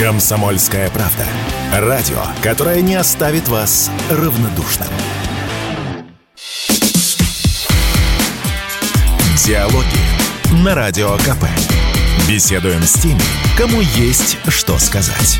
Комсомольская 0.00 0.88
правда. 0.88 1.26
Радио, 1.74 2.22
которое 2.42 2.80
не 2.80 2.94
оставит 2.94 3.48
вас 3.48 3.90
равнодушным. 4.08 4.88
Диалоги 9.44 9.84
на 10.64 10.74
Радио 10.74 11.18
КП. 11.18 11.44
Беседуем 12.26 12.82
с 12.82 12.94
теми, 12.94 13.20
кому 13.58 13.82
есть 13.82 14.38
что 14.48 14.78
сказать. 14.78 15.38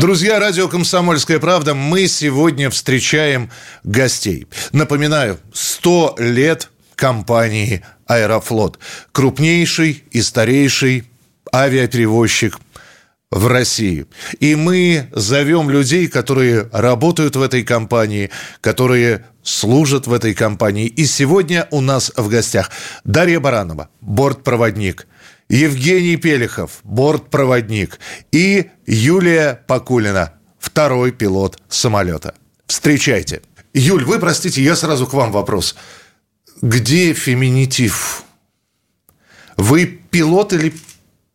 Друзья, 0.00 0.40
радио 0.40 0.66
«Комсомольская 0.66 1.38
правда», 1.38 1.76
мы 1.76 2.08
сегодня 2.08 2.70
встречаем 2.70 3.52
гостей. 3.84 4.48
Напоминаю, 4.72 5.38
100 5.52 6.16
лет 6.18 6.70
компании 6.96 7.84
«Аэрофлот». 8.08 8.80
Крупнейший 9.12 10.02
и 10.10 10.20
старейший 10.22 11.04
авиаперевозчик 11.54 12.58
в 13.30 13.46
России. 13.46 14.06
И 14.40 14.54
мы 14.54 15.08
зовем 15.12 15.70
людей, 15.70 16.08
которые 16.08 16.68
работают 16.72 17.36
в 17.36 17.42
этой 17.42 17.62
компании, 17.62 18.30
которые 18.60 19.26
служат 19.42 20.06
в 20.06 20.12
этой 20.12 20.34
компании. 20.34 20.86
И 20.86 21.04
сегодня 21.04 21.68
у 21.70 21.80
нас 21.80 22.12
в 22.16 22.28
гостях 22.28 22.70
Дарья 23.04 23.40
Баранова, 23.40 23.88
бортпроводник, 24.00 25.06
Евгений 25.48 26.16
Пелехов, 26.16 26.80
бортпроводник 26.84 27.98
и 28.32 28.70
Юлия 28.86 29.62
Покулина, 29.66 30.34
второй 30.58 31.12
пилот 31.12 31.58
самолета. 31.68 32.34
Встречайте. 32.66 33.42
Юль, 33.72 34.04
вы 34.04 34.18
простите, 34.18 34.62
я 34.62 34.76
сразу 34.76 35.06
к 35.06 35.14
вам 35.14 35.32
вопрос. 35.32 35.74
Где 36.60 37.12
феминитив? 37.12 38.24
Вы 39.56 39.86
пилот 39.86 40.52
или 40.52 40.74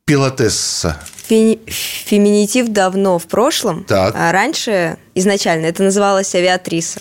пилотесса? 0.06 1.00
Фи- 1.28 1.60
феминитив 1.68 2.68
давно 2.70 3.18
в 3.20 3.28
прошлом. 3.28 3.84
Так. 3.86 4.14
А 4.18 4.32
раньше, 4.32 4.98
изначально, 5.16 5.66
это 5.68 5.84
называлось 5.84 6.34
авиатриса. 6.36 7.00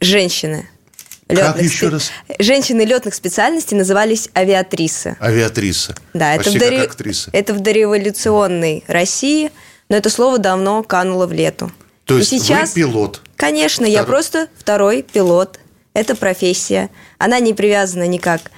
Женщины. 0.00 0.68
Как 1.28 1.60
еще 1.62 1.86
спе- 1.86 1.90
раз? 1.90 2.10
Женщины 2.38 2.82
летных 2.82 3.14
специальностей 3.14 3.76
назывались 3.76 4.28
авиатрисы. 4.34 5.16
Авиатриса. 5.20 5.94
Да, 6.12 6.34
это 6.34 6.50
в, 6.50 6.58
дори- 6.58 6.76
актриса. 6.78 7.30
это 7.32 7.54
в 7.54 7.60
дореволюционной 7.60 8.84
России, 8.86 9.50
но 9.88 9.96
это 9.96 10.10
слово 10.10 10.38
давно 10.38 10.82
кануло 10.82 11.26
в 11.26 11.32
лету. 11.32 11.70
То 12.04 12.16
И 12.16 12.18
есть 12.18 12.30
сейчас, 12.30 12.70
вы 12.74 12.82
пилот. 12.82 13.22
Конечно, 13.36 13.84
я 13.84 14.02
Второй- 14.02 14.06
просто 14.06 14.48
второй 14.58 15.02
пилот. 15.02 15.58
Это 15.94 16.16
профессия. 16.16 16.90
Она 17.18 17.38
не 17.38 17.54
привязана 17.54 18.06
никак 18.06 18.42
к 18.42 18.50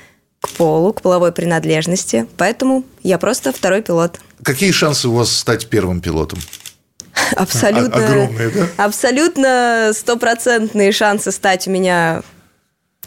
полу, 0.51 0.93
к 0.93 1.03
половой 1.03 1.33
принадлежности, 1.33 2.27
поэтому 2.37 2.85
я 3.03 3.19
просто 3.19 3.53
второй 3.53 3.83
пилот. 3.83 4.19
Какие 4.43 4.73
шансы 4.73 5.09
у 5.09 5.15
вас 5.15 5.31
стать 5.31 5.69
первым 5.69 6.01
пилотом? 6.01 6.39
Абсолютно, 7.37 8.03
О- 8.03 8.07
огромные, 8.07 8.51
да? 8.51 8.69
абсолютно 8.85 9.91
стопроцентные 9.95 10.93
шансы 10.93 11.31
стать 11.33 11.67
у 11.69 11.71
меня 11.71 12.23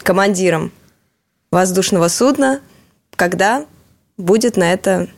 командиром 0.02 0.72
воздушного 1.50 2.08
судна, 2.08 2.60
когда 3.16 3.66
будет 4.16 4.56
на 4.56 4.72
это 4.72 5.08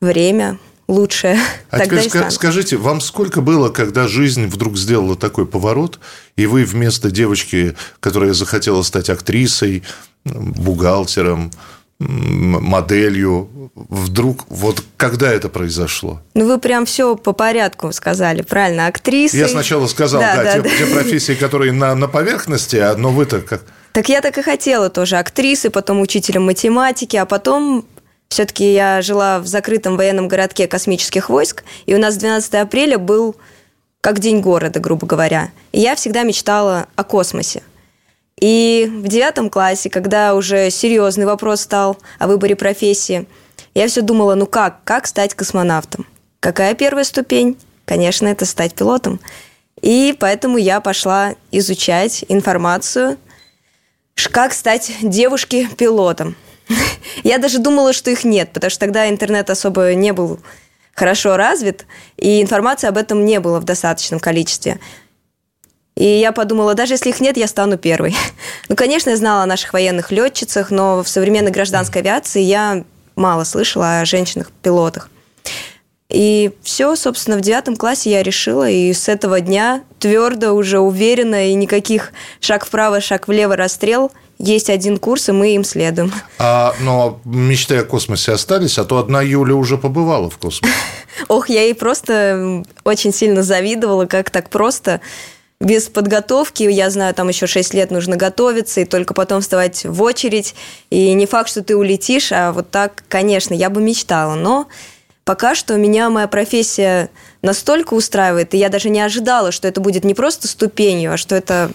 время 0.00 0.58
лучшее. 0.88 1.38
А 1.70 1.78
Тогда 1.78 2.02
теперь 2.02 2.22
ска- 2.22 2.30
скажите, 2.30 2.76
вам 2.76 3.00
сколько 3.00 3.40
было, 3.40 3.68
когда 3.68 4.08
жизнь 4.08 4.46
вдруг 4.46 4.76
сделала 4.76 5.16
такой 5.16 5.46
поворот, 5.46 5.98
и 6.36 6.46
вы 6.46 6.64
вместо 6.64 7.10
девочки, 7.10 7.74
которая 8.00 8.32
захотела 8.32 8.82
стать 8.82 9.10
актрисой, 9.10 9.82
бухгалтером, 10.24 11.50
моделью, 11.98 13.70
вдруг 13.74 14.44
вот 14.48 14.82
когда 14.96 15.32
это 15.32 15.48
произошло? 15.48 16.20
Ну, 16.34 16.46
вы 16.46 16.58
прям 16.58 16.86
все 16.86 17.16
по 17.16 17.32
порядку 17.32 17.92
сказали, 17.92 18.42
правильно, 18.42 18.86
актриса. 18.88 19.36
Я 19.36 19.48
сначала 19.48 19.86
сказал, 19.86 20.20
да, 20.20 20.60
те, 20.60 20.68
те 20.78 20.86
профессии, 20.86 21.34
которые 21.34 21.72
на, 21.72 21.94
на 21.94 22.08
поверхности, 22.08 22.76
а 22.76 22.96
но 22.96 23.10
вы-то 23.10 23.40
как... 23.40 23.62
Так 23.92 24.08
я 24.08 24.20
так 24.20 24.36
и 24.38 24.42
хотела 24.42 24.90
тоже 24.90 25.16
актрисы, 25.16 25.70
потом 25.70 26.00
учителем 26.00 26.42
математики, 26.44 27.16
а 27.16 27.26
потом 27.26 27.84
все-таки 28.28 28.72
я 28.72 29.02
жила 29.02 29.38
в 29.38 29.46
закрытом 29.46 29.96
военном 29.96 30.28
городке 30.28 30.66
космических 30.66 31.28
войск, 31.28 31.64
и 31.86 31.94
у 31.94 31.98
нас 31.98 32.16
12 32.16 32.54
апреля 32.54 32.98
был 32.98 33.36
как 34.00 34.18
день 34.18 34.40
города, 34.40 34.80
грубо 34.80 35.06
говоря. 35.06 35.50
И 35.72 35.80
я 35.80 35.94
всегда 35.94 36.24
мечтала 36.24 36.88
о 36.96 37.04
космосе. 37.04 37.62
И 38.40 38.90
в 38.92 39.08
девятом 39.08 39.48
классе, 39.48 39.88
когда 39.88 40.34
уже 40.34 40.70
серьезный 40.70 41.24
вопрос 41.24 41.62
стал 41.62 41.96
о 42.18 42.26
выборе 42.26 42.56
профессии, 42.56 43.26
я 43.74 43.88
все 43.88 44.02
думала, 44.02 44.34
ну 44.34 44.46
как, 44.46 44.84
как 44.84 45.06
стать 45.06 45.34
космонавтом? 45.34 46.06
Какая 46.40 46.74
первая 46.74 47.04
ступень? 47.04 47.56
Конечно, 47.84 48.26
это 48.26 48.44
стать 48.44 48.74
пилотом. 48.74 49.20
И 49.80 50.14
поэтому 50.18 50.58
я 50.58 50.80
пошла 50.80 51.34
изучать 51.50 52.24
информацию, 52.28 53.18
как 54.30 54.52
стать 54.52 54.92
девушке-пилотом. 55.02 56.36
Я 57.24 57.38
даже 57.38 57.58
думала, 57.58 57.92
что 57.92 58.10
их 58.10 58.24
нет, 58.24 58.50
потому 58.52 58.70
что 58.70 58.80
тогда 58.80 59.08
интернет 59.08 59.50
особо 59.50 59.94
не 59.94 60.12
был 60.12 60.40
хорошо 60.94 61.36
развит, 61.36 61.86
и 62.16 62.40
информации 62.40 62.86
об 62.86 62.96
этом 62.96 63.24
не 63.24 63.40
было 63.40 63.60
в 63.60 63.64
достаточном 63.64 64.20
количестве. 64.20 64.78
И 65.96 66.04
я 66.04 66.32
подумала, 66.32 66.74
даже 66.74 66.94
если 66.94 67.10
их 67.10 67.20
нет, 67.20 67.36
я 67.36 67.46
стану 67.46 67.76
первой. 67.76 68.16
Ну, 68.68 68.76
конечно, 68.76 69.10
я 69.10 69.16
знала 69.16 69.42
о 69.42 69.46
наших 69.46 69.72
военных 69.72 70.10
летчицах, 70.10 70.70
но 70.70 71.02
в 71.02 71.08
современной 71.08 71.50
гражданской 71.50 72.00
авиации 72.00 72.40
я 72.40 72.84
мало 73.14 73.44
слышала 73.44 74.00
о 74.00 74.04
женщинах-пилотах. 74.04 75.10
И 76.08 76.52
все, 76.62 76.96
собственно, 76.96 77.36
в 77.36 77.40
девятом 77.40 77.76
классе 77.76 78.10
я 78.10 78.22
решила, 78.22 78.68
и 78.68 78.92
с 78.92 79.08
этого 79.08 79.40
дня 79.40 79.82
твердо, 79.98 80.52
уже 80.52 80.78
уверенно, 80.78 81.48
и 81.48 81.54
никаких 81.54 82.12
шаг 82.40 82.64
вправо, 82.64 83.00
шаг 83.00 83.28
влево, 83.28 83.56
расстрел. 83.56 84.12
Есть 84.38 84.68
один 84.68 84.98
курс, 84.98 85.28
и 85.28 85.32
мы 85.32 85.54
им 85.54 85.64
следуем. 85.64 86.12
А, 86.38 86.74
но 86.80 87.20
мечты 87.24 87.76
о 87.76 87.84
космосе 87.84 88.32
остались, 88.32 88.78
а 88.78 88.84
то 88.84 88.98
одна 88.98 89.22
Юля 89.22 89.54
уже 89.54 89.78
побывала 89.78 90.28
в 90.28 90.38
космосе. 90.38 90.74
Ох, 91.28 91.48
я 91.48 91.62
ей 91.62 91.74
просто 91.74 92.64
очень 92.82 93.12
сильно 93.12 93.42
завидовала, 93.42 94.06
как 94.06 94.30
так 94.30 94.50
просто, 94.50 95.00
без 95.60 95.84
подготовки. 95.84 96.64
Я 96.64 96.90
знаю, 96.90 97.14
там 97.14 97.28
еще 97.28 97.46
6 97.46 97.74
лет 97.74 97.90
нужно 97.90 98.16
готовиться, 98.16 98.80
и 98.80 98.84
только 98.84 99.14
потом 99.14 99.40
вставать 99.40 99.84
в 99.84 100.02
очередь. 100.02 100.54
И 100.90 101.12
не 101.12 101.26
факт, 101.26 101.48
что 101.48 101.62
ты 101.62 101.76
улетишь, 101.76 102.32
а 102.32 102.52
вот 102.52 102.70
так, 102.70 103.04
конечно, 103.08 103.54
я 103.54 103.70
бы 103.70 103.80
мечтала. 103.80 104.34
Но 104.34 104.66
пока 105.24 105.54
что 105.54 105.76
меня 105.76 106.10
моя 106.10 106.26
профессия 106.26 107.08
настолько 107.42 107.94
устраивает, 107.94 108.52
и 108.54 108.58
я 108.58 108.68
даже 108.68 108.90
не 108.90 109.00
ожидала, 109.00 109.52
что 109.52 109.68
это 109.68 109.80
будет 109.80 110.04
не 110.04 110.14
просто 110.14 110.48
ступенью, 110.48 111.12
а 111.12 111.16
что 111.16 111.36
это 111.36 111.70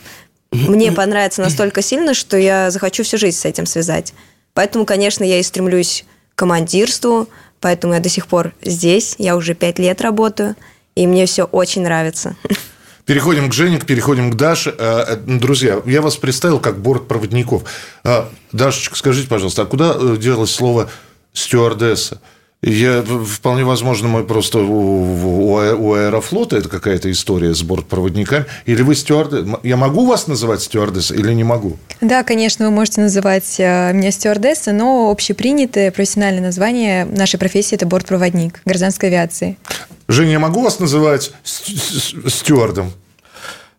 мне 0.52 0.92
понравится 0.92 1.42
настолько 1.42 1.82
сильно, 1.82 2.14
что 2.14 2.38
я 2.38 2.72
захочу 2.72 3.04
всю 3.04 3.18
жизнь 3.18 3.38
с 3.38 3.46
этим 3.46 3.66
связать. 3.66 4.14
Поэтому, 4.54 4.86
конечно, 4.86 5.24
я 5.24 5.40
и 5.40 5.44
стремлюсь 5.44 6.06
к 6.34 6.40
командирству, 6.40 7.30
поэтому 7.60 7.94
я 7.94 8.00
до 8.00 8.10
сих 8.10 8.28
пор 8.28 8.54
здесь, 8.62 9.16
я 9.18 9.36
уже 9.36 9.54
пять 9.54 9.80
лет 9.80 10.02
работаю, 10.02 10.56
и 10.96 11.06
мне 11.08 11.26
все 11.26 11.44
очень 11.44 11.84
нравится. 11.84 12.36
Переходим 13.06 13.50
к 13.50 13.54
Жене, 13.54 13.80
переходим 13.80 14.30
к 14.32 14.36
Даше. 14.36 14.76
Э, 14.78 15.04
э, 15.08 15.16
Друзья, 15.16 15.82
я 15.88 16.02
вас 16.02 16.16
представил 16.16 16.60
как 16.60 16.80
бортпроводников. 16.80 17.64
Э, 18.04 18.26
Дашечка, 18.52 18.96
скажите, 18.96 19.28
пожалуйста, 19.28 19.64
а 19.64 19.66
куда 19.66 19.96
делось 20.16 20.52
слово 20.52 20.92
стюардесса? 21.34 22.22
Я, 22.62 23.04
вполне 23.04 23.64
возможно, 23.64 24.10
мы 24.10 24.26
просто 24.26 24.60
у, 24.60 24.64
у, 24.64 25.54
у 25.54 25.94
Аэрофлота 25.94 26.58
это 26.58 26.68
какая-то 26.68 27.10
история 27.10 27.54
с 27.56 27.64
бортпроводниками. 27.64 28.46
Или 28.66 28.82
вы 28.82 28.96
стюардесса? 28.96 29.60
Я 29.64 29.78
могу 29.78 30.06
вас 30.06 30.28
называть 30.28 30.62
стюардессой 30.62 31.18
или 31.20 31.34
не 31.34 31.46
могу? 31.46 31.78
Да, 32.02 32.24
конечно, 32.24 32.66
вы 32.66 32.72
можете 32.72 33.00
называть 33.00 33.56
э, 33.60 33.94
меня 33.94 34.12
стюардесса, 34.12 34.74
но 34.74 35.10
общепринятое 35.10 35.92
профессиональное 35.92 36.42
название 36.44 37.06
нашей 37.06 37.40
профессии– 37.40 37.76
это 37.76 37.86
бортпроводник 37.86 38.62
гражданской 38.66 39.08
авиации. 39.08 39.58
Женя, 40.10 40.32
я 40.34 40.40
могу 40.40 40.62
вас 40.62 40.80
называть 40.80 41.32
ст- 41.44 41.66
ст- 41.70 42.30
стюардом? 42.30 42.92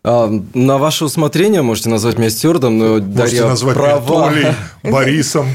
А, 0.03 0.27
На 0.55 0.79
ваше 0.79 1.05
усмотрение 1.05 1.61
можете 1.61 1.89
назвать 1.89 2.17
меня 2.17 2.31
стюардом, 2.31 2.79
но 2.79 2.85
Можете 2.95 3.07
Дарья 3.07 3.45
назвать 3.45 3.75
меня 3.77 3.85
права. 3.97 4.29
Толей, 4.29 4.47
Борисом. 4.83 5.47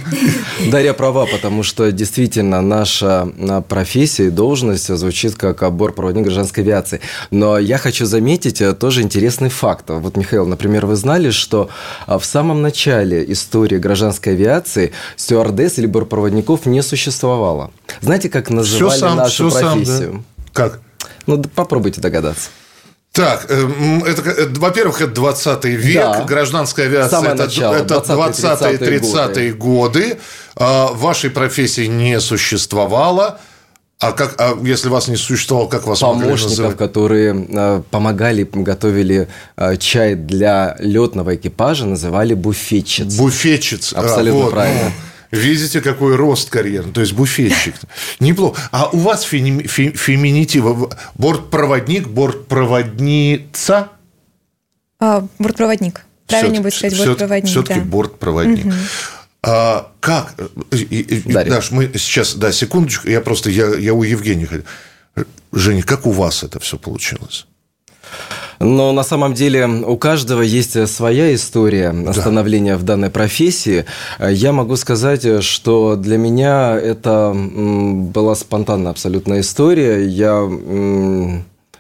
Дарья 0.70 0.92
права, 0.92 1.26
потому 1.26 1.64
что 1.64 1.90
действительно 1.90 2.62
наша 2.62 3.28
а, 3.40 3.60
профессия 3.62 4.26
и 4.26 4.30
должность 4.30 4.86
звучит 4.86 5.34
как 5.34 5.68
бортпроводник 5.74 6.22
гражданской 6.26 6.62
авиации. 6.62 7.00
Но 7.32 7.58
я 7.58 7.76
хочу 7.76 8.06
заметить 8.06 8.62
а, 8.62 8.72
тоже 8.72 9.02
интересный 9.02 9.48
факт. 9.48 9.86
Вот, 9.88 10.16
Михаил, 10.16 10.46
например, 10.46 10.86
вы 10.86 10.94
знали, 10.94 11.30
что 11.30 11.68
а, 12.06 12.20
в 12.20 12.24
самом 12.24 12.62
начале 12.62 13.24
истории 13.32 13.78
гражданской 13.78 14.34
авиации 14.34 14.92
стюардесс 15.16 15.78
или 15.78 15.86
бортпроводников 15.86 16.66
не 16.66 16.84
существовало. 16.84 17.72
Знаете, 18.00 18.28
как 18.28 18.46
Все 18.46 18.54
называли 18.54 18.98
сам, 19.00 19.16
нашу 19.16 19.50
все 19.50 19.58
сам, 19.58 19.72
профессию? 19.80 20.12
да. 20.12 20.52
Как? 20.52 20.80
Ну, 21.26 21.42
попробуйте 21.42 22.00
догадаться. 22.00 22.50
Так, 23.16 23.46
эм, 23.50 24.04
это, 24.04 24.22
э, 24.30 24.46
во-первых, 24.56 25.00
это 25.00 25.10
20 25.12 25.64
век, 25.64 26.02
Да. 26.02 26.24
гражданская 26.24 26.86
авиация 26.86 27.10
Самое 27.18 27.34
это, 27.34 27.44
начало, 27.44 27.74
это 27.74 27.94
20-е, 27.94 28.78
20-30-е 28.78 29.52
годы. 29.54 30.18
А, 30.54 30.88
Вашей 30.92 31.30
профессии 31.30 31.86
не 31.86 32.20
существовало. 32.20 33.38
А 33.98 34.12
как, 34.12 34.34
а 34.38 34.54
если 34.62 34.90
вас 34.90 35.08
не 35.08 35.16
существовало, 35.16 35.68
как 35.68 35.86
вас 35.86 36.02
могли 36.02 36.24
Помощников, 36.24 36.50
называть? 36.50 36.76
которые 36.76 37.46
э, 37.48 37.82
помогали, 37.90 38.46
готовили 38.52 39.28
э, 39.56 39.76
чай 39.78 40.14
для 40.14 40.76
летного 40.78 41.34
экипажа, 41.34 41.86
называли 41.86 42.34
буфетчиц. 42.34 43.14
Буфетчиц. 43.16 43.94
А, 43.96 44.00
Абсолютно 44.00 44.42
вот, 44.42 44.50
правильно. 44.50 44.80
ну, 44.84 44.90
видите, 45.36 45.80
какой 45.80 46.16
рост 46.16 46.50
карьерный, 46.50 46.92
то 46.92 47.00
есть 47.00 47.12
буфетчик. 47.12 47.74
Неплохо. 48.20 48.60
А 48.72 48.88
у 48.88 48.98
вас 48.98 49.24
феми- 49.24 49.66
фе- 49.66 49.96
феминитива? 49.96 50.90
Бортпроводник, 51.14 52.08
бортпроводница? 52.08 53.88
А, 54.98 55.26
бортпроводник. 55.38 56.04
Правильнее 56.26 56.60
будет 56.60 56.74
сказать 56.74 56.98
бортпроводник. 56.98 57.50
Все-таки 57.50 57.80
да. 57.80 57.86
бортпроводник. 57.86 58.74
А, 59.42 59.92
как? 60.00 60.34
Дарья. 60.70 61.50
Даш, 61.50 61.70
мы 61.70 61.90
сейчас, 61.94 62.34
да, 62.34 62.50
секундочку, 62.52 63.08
я 63.08 63.20
просто, 63.20 63.50
я, 63.50 63.68
я 63.76 63.94
у 63.94 64.02
Евгения 64.02 64.46
хотел. 64.46 64.64
Женя, 65.52 65.82
как 65.82 66.06
у 66.06 66.10
вас 66.10 66.42
это 66.42 66.58
все 66.58 66.78
получилось? 66.78 67.46
Но 68.58 68.92
на 68.92 69.02
самом 69.02 69.34
деле 69.34 69.66
у 69.66 69.96
каждого 69.96 70.42
есть 70.42 70.88
своя 70.88 71.34
история 71.34 71.94
становления 72.12 72.76
в 72.76 72.82
данной 72.82 73.10
профессии. 73.10 73.84
Я 74.20 74.52
могу 74.52 74.76
сказать, 74.76 75.42
что 75.42 75.96
для 75.96 76.16
меня 76.18 76.76
это 76.76 77.32
была 77.34 78.34
спонтанная 78.34 78.90
абсолютная 78.92 79.40
история. 79.40 80.06
Я 80.06 80.48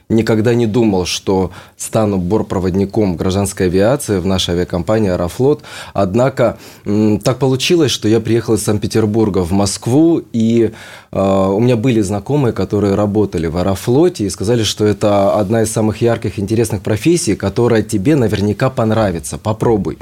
никогда 0.08 0.54
не 0.54 0.66
думал, 0.66 1.04
что 1.04 1.50
стану 1.76 2.18
бортпроводником 2.18 3.16
гражданской 3.16 3.66
авиации 3.66 4.18
в 4.18 4.26
нашей 4.26 4.54
авиакомпании 4.54 5.10
«Аэрофлот». 5.10 5.62
Однако 5.94 6.58
так 6.84 7.38
получилось, 7.38 7.90
что 7.90 8.08
я 8.08 8.20
приехал 8.20 8.54
из 8.54 8.62
Санкт-Петербурга 8.62 9.40
в 9.40 9.52
Москву, 9.52 10.22
и 10.32 10.70
э, 11.12 11.48
у 11.50 11.58
меня 11.58 11.76
были 11.76 12.00
знакомые, 12.00 12.52
которые 12.52 12.94
работали 12.94 13.46
в 13.48 13.56
«Аэрофлоте» 13.56 14.24
и 14.24 14.30
сказали, 14.30 14.62
что 14.62 14.84
это 14.84 15.34
одна 15.34 15.62
из 15.62 15.72
самых 15.72 16.00
ярких, 16.00 16.38
интересных 16.38 16.82
профессий, 16.82 17.34
которая 17.34 17.82
тебе 17.82 18.14
наверняка 18.14 18.70
понравится. 18.70 19.38
Попробуй. 19.38 19.98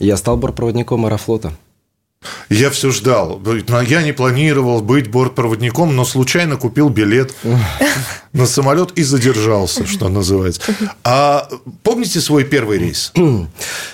Я 0.00 0.16
стал 0.16 0.36
бортпроводником 0.36 1.06
«Аэрофлота». 1.06 1.52
Я 2.48 2.70
все 2.70 2.90
ждал. 2.90 3.40
Но 3.44 3.82
Я 3.82 4.02
не 4.02 4.12
планировал 4.12 4.80
быть 4.80 5.08
бортпроводником, 5.08 5.94
но 5.94 6.04
случайно 6.04 6.56
купил 6.56 6.88
билет 6.88 7.34
на 8.32 8.46
самолет 8.46 8.92
и 8.92 9.02
задержался, 9.02 9.86
что 9.86 10.08
называется. 10.08 10.62
А 11.02 11.48
помните 11.82 12.20
свой 12.20 12.44
первый 12.44 12.78
рейс? 12.78 13.12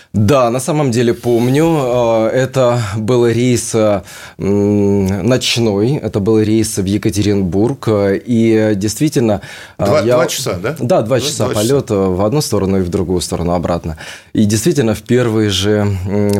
Да, 0.12 0.50
на 0.50 0.58
самом 0.58 0.90
деле 0.90 1.14
помню. 1.14 1.64
Э, 1.66 2.30
Это 2.34 2.80
был 2.96 3.28
рейс 3.28 3.70
э, 3.74 4.02
ночной, 4.38 6.00
это 6.02 6.18
был 6.18 6.40
рейс 6.40 6.78
в 6.78 6.84
Екатеринбург. 6.84 7.86
э, 7.86 8.20
И 8.26 8.72
действительно... 8.74 9.40
Два- 9.78 10.00
я- 10.00 10.14
два 10.14 10.26
часа, 10.26 10.58
да? 10.60 10.74
Да, 10.80 11.02
два 11.02 11.18
Два- 11.18 11.20
часа 11.20 11.44
два 11.44 11.54
часа. 11.54 11.68
полета 11.68 11.94
в 11.94 12.24
одну 12.24 12.40
сторону 12.40 12.78
и 12.78 12.82
в 12.82 12.88
другую 12.88 13.20
сторону 13.20 13.52
обратно. 13.52 13.96
И 14.32 14.44
действительно, 14.46 14.94
в 14.94 15.02
первый 15.02 15.48
же 15.48 15.86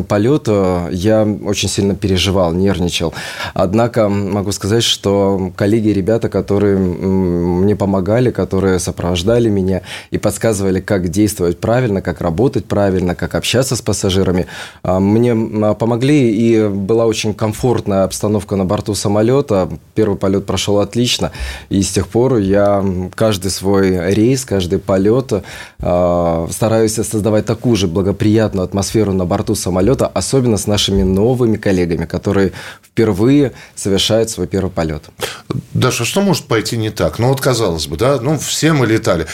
полет 0.09 0.47
я 0.91 1.23
очень 1.45 1.69
сильно 1.69 1.95
переживал, 1.95 2.51
нервничал. 2.51 3.13
Однако 3.53 4.09
могу 4.09 4.51
сказать, 4.51 4.83
что 4.83 5.51
коллеги, 5.55 5.89
ребята, 5.93 6.27
которые 6.27 6.77
мне 6.77 7.77
помогали, 7.77 8.31
которые 8.31 8.79
сопровождали 8.79 9.47
меня 9.47 9.81
и 10.11 10.17
подсказывали, 10.17 10.81
как 10.81 11.07
действовать 11.07 11.57
правильно, 11.59 12.01
как 12.01 12.19
работать 12.19 12.65
правильно, 12.65 13.15
как 13.15 13.33
общаться 13.35 13.60
с 13.69 13.81
пассажирами, 13.81 14.47
а, 14.83 14.99
мне 14.99 15.31
м, 15.31 15.75
помогли, 15.75 16.31
и 16.31 16.67
была 16.67 17.05
очень 17.05 17.33
комфортная 17.33 18.03
обстановка 18.03 18.55
на 18.55 18.65
борту 18.65 18.95
самолета. 18.95 19.69
Первый 19.95 20.17
полет 20.17 20.45
прошел 20.45 20.79
отлично, 20.79 21.31
и 21.69 21.81
с 21.81 21.91
тех 21.91 22.07
пор 22.07 22.37
я 22.37 22.83
каждый 23.15 23.51
свой 23.51 24.13
рейс, 24.13 24.45
каждый 24.45 24.79
полет 24.79 25.31
а, 25.79 26.47
стараюсь 26.51 26.93
создавать 26.93 27.45
такую 27.45 27.75
же 27.75 27.87
благоприятную 27.87 28.63
атмосферу 28.63 29.13
на 29.13 29.25
борту 29.25 29.55
самолета, 29.55 30.07
особенно 30.07 30.57
с 30.57 30.67
нашими 30.67 31.03
новыми 31.03 31.57
коллегами, 31.57 32.05
которые 32.05 32.51
впервые 32.83 33.53
совершают 33.75 34.29
свой 34.29 34.47
первый 34.47 34.69
полет. 34.71 35.03
Даша, 35.73 36.05
что 36.05 36.21
может 36.21 36.45
пойти 36.45 36.77
не 36.77 36.89
так? 36.89 37.19
Ну, 37.19 37.29
вот 37.29 37.41
казалось 37.41 37.87
бы, 37.87 37.97
да, 37.97 38.19
ну, 38.21 38.37
все 38.37 38.73
мы 38.73 38.85
летали. 38.85 39.25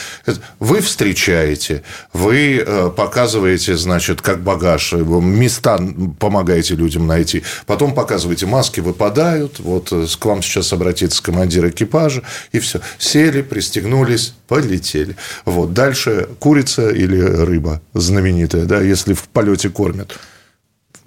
Вы 0.59 0.81
встречаете, 0.81 1.83
вы 2.13 2.63
э, 2.65 2.91
показываете, 2.95 3.75
значит, 3.75 4.16
как 4.21 4.41
багаж, 4.41 4.93
места 4.93 5.79
помогаете 6.19 6.75
людям 6.75 7.07
найти, 7.07 7.43
потом 7.65 7.93
показываете, 7.93 8.45
маски 8.45 8.79
выпадают, 8.79 9.59
вот 9.59 9.91
э, 9.91 10.05
к 10.19 10.25
вам 10.25 10.41
сейчас 10.41 10.73
обратится 10.73 11.21
командир 11.21 11.67
экипажа, 11.67 12.23
и 12.51 12.59
все. 12.59 12.81
Сели, 12.97 13.41
пристегнулись, 13.41 14.33
полетели. 14.47 15.15
Вот. 15.45 15.73
Дальше 15.73 16.29
курица 16.39 16.89
или 16.89 17.19
рыба 17.19 17.81
знаменитая, 17.93 18.65
да, 18.65 18.81
если 18.81 19.13
в 19.13 19.23
полете 19.23 19.69
кормят. 19.69 20.17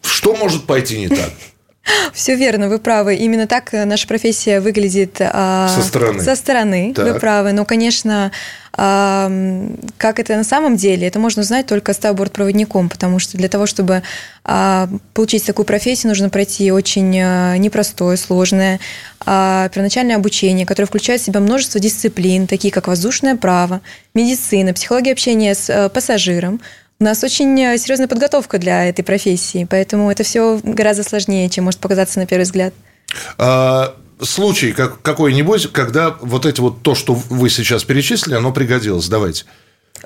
Что 0.02 0.34
может 0.34 0.64
пойти 0.66 0.98
не 0.98 1.08
так? 1.08 1.30
Все 2.12 2.36
верно, 2.36 2.68
вы 2.68 2.78
правы. 2.78 3.14
Именно 3.16 3.46
так 3.46 3.72
э, 3.74 3.84
наша 3.84 4.06
профессия 4.06 4.60
выглядит 4.60 5.16
а, 5.20 5.68
Со 5.68 5.82
стороны. 5.82 6.20
Со 6.20 6.34
стороны, 6.34 6.92
Так. 6.94 7.06
вы 7.06 7.20
правы. 7.20 7.52
Но, 7.52 7.64
конечно, 7.64 8.32
а, 8.72 9.30
как 9.98 10.18
это 10.18 10.36
на 10.36 10.44
самом 10.44 10.76
деле, 10.76 11.06
это 11.06 11.18
можно 11.18 11.42
узнать 11.42 11.66
только 11.66 11.92
став 11.92 12.14
бортпроводником, 12.14 12.88
потому 12.88 13.18
что 13.18 13.36
для 13.36 13.48
того, 13.48 13.66
чтобы 13.66 14.02
а, 14.44 14.88
получить 15.12 15.44
такую 15.44 15.66
профессию, 15.66 16.08
нужно 16.08 16.30
пройти 16.30 16.70
очень 16.72 17.18
а, 17.20 17.56
непростое, 17.56 18.16
сложное 18.16 18.80
первоначальное 19.22 20.16
обучение, 20.16 20.64
которое 20.64 20.86
включает 20.86 21.20
в 21.20 21.24
себя 21.26 21.40
множество 21.40 21.78
дисциплин, 21.78 22.46
такие 22.46 22.72
как 22.72 22.88
воздушное 22.88 23.36
право, 23.36 23.82
медицина, 24.14 24.72
психология 24.72 25.12
общения 25.12 25.54
с 25.54 25.68
э, 25.68 25.90
пассажиром. 25.90 26.62
У 27.02 27.04
нас 27.04 27.24
очень 27.24 27.58
э, 27.58 27.78
серьезная 27.78 28.08
подготовка 28.08 28.58
для 28.58 28.84
этой 28.84 29.02
профессии, 29.02 29.66
поэтому 29.68 30.10
это 30.10 30.22
все 30.22 30.60
гораздо 30.62 31.02
сложнее, 31.02 31.48
чем 31.48 31.64
может 31.64 31.80
показаться 31.80 32.18
на 32.18 32.26
первый 32.26 32.42
взгляд. 32.42 32.74
А, 33.38 33.96
случай 34.20 34.72
как, 34.72 35.00
какой-нибудь, 35.00 35.72
когда 35.72 36.14
вот 36.20 36.44
эти 36.44 36.60
вот 36.60 36.82
то, 36.82 36.94
что 36.94 37.14
вы 37.14 37.48
сейчас 37.48 37.84
перечислили, 37.84 38.34
оно 38.34 38.52
пригодилось. 38.52 39.08
Давайте. 39.08 39.46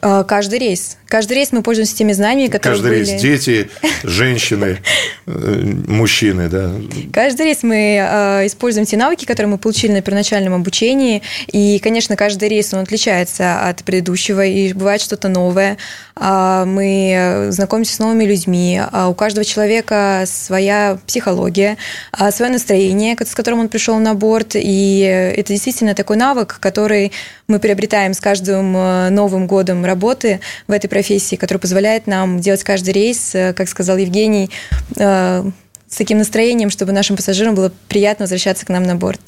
А, 0.02 0.24
Каждый 0.24 0.58
рейс. 0.58 0.96
Каждый 1.06 1.34
рейс 1.34 1.52
мы 1.52 1.62
пользуемся 1.62 1.94
теми 1.96 2.12
знаниями, 2.12 2.50
которые 2.50 2.82
Каждый 2.82 2.98
были... 2.98 3.10
рейс. 3.10 3.22
Дети, 3.22 3.70
женщины, 4.02 4.78
э, 5.26 5.62
мужчины, 5.86 6.48
да. 6.48 6.72
Каждый 7.12 7.46
рейс 7.46 7.62
мы 7.62 7.98
э, 8.00 8.46
используем 8.46 8.86
те 8.86 8.96
навыки, 8.96 9.24
которые 9.24 9.52
мы 9.52 9.58
получили 9.58 9.92
на 9.92 10.02
первоначальном 10.02 10.54
обучении. 10.54 11.22
И, 11.52 11.78
конечно, 11.78 12.16
каждый 12.16 12.48
рейс 12.48 12.74
он 12.74 12.80
отличается 12.80 13.68
от 13.68 13.84
предыдущего, 13.84 14.44
и 14.44 14.72
бывает 14.72 15.00
что-то 15.00 15.28
новое. 15.28 15.78
А, 16.16 16.64
Мы 16.64 17.12
э, 17.14 17.50
знакомимся 17.50 17.94
с 17.94 17.98
новыми 17.98 18.24
людьми. 18.24 18.80
А 18.92 19.08
У 19.08 19.14
каждого 19.14 19.44
человека 19.44 20.24
своя 20.26 20.98
психология, 21.06 21.76
а, 22.12 22.30
свое 22.30 22.50
настроение, 22.52 23.16
с 23.24 23.34
которым 23.34 23.60
он 23.60 23.68
пришел 23.68 23.98
на 23.98 24.14
борт. 24.14 24.52
И 24.54 25.02
э, 25.02 25.32
это 25.32 25.52
действительно 25.52 25.94
такой 25.94 26.16
навык, 26.16 26.58
который 26.60 27.12
мы 27.46 27.58
приобретаем 27.58 28.14
с 28.14 28.20
каждым 28.20 28.76
э, 28.76 29.10
новым 29.10 29.46
годом 29.46 29.83
работы 29.84 30.40
в 30.66 30.72
этой 30.72 30.88
профессии, 30.88 31.36
который 31.36 31.58
позволяет 31.58 32.06
нам 32.06 32.40
делать 32.40 32.64
каждый 32.64 32.92
рейс, 32.92 33.34
э, 33.34 33.52
как 33.52 33.68
сказал 33.68 33.96
Евгений, 33.96 34.50
э, 34.96 35.44
с 35.86 35.96
таким 35.96 36.18
настроением, 36.18 36.70
чтобы 36.70 36.92
нашим 36.92 37.16
пассажирам 37.16 37.54
было 37.54 37.72
приятно 37.88 38.24
возвращаться 38.24 38.66
к 38.66 38.68
нам 38.68 38.82
на 38.82 38.96
борт. 38.96 39.20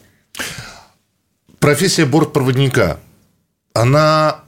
Профессия 1.59 2.05
бортпроводника, 2.05 2.99
она 3.73 4.41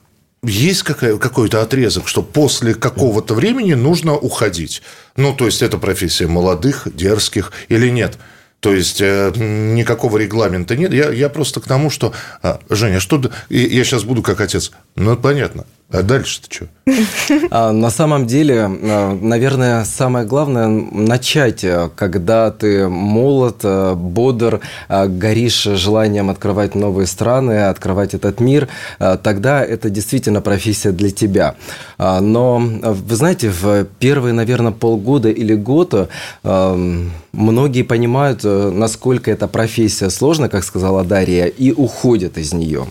есть 0.43 0.83
какой-то 0.83 1.63
отрезок, 1.63 2.09
что 2.09 2.23
после 2.23 2.75
какого-то 2.75 3.35
времени 3.35 3.75
нужно 3.75 4.15
уходить? 4.17 4.83
Ну, 5.17 5.35
то 5.35 5.47
есть, 5.47 5.63
это 5.63 5.79
профессия 5.79 6.27
молодых, 6.27 6.87
дерзких 6.95 7.53
или 7.69 7.89
нет? 7.89 8.19
То 8.61 8.75
есть, 8.75 9.01
э, 9.01 9.33
никакого 9.37 10.19
регламента 10.19 10.77
нет. 10.77 10.93
Я, 10.93 11.11
я 11.11 11.29
просто 11.29 11.61
к 11.61 11.65
тому, 11.65 11.91
что... 11.91 12.13
а, 12.43 12.61
Женя, 12.71 13.01
что... 13.01 13.21
Я 13.49 13.85
сейчас 13.85 14.05
буду 14.05 14.23
как 14.23 14.41
отец. 14.41 14.73
Ну, 14.97 15.17
понятно. 15.17 15.65
А 15.91 16.03
дальше-то 16.03 16.55
что? 16.55 16.67
А, 17.51 17.73
На 17.73 17.91
самом 17.91 18.27
деле, 18.27 18.65
а, 18.65 19.19
наверное, 19.21 19.85
самое 19.85 20.27
главное 20.27 20.67
начать, 20.67 21.65
а, 21.65 21.91
когда 21.95 22.51
ты 22.51 22.89
молод, 22.89 23.65
бодр, 23.97 24.61
горишь 24.89 25.63
желанием 25.63 26.29
открывать 26.29 26.75
новые 26.75 27.07
страны, 27.07 27.69
открывать 27.69 28.13
этот 28.15 28.41
мир, 28.41 28.69
тогда 28.99 29.65
это 29.65 29.89
действительно 29.89 30.41
профессия 30.41 30.93
для 30.93 31.11
тебя. 31.11 31.55
Но, 31.99 32.59
вы 32.59 33.17
знаете, 33.17 33.51
в 33.51 33.85
первые, 33.99 34.33
наверное, 34.33 34.73
полгода 34.73 35.31
или 35.31 35.55
год 35.55 36.11
многие 36.43 37.83
понимают, 37.83 38.45
насколько 38.45 39.31
эта 39.31 39.49
профессия 39.49 40.11
сложна, 40.11 40.49
как 40.49 40.65
сказала 40.65 41.05
Дарья, 41.05 41.47
и 41.47 41.73
уходят 41.73 42.39
из 42.39 42.53
нее. 42.53 42.87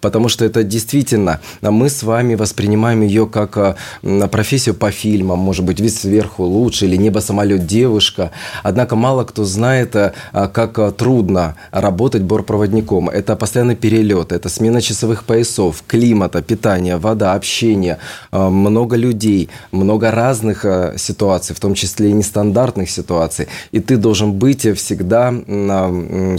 Потому 0.00 0.28
что 0.28 0.44
это 0.44 0.62
действительно, 0.62 1.40
мы 1.62 1.88
с 1.88 2.02
вами 2.02 2.34
воспринимаем 2.34 3.02
ее 3.02 3.26
как 3.26 3.56
а, 3.56 3.76
профессию 4.28 4.74
по 4.74 4.90
фильмам, 4.90 5.38
может 5.38 5.64
быть, 5.64 5.80
вид 5.80 5.94
сверху 5.94 6.44
лучше, 6.44 6.86
или 6.86 6.96
небо, 6.96 7.20
самолет, 7.20 7.66
девушка. 7.66 8.30
Однако 8.62 8.96
мало 8.96 9.24
кто 9.24 9.44
знает, 9.44 9.96
а, 9.96 10.12
как 10.48 10.96
трудно 10.96 11.56
работать 11.70 12.22
бортпроводником. 12.22 13.08
Это 13.08 13.36
постоянный 13.36 13.76
перелет, 13.76 14.32
это 14.32 14.48
смена 14.48 14.80
часовых 14.80 15.24
поясов, 15.24 15.82
климата, 15.86 16.42
питания, 16.42 16.96
вода, 16.96 17.34
общение, 17.34 17.98
много 18.32 18.96
людей, 18.96 19.48
много 19.72 20.10
разных 20.10 20.64
ситуаций, 20.96 21.54
в 21.54 21.60
том 21.60 21.74
числе 21.74 22.10
и 22.10 22.12
нестандартных 22.12 22.90
ситуаций. 22.90 23.48
И 23.72 23.80
ты 23.80 23.96
должен 23.96 24.32
быть 24.32 24.66
всегда, 24.76 25.34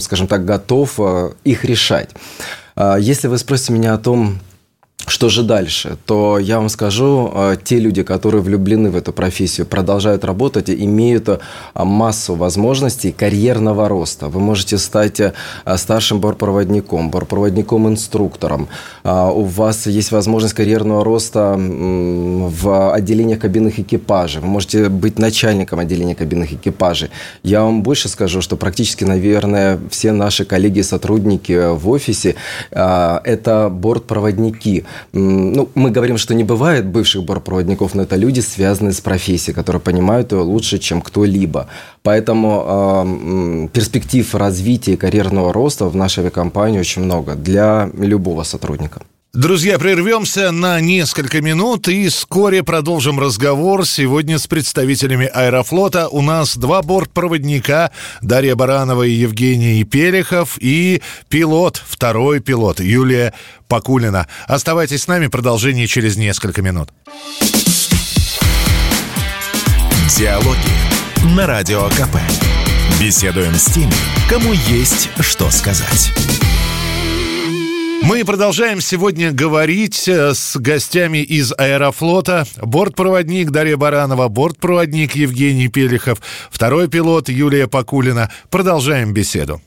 скажем 0.00 0.26
так, 0.26 0.44
готов 0.44 0.98
их 1.44 1.64
решать. 1.64 2.10
А, 2.80 2.96
если 2.96 3.26
вы 3.26 3.38
спросите 3.38 3.72
меня 3.72 3.92
о 3.92 3.98
том, 3.98 4.38
что 5.08 5.28
же 5.28 5.42
дальше? 5.42 5.96
То 6.06 6.38
я 6.38 6.58
вам 6.58 6.68
скажу, 6.68 7.32
э, 7.34 7.56
те 7.64 7.78
люди, 7.78 8.02
которые 8.02 8.42
влюблены 8.42 8.90
в 8.90 8.96
эту 8.96 9.12
профессию, 9.12 9.66
продолжают 9.66 10.24
работать 10.24 10.68
и 10.68 10.84
имеют 10.84 11.28
э, 11.28 11.38
массу 11.74 12.34
возможностей 12.34 13.12
карьерного 13.12 13.88
роста. 13.88 14.28
Вы 14.28 14.40
можете 14.40 14.78
стать 14.78 15.20
э, 15.20 15.32
старшим 15.76 16.20
бортпроводником, 16.20 17.10
бортпроводником-инструктором. 17.10 18.68
А, 19.04 19.30
у 19.30 19.44
вас 19.44 19.86
есть 19.86 20.12
возможность 20.12 20.54
карьерного 20.54 21.04
роста 21.04 21.56
в 21.58 22.92
отделениях 22.92 23.38
кабинных 23.40 23.78
экипажей. 23.78 24.42
Вы 24.42 24.48
можете 24.48 24.88
быть 24.88 25.18
начальником 25.18 25.78
отделения 25.78 26.14
кабинных 26.14 26.52
экипажей. 26.52 27.10
Я 27.42 27.62
вам 27.62 27.82
больше 27.82 28.08
скажу, 28.08 28.42
что 28.42 28.56
практически, 28.56 29.04
наверное, 29.04 29.78
все 29.90 30.12
наши 30.12 30.44
коллеги 30.44 30.80
и 30.80 30.82
сотрудники 30.82 31.74
в 31.74 31.88
офисе– 31.88 32.34
это 32.70 33.68
бортпроводники– 33.70 34.84
ну, 35.12 35.68
мы 35.74 35.90
говорим, 35.90 36.18
что 36.18 36.34
не 36.34 36.44
бывает 36.44 36.86
бывших 36.86 37.24
бортпроводников, 37.24 37.94
но 37.94 38.02
это 38.02 38.16
люди, 38.16 38.40
связанные 38.40 38.92
с 38.92 39.00
профессией, 39.00 39.54
которые 39.54 39.80
понимают 39.80 40.32
ее 40.32 40.40
лучше, 40.40 40.78
чем 40.78 41.00
кто-либо. 41.00 41.66
Поэтому 42.02 42.64
э, 42.66 43.68
перспектив 43.72 44.34
развития 44.34 44.96
карьерного 44.96 45.52
роста 45.52 45.88
в 45.88 45.96
нашей 45.96 46.20
авиакомпании 46.20 46.80
очень 46.80 47.02
много 47.02 47.34
для 47.34 47.90
любого 47.98 48.44
сотрудника. 48.44 49.02
Друзья, 49.34 49.78
прервемся 49.78 50.50
на 50.52 50.80
несколько 50.80 51.42
минут 51.42 51.86
и 51.86 52.08
вскоре 52.08 52.62
продолжим 52.62 53.20
разговор. 53.20 53.84
Сегодня 53.84 54.38
с 54.38 54.46
представителями 54.46 55.26
Аэрофлота 55.26 56.08
у 56.08 56.22
нас 56.22 56.56
два 56.56 56.80
бортпроводника 56.80 57.90
Дарья 58.22 58.56
Баранова 58.56 59.02
и 59.02 59.10
Евгений 59.10 59.84
Пелехов 59.84 60.56
и 60.58 61.02
пилот, 61.28 61.82
второй 61.86 62.40
пилот 62.40 62.80
Юлия 62.80 63.34
Покулина. 63.68 64.26
Оставайтесь 64.46 65.02
с 65.02 65.08
нами, 65.08 65.26
продолжение 65.26 65.86
через 65.86 66.16
несколько 66.16 66.62
минут. 66.62 66.88
Диалоги 70.16 71.36
на 71.36 71.46
Радио 71.46 71.86
КП. 71.90 72.16
Беседуем 72.98 73.54
с 73.54 73.66
теми, 73.66 73.92
кому 74.30 74.54
есть 74.54 75.10
что 75.20 75.50
сказать. 75.50 76.12
Мы 78.02 78.24
продолжаем 78.24 78.80
сегодня 78.80 79.32
говорить 79.32 80.08
э, 80.08 80.32
с 80.34 80.56
гостями 80.56 81.18
из 81.18 81.52
Аэрофлота. 81.56 82.46
Бортпроводник 82.62 83.50
Дарья 83.50 83.76
Баранова, 83.76 84.28
бортпроводник 84.28 85.14
Евгений 85.14 85.68
Пелехов, 85.68 86.20
второй 86.50 86.88
пилот 86.88 87.28
Юлия 87.28 87.66
Покулина. 87.66 88.30
Продолжаем 88.50 89.12
беседу. 89.12 89.60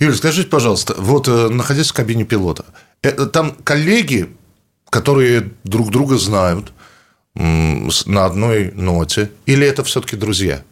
Юлия, 0.00 0.16
скажите, 0.16 0.48
пожалуйста, 0.48 0.94
вот 0.98 1.28
э, 1.28 1.48
находясь 1.48 1.90
в 1.90 1.94
кабине 1.94 2.24
пилота, 2.24 2.64
это, 3.02 3.26
там 3.26 3.52
коллеги, 3.64 4.28
которые 4.90 5.50
друг 5.64 5.90
друга 5.90 6.18
знают 6.18 6.72
на 7.34 8.26
одной 8.26 8.72
ноте, 8.72 9.30
или 9.46 9.66
это 9.66 9.84
все-таки 9.84 10.16
друзья? 10.16 10.62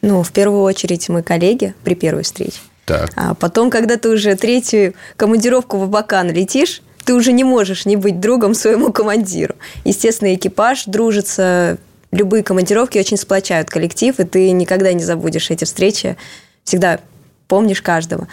Ну, 0.00 0.22
в 0.24 0.32
первую 0.32 0.62
очередь 0.62 1.08
мы 1.08 1.22
коллеги 1.22 1.74
при 1.84 1.94
первой 1.94 2.24
встрече. 2.24 2.58
Так. 2.84 3.10
А 3.16 3.34
потом, 3.34 3.70
когда 3.70 3.96
ты 3.96 4.08
уже 4.08 4.34
третью 4.34 4.94
командировку 5.16 5.78
в 5.78 5.84
Абакан 5.84 6.30
летишь, 6.30 6.82
ты 7.04 7.14
уже 7.14 7.32
не 7.32 7.44
можешь 7.44 7.86
не 7.86 7.96
быть 7.96 8.20
другом 8.20 8.54
своему 8.54 8.92
командиру. 8.92 9.54
Естественно, 9.84 10.34
экипаж 10.34 10.84
дружится, 10.86 11.78
любые 12.10 12.42
командировки 12.42 12.98
очень 12.98 13.16
сплочают 13.16 13.70
коллектив, 13.70 14.18
и 14.18 14.24
ты 14.24 14.50
никогда 14.50 14.92
не 14.92 15.04
забудешь 15.04 15.50
эти 15.50 15.64
встречи, 15.64 16.16
всегда 16.64 17.00
помнишь 17.48 17.82
каждого. 17.82 18.28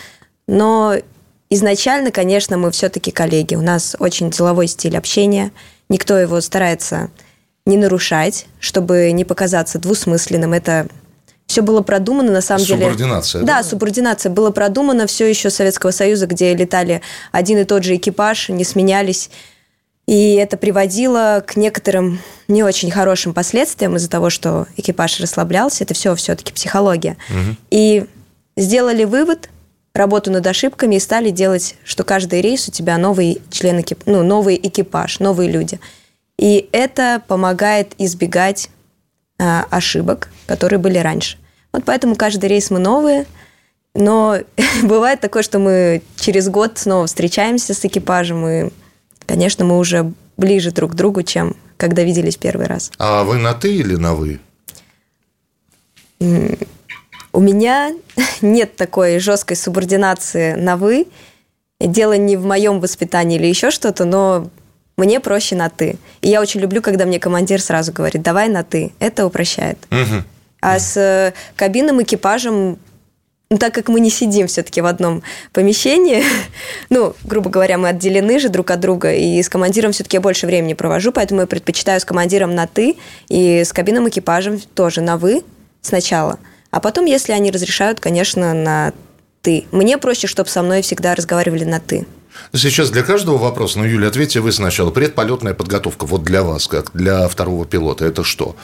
Но 0.48 0.96
изначально, 1.50 2.12
конечно, 2.12 2.58
мы 2.58 2.72
все-таки 2.72 3.12
коллеги. 3.12 3.56
У 3.56 3.62
нас 3.62 3.96
очень 4.00 4.30
деловой 4.30 4.68
стиль 4.68 4.98
общения, 4.98 5.52
никто 5.90 6.18
его 6.18 6.42
старается 6.42 7.10
не 7.66 7.78
нарушать, 7.78 8.48
чтобы 8.60 9.12
не 9.12 9.26
показаться 9.26 9.80
двусмысленным. 9.80 10.54
Это 10.54 10.88
все 11.50 11.64
было 11.64 11.82
продумано, 11.82 12.32
на 12.32 12.42
самом 12.42 12.64
субординация, 12.64 12.88
деле. 12.88 12.94
Субординация, 12.94 13.42
да? 13.42 13.58
Да, 13.58 13.64
субординация. 13.64 14.30
Было 14.30 14.52
продумано 14.52 15.08
все 15.08 15.28
еще 15.28 15.50
Советского 15.50 15.90
Союза, 15.90 16.28
где 16.28 16.54
летали 16.54 17.02
один 17.32 17.58
и 17.58 17.64
тот 17.64 17.84
же 17.84 17.96
экипаж, 17.96 18.50
не 18.50 18.64
сменялись. 18.64 19.32
И 20.06 20.36
это 20.36 20.58
приводило 20.58 21.44
к 21.46 21.56
некоторым 21.56 22.20
не 22.48 22.62
очень 22.62 22.92
хорошим 22.92 23.34
последствиям 23.34 23.96
из-за 23.96 24.12
того, 24.12 24.30
что 24.30 24.68
экипаж 24.78 25.20
расслаблялся. 25.20 25.84
Это 25.84 25.96
все 25.96 26.14
все-таки 26.14 26.54
психология. 26.54 27.18
Угу. 27.32 27.56
И 27.72 28.06
сделали 28.56 29.06
вывод, 29.06 29.50
работу 29.96 30.30
над 30.30 30.46
ошибками 30.46 30.96
и 30.96 31.00
стали 31.00 31.32
делать, 31.32 31.78
что 31.84 32.04
каждый 32.04 32.42
рейс 32.42 32.68
у 32.68 32.72
тебя 32.72 33.00
новый 33.00 33.42
член 33.50 33.82
экип... 33.82 34.04
ну, 34.06 34.22
новый 34.22 34.56
экипаж, 34.62 35.20
новые 35.20 35.50
люди. 35.50 35.80
И 36.38 36.70
это 36.74 37.24
помогает 37.28 37.94
избегать 37.98 38.70
ошибок, 39.40 40.30
которые 40.46 40.80
были 40.80 40.98
раньше. 40.98 41.38
Вот 41.72 41.84
поэтому 41.86 42.16
каждый 42.16 42.50
рейс 42.50 42.70
мы 42.70 42.80
новые, 42.80 43.26
но 43.96 44.38
бывает 44.84 45.22
такое, 45.22 45.44
что 45.44 45.60
мы 45.60 46.02
через 46.16 46.50
год 46.50 46.78
снова 46.78 47.08
встречаемся 47.08 47.74
с 47.74 47.84
экипажем, 47.86 48.48
и, 48.48 48.70
конечно, 49.26 49.66
мы 49.66 49.78
уже 49.78 50.12
ближе 50.38 50.72
друг 50.72 50.92
к 50.92 50.96
другу, 50.96 51.24
чем 51.24 51.56
когда 51.78 52.04
виделись 52.04 52.38
первый 52.38 52.68
раз. 52.68 52.92
А 52.98 53.24
вы 53.24 53.38
на 53.38 53.54
«ты» 53.54 53.74
или 53.74 53.96
на 53.96 54.14
«вы»? 54.14 54.40
У 56.20 57.40
меня 57.40 57.94
нет 58.42 58.76
такой 58.76 59.20
жесткой 59.20 59.58
субординации 59.58 60.54
на 60.54 60.76
«вы». 60.76 61.08
Дело 61.80 62.18
не 62.18 62.36
в 62.36 62.46
моем 62.46 62.82
воспитании 62.82 63.38
или 63.38 63.48
еще 63.48 63.72
что-то, 63.72 64.04
но 64.04 64.50
мне 65.00 65.20
проще 65.20 65.56
на 65.56 65.70
«ты». 65.70 65.98
И 66.22 66.30
я 66.30 66.42
очень 66.42 66.60
люблю, 66.60 66.82
когда 66.82 67.06
мне 67.06 67.20
командир 67.20 67.62
сразу 67.62 67.92
говорит, 67.92 68.22
давай 68.22 68.50
на 68.50 68.64
«ты». 68.64 68.92
Это 69.00 69.26
упрощает. 69.26 69.78
Угу. 69.90 70.24
А 70.62 70.80
с 70.80 70.98
э, 70.98 71.34
кабинным 71.56 72.04
экипажем 72.04 72.78
ну, 73.52 73.58
так 73.58 73.74
как 73.74 73.88
мы 73.88 74.00
не 74.00 74.12
сидим 74.12 74.46
все-таки 74.46 74.80
в 74.80 74.86
одном 74.86 75.24
помещении, 75.54 76.24
ну, 76.90 77.16
грубо 77.24 77.50
говоря, 77.50 77.80
мы 77.80 77.90
отделены 77.90 78.40
же 78.40 78.50
друг 78.50 78.70
от 78.70 78.80
друга, 78.80 79.12
и 79.14 79.42
с 79.42 79.50
командиром 79.50 79.92
все-таки 79.92 80.18
я 80.18 80.22
больше 80.22 80.46
времени 80.46 80.76
провожу, 80.76 81.12
поэтому 81.12 81.42
я 81.42 81.48
предпочитаю 81.48 82.00
с 82.00 82.06
командиром 82.06 82.54
на 82.54 82.68
«ты», 82.68 82.96
и 83.28 83.64
с 83.64 83.74
кабинным 83.74 84.08
экипажем 84.08 84.60
тоже 84.76 85.02
на 85.02 85.18
«вы» 85.18 85.44
сначала. 85.82 86.38
А 86.70 86.80
потом, 86.80 87.06
если 87.06 87.32
они 87.32 87.50
разрешают, 87.50 88.00
конечно, 88.00 88.54
на 88.54 88.94
«ты». 89.42 89.66
Мне 89.72 89.98
проще, 89.98 90.28
чтобы 90.28 90.50
со 90.50 90.62
мной 90.62 90.84
всегда 90.84 91.16
разговаривали 91.16 91.64
на 91.64 91.80
«ты». 91.80 92.06
Сейчас 92.54 92.90
для 92.90 93.04
каждого 93.04 93.38
вопроса, 93.38 93.80
ну, 93.80 93.86
Юля, 93.86 94.08
ответьте 94.08 94.40
вы 94.40 94.52
сначала. 94.52 94.92
Предполетная 94.92 95.54
подготовка, 95.54 96.06
вот 96.06 96.24
для 96.24 96.44
вас, 96.44 96.68
как 96.68 96.92
для 96.94 97.28
второго 97.28 97.66
пилота, 97.66 98.06
это 98.06 98.24
что? 98.24 98.56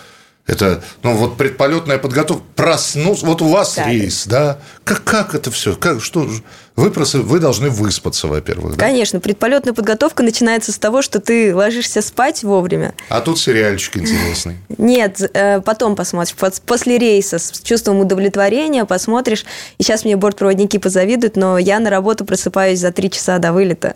Это, 0.47 0.83
ну, 1.01 1.15
вот 1.15 1.37
предполетная 1.37 1.97
подготовка, 1.97 2.43
проснуться, 2.55 3.25
вот 3.25 3.41
у 3.41 3.47
вас 3.47 3.75
да, 3.77 3.89
рейс, 3.89 4.27
да? 4.27 4.59
Как, 4.83 5.03
как 5.03 5.33
это 5.33 5.49
все? 5.49 5.75
Как, 5.75 6.03
что, 6.03 6.29
вы, 6.75 6.91
просто, 6.91 7.19
вы 7.19 7.39
должны 7.39 7.71
выспаться, 7.71 8.27
во-первых. 8.27 8.77
Да? 8.77 8.85
Конечно, 8.85 9.19
предполетная 9.19 9.73
подготовка 9.73 10.21
начинается 10.21 10.71
с 10.71 10.77
того, 10.77 11.01
что 11.01 11.19
ты 11.19 11.55
ложишься 11.55 12.03
спать 12.03 12.43
вовремя. 12.43 12.93
А 13.09 13.21
тут 13.21 13.39
сериальчик 13.39 13.97
интересный. 13.97 14.57
Нет, 14.77 15.19
э, 15.33 15.61
потом 15.61 15.95
посмотришь. 15.95 16.35
После 16.35 16.99
рейса 16.99 17.39
с 17.39 17.61
чувством 17.63 17.99
удовлетворения 17.99 18.85
посмотришь. 18.85 19.45
И 19.79 19.83
сейчас 19.83 20.05
мне 20.05 20.15
бортпроводники 20.15 20.77
позавидуют, 20.77 21.37
но 21.37 21.57
я 21.57 21.79
на 21.79 21.89
работу 21.89 22.23
просыпаюсь 22.23 22.79
за 22.79 22.91
три 22.91 23.09
часа 23.09 23.39
до 23.39 23.51
вылета. 23.51 23.95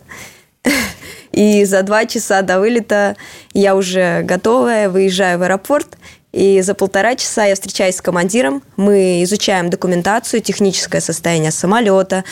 И 1.30 1.64
за 1.64 1.84
два 1.84 2.06
часа 2.06 2.42
до 2.42 2.58
вылета 2.58 3.16
я 3.54 3.76
уже 3.76 4.22
готовая, 4.22 4.90
выезжаю 4.90 5.38
в 5.38 5.42
аэропорт– 5.42 5.86
и 6.32 6.60
за 6.60 6.74
полтора 6.74 7.16
часа 7.16 7.44
я 7.44 7.54
встречаюсь 7.54 7.96
с 7.96 8.02
командиром, 8.02 8.62
мы 8.76 9.22
изучаем 9.24 9.70
документацию, 9.70 10.40
техническое 10.40 11.00
состояние 11.00 11.50
самолета, 11.50 12.24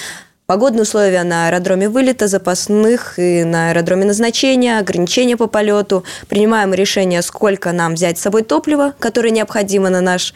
погодные 0.47 0.83
условия 0.83 1.25
на 1.25 1.49
аэродроме 1.49 1.89
вылета, 1.89 2.29
запасных 2.29 3.19
и 3.19 3.45
на 3.45 3.71
аэродроме 3.71 4.05
назначения, 4.05 4.79
ограничения 4.79 5.37
по 5.37 5.47
полету, 5.47 6.05
принимаем 6.29 6.73
решение, 6.75 7.23
сколько 7.23 7.73
нам 7.73 7.95
взять 7.95 8.19
с 8.19 8.23
собой 8.23 8.43
топлива, 8.43 8.95
которое 8.99 9.31
необходимо 9.31 9.91
на 9.91 10.01
наш 10.01 10.33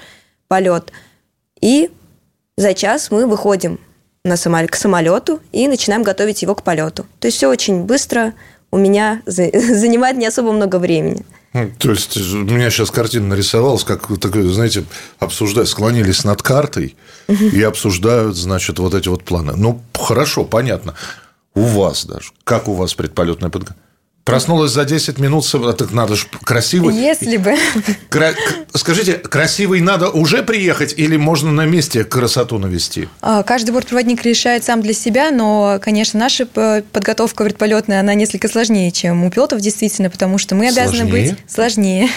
полет. 0.49 0.92
И 1.61 1.90
за 2.57 2.75
час 2.75 3.11
мы 3.11 3.26
выходим 3.26 3.78
на 4.25 4.37
самолет, 4.37 4.71
к 4.71 4.76
самолету 4.76 5.40
и 5.52 5.66
начинаем 5.69 6.02
готовить 6.02 6.42
его 6.42 6.54
к 6.54 6.62
полету. 6.62 7.07
То 7.21 7.26
есть 7.26 7.38
все 7.38 7.49
очень 7.49 7.85
быстро, 7.85 8.35
у 8.71 8.76
меня 8.76 9.23
занимает 9.26 10.16
не 10.16 10.26
особо 10.26 10.52
много 10.52 10.76
времени. 10.76 11.25
То 11.52 11.90
есть, 11.90 12.16
у 12.16 12.44
меня 12.44 12.71
сейчас 12.71 12.90
картина 12.90 13.28
нарисовалась, 13.28 13.85
как 13.85 14.06
такое, 14.18 14.49
знаете, 14.49 14.85
обсуждают, 15.18 15.68
склонились 15.68 16.25
над 16.25 16.42
картой 16.42 16.97
и 17.28 17.62
обсуждают, 17.62 18.37
значит, 18.37 18.78
вот 18.78 18.94
эти 18.94 19.09
вот 19.09 19.25
планы. 19.25 19.52
Ну, 19.54 19.82
хорошо, 19.92 20.44
понятно. 20.44 20.94
У 21.54 21.62
вас 21.62 22.06
даже. 22.06 22.30
Как 22.44 22.68
у 22.68 22.75
вас 22.75 22.94
предполетная 22.94 23.50
подготовка? 23.50 23.80
Проснулась 24.25 24.71
за 24.71 24.85
10 24.85 25.19
минут, 25.19 25.45
а 25.52 25.73
так 25.73 25.91
надо 25.91 26.14
же 26.14 26.26
красивый. 26.45 26.95
Если 26.95 27.37
бы. 27.38 27.57
Кра... 28.09 28.33
Скажите, 28.73 29.14
красивый 29.14 29.81
надо 29.81 30.11
уже 30.11 30.45
приехать 30.45 30.95
или 30.97 31.17
можно 31.17 31.50
на 31.50 31.67
месте 31.67 32.05
красоту 32.05 32.59
навести? 32.59 33.09
А, 33.21 33.43
каждый 33.43 33.73
бортпроводник 33.73 34.23
решает 34.23 34.62
сам 34.62 34.81
для 34.81 34.93
себя, 34.93 35.33
но, 35.33 35.79
конечно, 35.83 36.21
наша 36.21 36.47
подготовка 36.47 37.45
предполетная, 37.45 38.00
она 38.00 38.14
несколько 38.14 38.49
сложнее, 38.49 38.93
чем 38.93 39.25
у 39.25 39.31
пилотов, 39.31 39.61
действительно, 39.61 40.09
потому 40.09 40.38
что 40.38 40.55
мы 40.55 40.69
обязаны 40.69 40.99
сложнее? 40.99 41.31
быть 41.31 41.38
сложнее. 41.49 42.09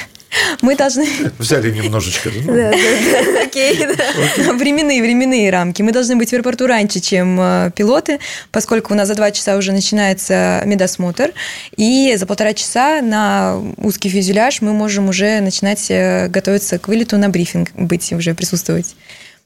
Мы 0.61 0.75
должны... 0.75 1.07
Взяли 1.37 1.71
немножечко. 1.71 2.29
Да, 2.45 2.53
да, 2.53 2.71
да, 2.71 3.41
окей, 3.43 3.77
да. 3.77 4.53
Временные, 4.53 5.01
временные 5.01 5.49
рамки. 5.49 5.81
Мы 5.81 5.91
должны 5.91 6.15
быть 6.15 6.29
в 6.29 6.33
аэропорту 6.33 6.67
раньше, 6.67 6.99
чем 6.99 7.39
э, 7.39 7.71
пилоты, 7.75 8.19
поскольку 8.51 8.93
у 8.93 8.97
нас 8.97 9.07
за 9.07 9.15
два 9.15 9.31
часа 9.31 9.57
уже 9.57 9.71
начинается 9.71 10.61
медосмотр, 10.65 11.31
и 11.77 12.15
за 12.17 12.25
полтора 12.25 12.53
часа 12.53 13.01
на 13.01 13.61
узкий 13.77 14.09
фюзеляж 14.09 14.61
мы 14.61 14.73
можем 14.73 15.09
уже 15.09 15.39
начинать 15.39 15.85
э, 15.89 16.27
готовиться 16.27 16.79
к 16.79 16.87
вылету 16.87 17.17
на 17.17 17.29
брифинг, 17.29 17.71
быть 17.73 18.11
уже 18.13 18.33
присутствовать. 18.33 18.95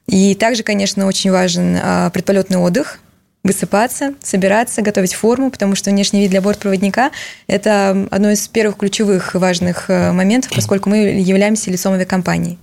И 0.06 0.34
также, 0.34 0.62
конечно, 0.62 1.06
очень 1.06 1.30
важен 1.30 1.76
э, 1.76 2.10
предполетный 2.12 2.58
отдых, 2.58 2.98
высыпаться, 3.42 4.14
собираться, 4.22 4.82
готовить 4.82 5.14
форму, 5.14 5.50
потому 5.50 5.74
что 5.74 5.90
внешний 5.90 6.20
вид 6.20 6.30
для 6.30 6.42
бортпроводника– 6.42 7.10
это 7.46 8.06
одно 8.10 8.30
из 8.30 8.46
первых 8.48 8.76
ключевых 8.76 9.34
важных 9.34 9.88
э, 9.88 10.12
моментов, 10.12 10.52
поскольку 10.54 10.90
мы 10.90 10.98
являемся 11.20 11.70
лицом 11.70 11.94
авиакомпании. 11.94 12.58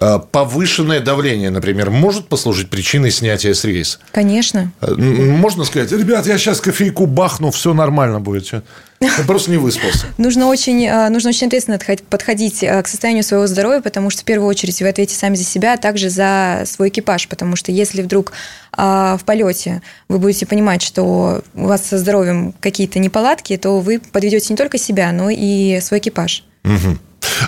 А 0.00 0.18
повышенное 0.18 1.00
давление, 1.00 1.50
например, 1.50 1.90
может 1.90 2.28
послужить 2.28 2.70
причиной 2.70 3.10
снятия 3.10 3.52
с 3.52 3.64
рейса? 3.64 3.98
Конечно. 4.12 4.72
А, 4.80 4.94
можно 4.94 5.64
сказать, 5.64 5.90
ребят, 5.90 6.26
я 6.26 6.38
сейчас 6.38 6.60
кофейку 6.60 7.06
бахну, 7.06 7.50
все 7.50 7.74
нормально 7.74 8.20
будет. 8.20 8.52
Я 9.00 9.24
просто 9.26 9.50
не 9.50 9.58
выспался. 9.58 10.06
Нужно 10.18 10.46
очень, 10.46 10.86
а, 10.88 11.08
нужно 11.08 11.30
очень 11.30 11.46
ответственно 11.46 11.78
подходить 12.10 12.64
а, 12.64 12.82
к 12.82 12.88
состоянию 12.88 13.22
своего 13.22 13.46
здоровья, 13.46 13.80
потому 13.80 14.10
что 14.10 14.22
в 14.22 14.24
первую 14.24 14.48
очередь 14.48 14.80
вы 14.80 14.88
ответите 14.88 15.18
сами 15.18 15.36
за 15.36 15.44
себя, 15.44 15.74
а 15.74 15.76
также 15.76 16.10
за 16.10 16.64
свой 16.66 16.88
экипаж, 16.88 17.28
потому 17.28 17.56
что 17.56 17.70
если 17.70 18.02
вдруг 18.02 18.32
в 18.76 19.20
полете 19.24 19.82
вы 20.08 20.18
будете 20.18 20.46
понимать, 20.46 20.82
что 20.82 21.42
у 21.54 21.66
вас 21.66 21.84
со 21.84 21.98
здоровьем 21.98 22.54
какие-то 22.60 23.00
неполадки, 23.00 23.56
то 23.56 23.80
вы 23.80 23.98
подведете 23.98 24.52
не 24.52 24.56
только 24.56 24.78
себя, 24.78 25.10
но 25.10 25.30
и 25.30 25.80
свой 25.80 25.98
экипаж. 25.98 26.44
Угу. 26.64 26.98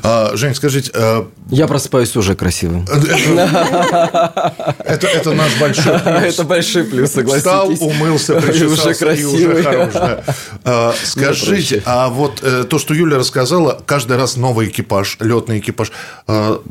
А, 0.03 0.33
Жень, 0.35 0.55
скажите... 0.55 0.91
А... 0.95 1.29
Я 1.49 1.67
просыпаюсь 1.67 2.15
уже 2.17 2.35
красивым. 2.35 2.87
Это, 4.85 5.07
это 5.07 5.33
наш 5.33 5.59
большой 5.59 5.99
плюс. 6.05 6.35
Это 6.35 6.45
большой 6.45 6.85
плюс, 6.85 7.11
согласитесь. 7.13 7.47
Встал, 7.47 7.69
умылся, 7.81 8.35
причесался 8.41 8.89
уже 8.89 8.95
красивый. 8.95 9.41
и 9.41 9.47
уже 9.47 9.63
хорош. 9.63 9.93
Да. 9.93 10.25
А, 10.65 10.95
скажите, 11.05 11.83
а 11.85 12.09
вот 12.09 12.41
э, 12.43 12.65
то, 12.65 12.79
что 12.79 12.95
Юля 12.95 13.19
рассказала, 13.19 13.81
каждый 13.87 14.17
раз 14.17 14.37
новый 14.37 14.69
экипаж, 14.69 15.17
летный 15.21 15.59
экипаж. 15.59 15.93
А, 16.27 16.63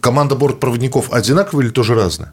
команда 0.00 0.34
бортпроводников 0.34 1.12
одинаковая 1.12 1.64
или 1.64 1.72
тоже 1.72 1.94
разная? 1.94 2.32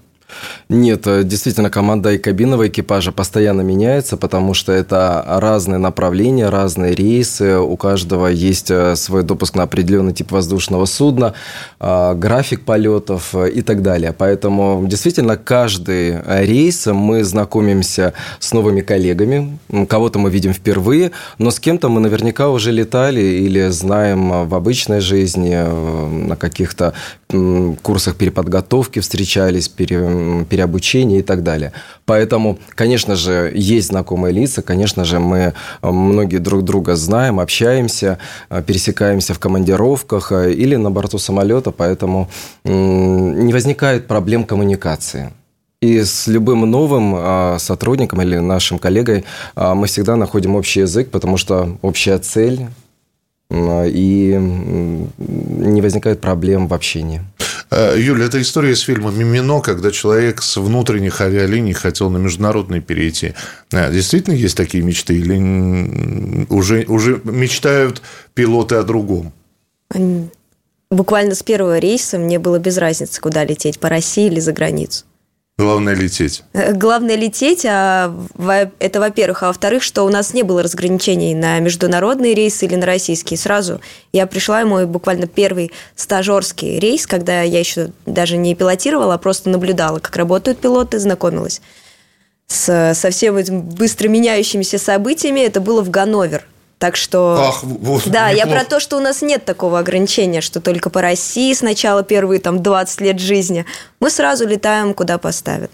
Нет, 0.69 1.07
э, 1.07 1.23
действительно, 1.23 1.69
команда 1.69 2.11
и 2.11 2.17
кабинного 2.17 2.67
экипажа 2.67 3.11
постоянно 3.11 3.61
меняется, 3.61 4.17
потому 4.17 4.53
что 4.53 4.73
это 4.73 5.23
разные 5.25 5.77
направления, 5.77 6.49
разные 6.49 6.93
рейсы, 6.93 7.57
у 7.57 7.77
каждого 7.77 8.27
есть 8.27 8.69
э, 8.69 8.95
свой 8.97 9.23
допуск 9.23 9.55
на 9.55 9.63
определенный 9.63 10.13
тип 10.13 10.31
воздушного 10.31 10.85
судна, 10.85 11.33
э, 11.79 12.13
график 12.15 12.65
полетов 12.65 13.33
и 13.35 13.61
так 13.61 13.81
далее. 13.81 14.13
Поэтому 14.17 14.83
действительно 14.85 15.37
каждый 15.37 16.17
рейс 16.45 16.85
мы 16.87 17.23
знакомимся 17.23 18.13
с 18.39 18.51
новыми 18.51 18.81
коллегами, 18.81 19.57
кого-то 19.87 20.19
мы 20.19 20.29
видим 20.29 20.53
впервые, 20.53 21.11
но 21.37 21.51
с 21.51 21.59
кем-то 21.59 21.87
мы 21.87 22.01
наверняка 22.01 22.49
уже 22.49 22.71
летали 22.71 23.21
или 23.21 23.69
знаем 23.69 24.47
в 24.47 24.53
обычной 24.53 24.99
жизни, 24.99 25.55
на 26.27 26.35
каких-то 26.35 26.93
курсах 27.81 28.15
переподготовки 28.15 28.99
встречались, 28.99 29.67
пере 29.69 30.16
переобучение 30.49 31.19
и 31.19 31.23
так 31.23 31.43
далее. 31.43 31.71
Поэтому, 32.05 32.57
конечно 32.75 33.15
же, 33.15 33.51
есть 33.53 33.87
знакомые 33.87 34.33
лица, 34.33 34.61
конечно 34.61 35.05
же, 35.05 35.19
мы 35.19 35.37
э, 35.37 35.91
многие 35.91 36.37
друг 36.37 36.63
друга 36.63 36.95
знаем, 36.95 37.39
общаемся, 37.39 38.17
э, 38.49 38.61
пересекаемся 38.65 39.33
в 39.33 39.39
командировках 39.39 40.31
э, 40.31 40.53
или 40.53 40.75
на 40.77 40.91
борту 40.91 41.17
самолета, 41.17 41.71
поэтому 41.71 42.29
не 42.63 43.53
возникает 43.53 44.07
проблем 44.07 44.43
коммуникации. 44.43 45.31
И 45.81 46.03
с 46.03 46.27
любым 46.27 46.69
новым 46.69 47.59
сотрудником 47.59 48.21
или 48.21 48.37
нашим 48.37 48.79
коллегой 48.79 49.25
мы 49.55 49.85
всегда 49.85 50.15
находим 50.15 50.55
общий 50.55 50.79
язык, 50.79 51.11
потому 51.11 51.37
что 51.37 51.77
общая 51.81 52.17
цель 52.17 52.67
и 53.49 54.37
не 54.37 55.81
возникает 55.81 56.21
проблем 56.21 56.67
в 56.67 56.73
общении. 56.73 57.21
Э, 57.69 57.95
Юля, 57.97 58.25
это 58.25 58.41
история 58.41 58.71
из 58.71 58.79
фильма 58.81 59.11
«Мимино», 59.11 59.61
когда 59.61 59.91
человек 59.91 60.41
с 60.41 60.57
внутренних 60.57 61.19
авиалиний 61.21 61.73
хотел 61.73 62.09
на 62.09 62.17
международные 62.17 62.81
перейти. 62.81 63.33
А, 63.71 63.91
действительно 63.91 64.33
есть 64.33 64.55
такие 64.55 64.83
мечты? 64.83 65.15
Или 65.15 66.45
уже, 66.49 66.85
уже 66.87 67.21
мечтают 67.23 68.01
пилоты 68.33 68.75
о 68.75 68.83
другом? 68.83 69.33
Буквально 70.89 71.35
с 71.35 71.43
первого 71.43 71.79
рейса 71.79 72.17
мне 72.17 72.39
было 72.39 72.59
без 72.59 72.77
разницы, 72.77 73.19
куда 73.19 73.43
лететь, 73.43 73.79
по 73.79 73.89
России 73.89 74.27
или 74.27 74.39
за 74.39 74.53
границу. 74.53 75.05
Главное 75.59 75.95
лететь. 75.95 76.43
Э, 76.53 76.71
главное 76.71 77.15
лететь, 77.15 77.65
а 77.67 78.13
это 78.77 78.99
во-первых. 78.99 79.41
А 79.41 79.47
во-вторых, 79.47 79.81
что 79.81 80.03
у 80.03 80.09
нас 80.09 80.35
не 80.35 80.43
было 80.43 80.61
разграничений 80.61 81.33
на 81.33 81.59
международные 81.59 82.35
рейсы 82.35 82.65
или 82.65 82.75
на 82.75 82.85
российские. 82.85 83.39
Сразу 83.39 83.81
я 84.13 84.27
пришла, 84.27 84.61
и 84.61 84.65
мой 84.65 84.85
буквально 84.85 85.25
первый 85.25 85.71
стажерский 85.95 86.77
рейс, 86.77 87.07
когда 87.07 87.41
я 87.41 87.57
еще 87.57 87.89
даже 88.05 88.37
не 88.37 88.53
пилотировала, 88.53 89.15
а 89.15 89.17
просто 89.17 89.49
наблюдала, 89.49 89.97
как 89.97 90.15
работают 90.15 90.59
пилоты, 90.59 90.99
знакомилась 90.99 91.61
с, 92.45 92.93
со 92.93 93.09
всеми 93.09 93.43
быстро 93.49 94.09
меняющимися 94.09 94.77
событиями. 94.77 95.39
Это 95.39 95.59
было 95.59 95.81
в 95.81 95.89
Ганновер. 95.89 96.45
Так 96.79 96.95
что... 96.95 97.47
Ах, 97.49 97.63
вот, 97.63 98.03
да, 98.05 98.31
неплохо. 98.31 98.47
я 98.49 98.55
про 98.55 98.63
то, 98.63 98.79
что 98.79 98.97
у 98.97 98.99
нас 98.99 99.21
нет 99.21 99.45
такого 99.45 99.79
ограничения, 99.79 100.41
что 100.41 100.61
только 100.61 100.89
по 100.89 101.01
России 101.01 101.53
сначала 101.53 102.03
первые 102.03 102.39
там 102.39 102.61
20 102.61 103.01
лет 103.01 103.19
жизни. 103.19 103.65
Мы 103.99 104.11
сразу 104.11 104.47
летаем, 104.47 104.93
куда 104.93 105.17
поставят. 105.17 105.71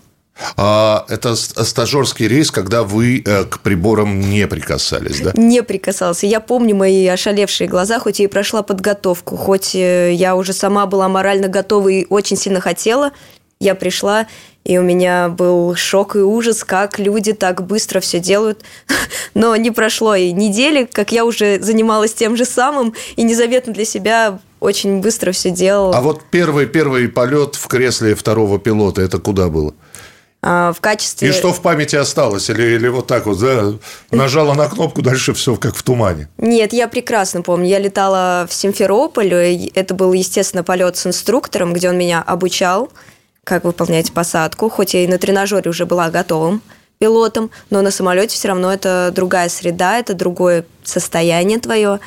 А 0.58 1.06
это 1.10 1.36
стажерский 1.36 2.28
рейс, 2.28 2.50
когда 2.50 2.84
вы 2.84 3.22
э, 3.24 3.44
к 3.46 3.60
приборам 3.60 4.20
не 4.20 4.48
прикасались, 4.48 5.20
да? 5.20 5.32
Не 5.36 5.62
прикасался. 5.62 6.26
Я 6.26 6.40
помню 6.40 6.76
мои 6.76 7.06
ошалевшие 7.06 7.68
глаза, 7.68 8.00
хоть 8.00 8.20
я 8.20 8.26
и 8.26 8.28
прошла 8.28 8.64
подготовку, 8.64 9.38
хоть 9.38 9.76
э, 9.76 10.12
я 10.14 10.36
уже 10.36 10.54
сама 10.54 10.88
была 10.88 11.08
морально 11.08 11.50
готова 11.50 11.90
и 11.90 12.08
очень 12.10 12.36
сильно 12.36 12.62
хотела, 12.62 13.12
я 13.60 13.76
пришла, 13.76 14.28
и 14.64 14.78
у 14.78 14.82
меня 14.82 15.30
был 15.30 15.76
шок 15.76 16.16
и 16.16 16.20
ужас, 16.20 16.64
как 16.64 17.00
люди 17.00 17.34
так 17.34 17.66
быстро 17.66 18.00
все 18.00 18.20
делают. 18.20 18.62
Но 19.34 19.56
не 19.56 19.72
прошло 19.72 20.16
и 20.16 20.32
недели, 20.32 20.88
как 20.92 21.12
я 21.12 21.26
уже 21.26 21.60
занималась 21.62 22.14
тем 22.14 22.38
же 22.38 22.46
самым, 22.46 22.94
и 23.16 23.24
незаветно 23.24 23.74
для 23.74 23.86
себя 23.86 24.40
очень 24.60 25.02
быстро 25.02 25.34
все 25.34 25.50
делала. 25.50 25.98
А 25.98 26.02
вот 26.02 26.22
первый 26.32 26.66
первый 26.66 27.10
полет 27.10 27.56
в 27.56 27.68
кресле 27.68 28.16
второго 28.16 28.60
пилота, 28.60 29.02
это 29.02 29.20
куда 29.20 29.50
было? 29.50 29.74
А, 30.46 30.74
в 30.74 30.82
качестве... 30.82 31.30
И 31.30 31.32
что 31.32 31.54
в 31.54 31.62
памяти 31.62 31.96
осталось? 31.96 32.50
Или, 32.50 32.76
или 32.76 32.90
вот 32.90 33.08
так 33.08 33.26
вот, 33.26 33.40
да, 33.40 33.74
нажала 34.12 34.54
на 34.54 34.68
кнопку, 34.68 35.02
дальше 35.02 35.34
все 35.34 35.56
как 35.56 35.74
в 35.76 35.84
тумане? 35.84 36.28
Нет, 36.38 36.74
я 36.74 36.90
прекрасно 36.90 37.42
помню. 37.42 37.70
Я 37.70 37.80
летала 37.80 38.46
в 38.50 38.54
Симферополь. 38.54 39.34
Это 39.74 39.94
был, 39.94 40.12
естественно, 40.12 40.64
полет 40.64 40.98
с 40.98 41.08
инструктором, 41.08 41.74
где 41.74 41.90
он 41.90 41.98
меня 41.98 42.22
обучал 42.22 42.90
как 43.44 43.64
выполнять 43.64 44.12
посадку, 44.12 44.70
хоть 44.70 44.94
я 44.94 45.04
и 45.04 45.08
на 45.08 45.18
тренажере 45.18 45.70
уже 45.70 45.86
была 45.86 46.10
готовым 46.10 46.62
пилотом, 47.00 47.52
но 47.70 47.82
на 47.82 47.92
самолете 47.92 48.36
все 48.36 48.48
равно 48.48 48.72
это 48.72 49.12
другая 49.14 49.50
среда, 49.50 50.00
это 50.00 50.14
другое 50.14 50.66
состояние 50.84 51.60
твое. 51.60 52.00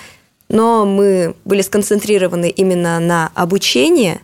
Но 0.48 0.86
мы 0.86 1.34
были 1.44 1.60
сконцентрированы 1.60 2.48
именно 2.48 2.98
на 3.00 3.30
обучении, 3.34 4.20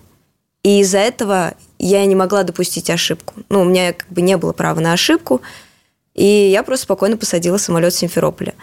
и 0.62 0.80
из-за 0.80 0.98
этого 0.98 1.54
я 1.78 2.06
не 2.06 2.14
могла 2.14 2.44
допустить 2.44 2.88
ошибку. 2.88 3.34
Ну, 3.48 3.62
у 3.62 3.64
меня 3.64 3.92
как 3.92 4.08
бы 4.08 4.22
не 4.22 4.36
было 4.36 4.52
права 4.52 4.80
на 4.80 4.92
ошибку, 4.92 5.42
и 6.14 6.24
я 6.24 6.62
просто 6.62 6.84
спокойно 6.84 7.16
посадила 7.16 7.58
самолет 7.58 7.92
в 7.92 7.98
Симферополе. 7.98 8.54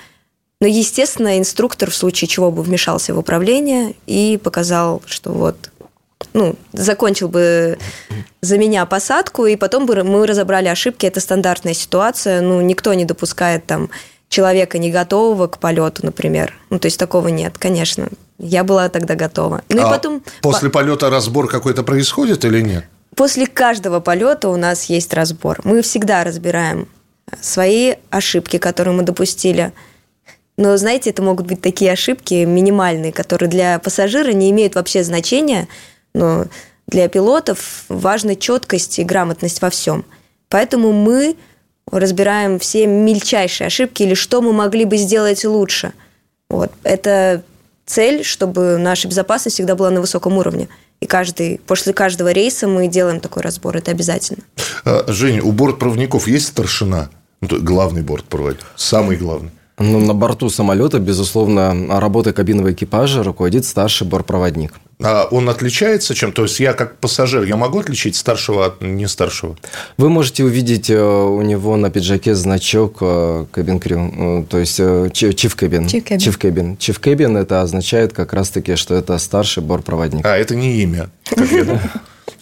Но, 0.61 0.67
естественно, 0.67 1.37
инструктор 1.37 1.89
в 1.91 1.95
случае 1.95 2.27
чего 2.27 2.51
бы 2.51 2.63
вмешался 2.63 3.13
в 3.13 3.19
управление 3.19 3.95
и 4.07 4.39
показал, 4.41 5.01
что 5.05 5.31
вот 5.31 5.69
ну, 6.33 6.55
закончил 6.73 7.29
бы 7.29 7.77
за 8.41 8.57
меня 8.57 8.85
посадку, 8.85 9.45
и 9.45 9.55
потом 9.55 9.85
бы 9.85 10.03
мы 10.03 10.25
разобрали 10.27 10.67
ошибки. 10.67 11.05
Это 11.05 11.19
стандартная 11.19 11.73
ситуация. 11.73 12.41
Ну, 12.41 12.61
никто 12.61 12.93
не 12.93 13.05
допускает 13.05 13.65
там 13.65 13.89
человека 14.29 14.77
не 14.77 14.91
готового 14.91 15.47
к 15.47 15.57
полету, 15.57 16.05
например. 16.05 16.53
Ну, 16.69 16.79
то 16.79 16.85
есть 16.85 16.99
такого 16.99 17.27
нет, 17.27 17.57
конечно. 17.57 18.07
Я 18.37 18.63
была 18.63 18.89
тогда 18.89 19.15
готова. 19.15 19.63
Ну, 19.69 19.83
а 19.83 19.87
и 19.87 19.89
потом... 19.89 20.23
После 20.41 20.69
полета 20.69 21.09
разбор 21.09 21.49
какой-то 21.49 21.83
происходит 21.83 22.45
или 22.45 22.61
нет? 22.61 22.85
После 23.15 23.47
каждого 23.47 23.99
полета 23.99 24.49
у 24.49 24.55
нас 24.55 24.85
есть 24.85 25.13
разбор. 25.13 25.59
Мы 25.63 25.81
всегда 25.81 26.23
разбираем 26.23 26.87
свои 27.41 27.95
ошибки, 28.09 28.57
которые 28.57 28.93
мы 28.93 29.03
допустили. 29.03 29.73
Но, 30.57 30.77
знаете, 30.77 31.09
это 31.09 31.21
могут 31.21 31.47
быть 31.47 31.61
такие 31.61 31.91
ошибки 31.91 32.45
минимальные, 32.45 33.11
которые 33.11 33.49
для 33.49 33.79
пассажира 33.79 34.31
не 34.31 34.51
имеют 34.51 34.75
вообще 34.75 35.03
значения, 35.03 35.67
но 36.13 36.45
для 36.87 37.07
пилотов 37.07 37.85
важна 37.87 38.35
четкость 38.35 38.99
и 38.99 39.03
грамотность 39.03 39.61
во 39.61 39.69
всем. 39.69 40.05
Поэтому 40.49 40.91
мы 40.91 41.35
разбираем 41.91 42.59
все 42.59 42.87
мельчайшие 42.87 43.67
ошибки 43.67 44.03
или 44.03 44.13
что 44.13 44.41
мы 44.41 44.53
могли 44.53 44.85
бы 44.85 44.97
сделать 44.97 45.45
лучше. 45.45 45.93
Вот. 46.49 46.71
Это 46.83 47.43
цель, 47.85 48.23
чтобы 48.23 48.77
наша 48.77 49.07
безопасность 49.07 49.55
всегда 49.55 49.75
была 49.75 49.89
на 49.89 50.01
высоком 50.01 50.37
уровне. 50.37 50.67
И 50.99 51.05
каждый, 51.05 51.61
после 51.65 51.93
каждого 51.93 52.31
рейса 52.31 52.67
мы 52.67 52.87
делаем 52.87 53.19
такой 53.19 53.41
разбор, 53.41 53.77
это 53.77 53.91
обязательно. 53.91 54.43
А, 54.83 55.05
Женя, 55.07 55.43
у 55.43 55.51
бортпроводников 55.51 56.27
есть 56.27 56.47
старшина? 56.47 57.09
Ну, 57.41 57.47
главный 57.61 58.01
бортпроводник, 58.01 58.65
самый 58.75 59.15
главный. 59.15 59.51
Ну, 59.77 59.99
на 59.99 60.13
борту 60.13 60.49
самолета, 60.49 60.99
безусловно, 60.99 61.99
работой 61.99 62.33
кабинного 62.33 62.73
экипажа 62.73 63.23
руководит 63.23 63.65
старший 63.65 64.05
бортпроводник. 64.05 64.73
А 65.01 65.27
он 65.31 65.47
отличается 65.49 66.13
чем? 66.13 66.33
То 66.33 66.43
есть 66.43 66.59
я 66.59 66.73
как 66.73 66.97
пассажир, 66.97 67.43
я 67.43 67.55
могу 67.55 67.79
отличить 67.79 68.17
старшего 68.17 68.65
от 68.65 68.81
не 68.81 69.07
старшего? 69.07 69.55
Вы 69.97 70.09
можете 70.09 70.43
увидеть 70.43 70.89
э, 70.89 71.01
у 71.01 71.41
него 71.41 71.77
на 71.77 71.89
пиджаке 71.89 72.35
значок 72.35 72.97
кабин 72.97 73.79
крю, 73.79 74.45
то 74.49 74.57
есть 74.57 74.75
чиф 75.13 75.55
кабин. 75.55 75.87
Чиф 75.87 76.37
кабин. 76.37 76.75
Чиф 76.77 76.99
кабин 76.99 77.37
это 77.37 77.61
означает 77.61 78.11
как 78.11 78.33
раз-таки, 78.33 78.75
что 78.75 78.93
это 78.95 79.17
старший 79.19 79.63
бортпроводник. 79.63 80.25
А, 80.25 80.35
это 80.35 80.55
не 80.55 80.81
имя. 80.81 81.09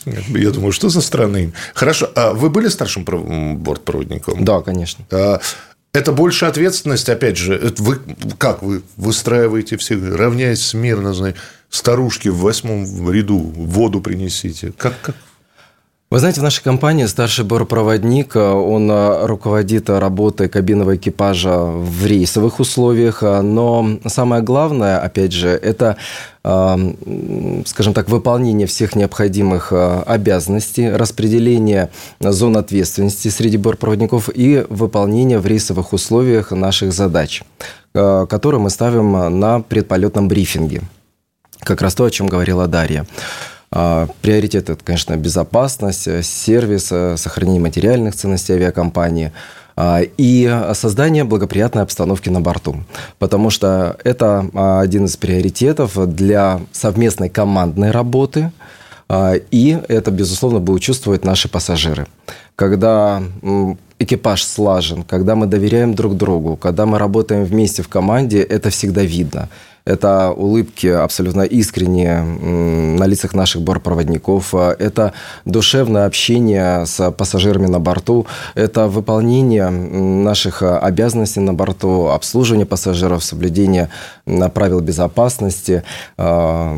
Я 0.05 0.51
думаю, 0.51 0.71
что 0.71 0.89
за 0.89 1.01
странное 1.01 1.43
имя. 1.43 1.53
Хорошо, 1.75 2.09
а 2.15 2.33
вы 2.33 2.49
были 2.49 2.69
старшим 2.69 3.03
бортпроводником? 3.03 4.43
Да, 4.43 4.61
конечно. 4.61 5.05
Это 5.97 6.11
больше 6.11 6.45
ответственность, 6.45 7.09
опять 7.09 7.37
же. 7.37 7.55
Это 7.55 7.81
вы 7.81 7.99
как 8.37 8.61
вы 8.61 8.83
выстраиваете 8.97 9.77
все, 9.77 9.95
равняясь 9.95 10.63
смирно, 10.63 11.11
знаете, 11.15 11.39
старушки 11.71 12.29
в 12.29 12.37
восьмом 12.37 13.11
ряду 13.11 13.39
воду 13.39 13.99
принесите. 13.99 14.73
Как, 14.77 14.93
как? 15.01 15.15
Вы 16.09 16.19
знаете, 16.19 16.39
в 16.39 16.43
нашей 16.43 16.63
компании 16.63 17.05
старший 17.05 17.43
бортпроводник, 17.43 18.37
он 18.37 18.89
руководит 19.25 19.89
работой 19.89 20.47
кабинного 20.47 20.95
экипажа 20.95 21.57
в 21.65 22.05
рейсовых 22.05 22.61
условиях, 22.61 23.21
но 23.23 23.99
самое 24.05 24.41
главное, 24.41 24.99
опять 24.99 25.33
же, 25.33 25.49
это 25.49 25.97
скажем 27.65 27.93
так, 27.93 28.07
выполнение 28.07 28.67
всех 28.67 28.95
необходимых 28.95 29.73
обязанностей, 29.73 30.89
распределение 30.89 31.89
зон 32.21 32.55
ответственности 32.55 33.27
среди 33.27 33.57
бортпроводников 33.57 34.29
и 34.33 34.65
выполнение 34.69 35.39
в 35.39 35.45
рейсовых 35.45 35.91
условиях 35.91 36.51
наших 36.51 36.93
задач, 36.93 37.43
которые 37.91 38.61
мы 38.61 38.69
ставим 38.69 39.39
на 39.39 39.59
предполетном 39.59 40.29
брифинге. 40.29 40.83
Как 41.59 41.81
раз 41.81 41.95
то, 41.95 42.05
о 42.05 42.09
чем 42.09 42.27
говорила 42.27 42.65
Дарья. 42.67 43.05
Приоритет– 43.69 44.69
это, 44.71 44.83
конечно, 44.83 45.17
безопасность, 45.17 46.25
сервис, 46.25 46.85
сохранение 47.19 47.61
материальных 47.61 48.15
ценностей 48.15 48.53
авиакомпании– 48.53 49.33
а, 49.79 50.01
и 50.17 50.63
создание 50.73 51.23
благоприятной 51.23 51.83
обстановки 51.83 52.29
на 52.29 52.41
борту. 52.41 52.83
Потому 53.19 53.51
что 53.51 53.95
это 54.03 54.49
а, 54.55 54.81
один 54.81 55.05
из 55.05 55.17
приоритетов 55.17 55.95
для 56.15 56.61
совместной 56.71 57.29
командной 57.29 57.91
работы, 57.91 58.51
а, 59.07 59.35
и 59.35 59.77
это, 59.87 60.09
безусловно, 60.09 60.59
будут 60.59 60.81
чувствовать 60.81 61.23
наши 61.23 61.47
пассажиры. 61.47 62.07
Когда 62.55 63.21
экипаж 63.99 64.43
слажен, 64.43 65.03
когда 65.03 65.35
мы 65.35 65.45
доверяем 65.45 65.93
друг 65.93 66.17
другу, 66.17 66.55
когда 66.55 66.87
мы 66.87 66.97
работаем 66.97 67.45
вместе 67.45 67.83
в 67.83 67.87
команде, 67.87 68.41
это 68.41 68.71
всегда 68.71 69.03
видно. 69.03 69.47
Это 69.87 70.31
улыбки 70.31 70.87
абсолютно 70.87 71.43
искренние 71.43 72.21
на 72.21 73.05
лицах 73.05 73.33
наших 73.33 73.61
бортпроводников. 73.61 74.53
Это 74.53 75.13
душевное 75.45 76.05
общение 76.05 76.85
с 76.85 77.11
пассажирами 77.11 77.67
на 77.67 77.79
борту. 77.79 78.27
Это 78.53 78.87
выполнение 78.87 79.69
наших 79.69 80.61
обязанностей 80.61 81.39
на 81.39 81.53
борту, 81.53 82.07
обслуживание 82.07 82.65
пассажиров, 82.65 83.23
соблюдение 83.23 83.89
правил 84.53 84.81
безопасности. 84.81 85.83
А, 86.17 86.77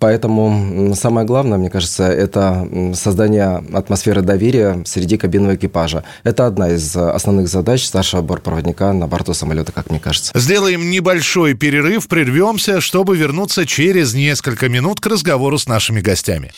поэтому 0.00 0.94
самое 0.96 1.26
главное, 1.26 1.58
мне 1.58 1.70
кажется, 1.70 2.10
это 2.10 2.68
создание 2.94 3.62
атмосферы 3.72 4.22
доверия 4.22 4.82
среди 4.84 5.16
кабинного 5.16 5.54
экипажа. 5.54 6.02
Это 6.24 6.46
одна 6.46 6.70
из 6.70 6.96
основных 6.96 7.48
задач 7.48 7.84
старшего 7.84 8.22
бортпроводника 8.22 8.92
на 8.92 9.06
борту 9.06 9.32
самолета, 9.32 9.70
как 9.70 9.90
мне 9.90 10.00
кажется. 10.00 10.32
Сделаем 10.34 10.90
небольшой 10.90 11.54
перерыв 11.54 12.08
прервемся, 12.16 12.80
чтобы 12.80 13.14
вернуться 13.14 13.66
через 13.66 14.14
несколько 14.14 14.70
минут 14.70 15.00
к 15.00 15.06
разговору 15.06 15.58
с 15.58 15.66
нашими 15.66 16.00
гостями. 16.00 16.50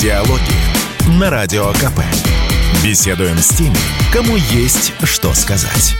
Диалоги 0.00 1.18
на 1.18 1.28
Радио 1.28 1.72
КП. 1.72 2.02
Беседуем 2.84 3.38
с 3.38 3.48
теми, 3.48 3.74
кому 4.12 4.36
есть 4.36 4.92
что 5.02 5.34
сказать. 5.34 5.96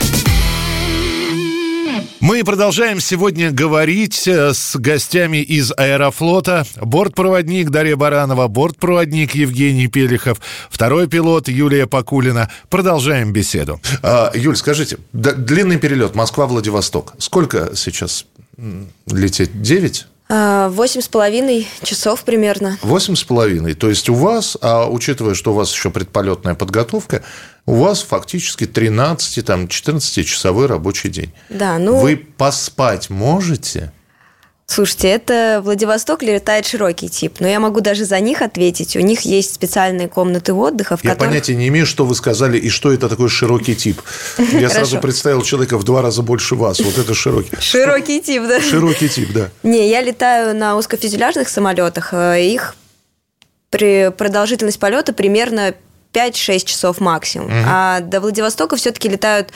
Мы 2.23 2.45
продолжаем 2.45 3.01
сегодня 3.01 3.51
говорить 3.51 4.29
э, 4.29 4.53
с 4.53 4.77
гостями 4.77 5.39
из 5.43 5.73
Аэрофлота. 5.75 6.65
Бортпроводник 6.81 7.69
Дарья 7.69 7.97
Баранова, 7.97 8.47
бортпроводник 8.47 9.35
Евгений 9.35 9.87
Пелихов, 9.87 10.39
второй 10.69 11.07
пилот 11.07 11.49
Юлия 11.49 11.85
Покулина. 11.85 12.49
Продолжаем 12.69 13.33
беседу. 13.33 13.81
А, 14.01 14.31
Юль, 14.33 14.55
скажите, 14.55 14.99
длинный 15.11 15.77
перелет 15.77 16.15
Москва-Владивосток. 16.15 17.13
Сколько 17.17 17.71
сейчас 17.75 18.25
лететь? 19.05 19.61
Девять? 19.61 20.07
А, 20.29 20.69
восемь 20.69 21.01
с 21.01 21.09
половиной 21.09 21.67
часов 21.83 22.23
примерно. 22.23 22.79
Восемь 22.81 23.17
с 23.17 23.23
половиной. 23.25 23.73
То 23.73 23.89
есть 23.89 24.07
у 24.07 24.13
вас, 24.13 24.57
а 24.61 24.89
учитывая, 24.89 25.33
что 25.33 25.51
у 25.51 25.55
вас 25.55 25.73
еще 25.73 25.89
предполетная 25.89 26.55
подготовка, 26.55 27.21
у 27.65 27.75
вас 27.75 28.01
фактически 28.01 28.65
13, 28.65 29.45
там, 29.45 29.65
14-часовой 29.65 30.65
рабочий 30.65 31.09
день. 31.09 31.33
Да, 31.49 31.77
ну... 31.77 31.97
Вы 31.97 32.17
поспать 32.17 33.09
можете? 33.09 33.91
Слушайте, 34.65 35.09
это 35.09 35.61
Владивосток 35.63 36.23
летает 36.23 36.65
широкий 36.65 37.09
тип, 37.09 37.35
но 37.39 37.47
я 37.47 37.59
могу 37.59 37.81
даже 37.81 38.05
за 38.05 38.19
них 38.19 38.41
ответить. 38.41 38.95
У 38.95 39.01
них 39.01 39.21
есть 39.21 39.53
специальные 39.53 40.07
комнаты 40.07 40.53
отдыха, 40.53 40.97
в 40.97 41.03
я 41.03 41.11
которых... 41.11 41.29
понятия 41.29 41.55
не 41.55 41.67
имею, 41.67 41.85
что 41.85 42.05
вы 42.05 42.15
сказали 42.15 42.57
и 42.57 42.69
что 42.69 42.91
это 42.91 43.07
такой 43.07 43.29
широкий 43.29 43.75
тип. 43.75 44.01
Я 44.53 44.69
сразу 44.69 44.99
представил 44.99 45.43
человека 45.43 45.77
в 45.77 45.83
два 45.83 46.01
раза 46.01 46.21
больше 46.21 46.55
вас. 46.55 46.79
Вот 46.79 46.97
это 46.97 47.13
широкий. 47.13 47.55
Широкий 47.59 48.21
тип, 48.21 48.43
да. 48.47 48.61
Широкий 48.61 49.09
тип, 49.09 49.31
да. 49.33 49.49
Не, 49.63 49.89
я 49.89 50.01
летаю 50.01 50.55
на 50.55 50.77
узкофюзеляжных 50.77 51.49
самолетах. 51.49 52.13
Э, 52.13 52.41
их 52.41 52.75
при 53.69 54.11
продолжительность 54.11 54.79
полета 54.79 55.13
примерно 55.13 55.75
5-6 56.13 56.65
часов 56.65 56.99
максимум. 56.99 57.47
Угу. 57.47 57.65
А 57.65 57.99
до 58.01 58.21
Владивостока 58.21 58.75
все-таки 58.75 59.09
летают 59.09 59.51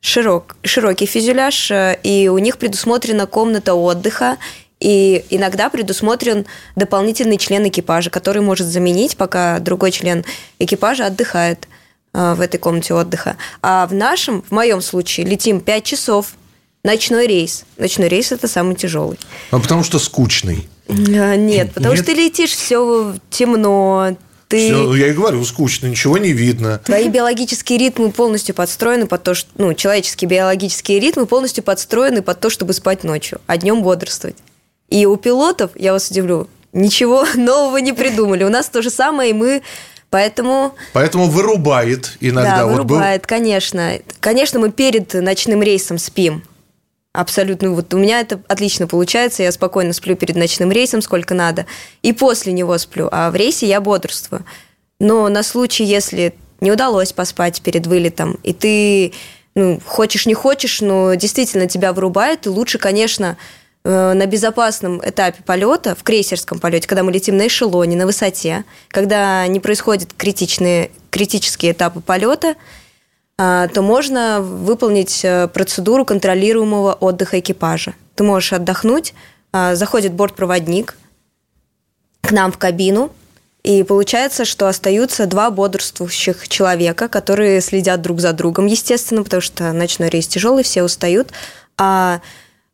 широк, 0.00 0.56
широкий 0.62 1.06
фюзеляж, 1.06 1.70
э, 1.70 1.98
и 2.02 2.28
у 2.28 2.38
них 2.38 2.58
предусмотрена 2.58 3.26
комната 3.26 3.74
отдыха, 3.74 4.36
и 4.80 5.24
иногда 5.30 5.70
предусмотрен 5.70 6.44
дополнительный 6.76 7.38
член 7.38 7.66
экипажа, 7.66 8.10
который 8.10 8.42
может 8.42 8.66
заменить, 8.66 9.16
пока 9.16 9.58
другой 9.60 9.92
член 9.92 10.24
экипажа 10.58 11.06
отдыхает 11.06 11.68
э, 12.12 12.34
в 12.34 12.40
этой 12.40 12.58
комнате 12.58 12.92
отдыха. 12.92 13.36
А 13.62 13.86
в 13.86 13.94
нашем, 13.94 14.42
в 14.42 14.50
моем 14.50 14.82
случае, 14.82 15.26
летим 15.26 15.60
5 15.60 15.84
часов, 15.84 16.34
ночной 16.82 17.26
рейс. 17.26 17.64
Ночной 17.78 18.08
рейс 18.08 18.30
это 18.30 18.46
самый 18.46 18.74
тяжелый. 18.74 19.18
А 19.50 19.58
потому 19.58 19.82
что 19.82 19.98
скучный. 19.98 20.68
А, 20.86 21.36
нет, 21.36 21.72
потому 21.72 21.94
Нет? 21.94 22.04
что 22.04 22.12
ты 22.12 22.20
летишь, 22.20 22.50
все 22.50 23.14
темно, 23.30 24.16
ты... 24.48 24.66
Все, 24.66 24.94
я 24.94 25.08
и 25.08 25.12
говорю, 25.12 25.44
скучно, 25.44 25.86
ничего 25.86 26.18
не 26.18 26.32
видно. 26.32 26.80
Твои 26.84 27.08
биологические 27.08 27.78
ритмы 27.78 28.10
полностью 28.10 28.54
подстроены 28.54 29.06
под 29.06 29.22
то, 29.22 29.34
что... 29.34 29.50
Ну, 29.56 29.74
человеческие 29.74 30.28
биологические 30.28 31.00
ритмы 31.00 31.26
полностью 31.26 31.64
подстроены 31.64 32.22
под 32.22 32.40
то, 32.40 32.50
чтобы 32.50 32.72
спать 32.72 33.04
ночью, 33.04 33.40
а 33.46 33.56
днем 33.56 33.82
бодрствовать. 33.82 34.36
И 34.88 35.06
у 35.06 35.16
пилотов, 35.16 35.70
я 35.74 35.92
вас 35.92 36.10
удивлю, 36.10 36.48
ничего 36.72 37.26
нового 37.34 37.78
не 37.78 37.92
придумали. 37.92 38.44
У 38.44 38.50
нас 38.50 38.68
то 38.68 38.82
же 38.82 38.90
самое, 38.90 39.30
и 39.30 39.34
мы 39.34 39.62
Поэтому... 40.14 40.76
Поэтому 40.92 41.26
вырубает 41.26 42.18
иногда. 42.20 42.58
Да, 42.58 42.66
вырубает, 42.66 43.22
вот 43.22 43.28
был... 43.28 43.36
конечно. 43.36 43.98
Конечно, 44.20 44.60
мы 44.60 44.70
перед 44.70 45.12
ночным 45.12 45.60
рейсом 45.60 45.98
спим. 45.98 46.44
Абсолютно. 47.14 47.70
Вот 47.70 47.94
у 47.94 47.98
меня 47.98 48.20
это 48.20 48.42
отлично 48.48 48.88
получается. 48.88 49.44
Я 49.44 49.52
спокойно 49.52 49.92
сплю 49.92 50.16
перед 50.16 50.34
ночным 50.34 50.72
рейсом, 50.72 51.00
сколько 51.00 51.32
надо. 51.32 51.64
И 52.02 52.12
после 52.12 52.52
него 52.52 52.76
сплю. 52.76 53.08
А 53.12 53.30
в 53.30 53.36
рейсе 53.36 53.68
я 53.68 53.80
бодрствую. 53.80 54.44
Но 54.98 55.28
на 55.28 55.44
случай, 55.44 55.84
если 55.84 56.34
не 56.60 56.72
удалось 56.72 57.12
поспать 57.12 57.62
перед 57.62 57.86
вылетом, 57.86 58.40
и 58.42 58.52
ты 58.52 59.12
ну, 59.54 59.80
хочешь 59.86 60.26
не 60.26 60.34
хочешь, 60.34 60.80
но 60.80 61.14
действительно 61.14 61.68
тебя 61.68 61.92
вырубает, 61.92 62.46
и 62.46 62.48
лучше, 62.48 62.78
конечно, 62.78 63.36
э, 63.84 64.12
на 64.12 64.26
безопасном 64.26 65.00
этапе 65.04 65.44
полета, 65.44 65.94
в 65.94 66.02
крейсерском 66.02 66.58
полете, 66.58 66.88
когда 66.88 67.04
мы 67.04 67.12
летим 67.12 67.36
на 67.36 67.46
эшелоне, 67.46 67.96
на 67.96 68.06
высоте, 68.06 68.64
когда 68.88 69.46
не 69.46 69.60
происходят 69.60 70.12
критичные, 70.16 70.90
критические 71.10 71.72
этапы 71.72 72.00
полета, 72.00 72.56
то 73.36 73.82
можно 73.82 74.40
выполнить 74.40 75.24
э, 75.24 75.48
процедуру 75.48 76.04
контролируемого 76.04 76.92
отдыха 76.92 77.40
экипажа. 77.40 77.94
Ты 78.14 78.22
можешь 78.22 78.52
отдохнуть, 78.52 79.12
а, 79.52 79.74
заходит 79.74 80.12
бортпроводник 80.12 80.96
к 82.22 82.30
нам 82.30 82.52
в 82.52 82.58
кабину, 82.58 83.10
и 83.64 83.82
получается, 83.82 84.44
что 84.44 84.68
остаются 84.68 85.26
два 85.26 85.50
бодрствующих 85.50 86.48
человека, 86.48 87.08
которые 87.08 87.60
следят 87.60 88.02
друг 88.02 88.20
за 88.20 88.32
другом, 88.32 88.66
естественно, 88.66 89.24
потому 89.24 89.40
что 89.40 89.72
ночной 89.72 90.10
рейс 90.10 90.28
тяжелый, 90.28 90.62
все 90.62 90.82
устают, 90.82 91.32
а 91.78 92.20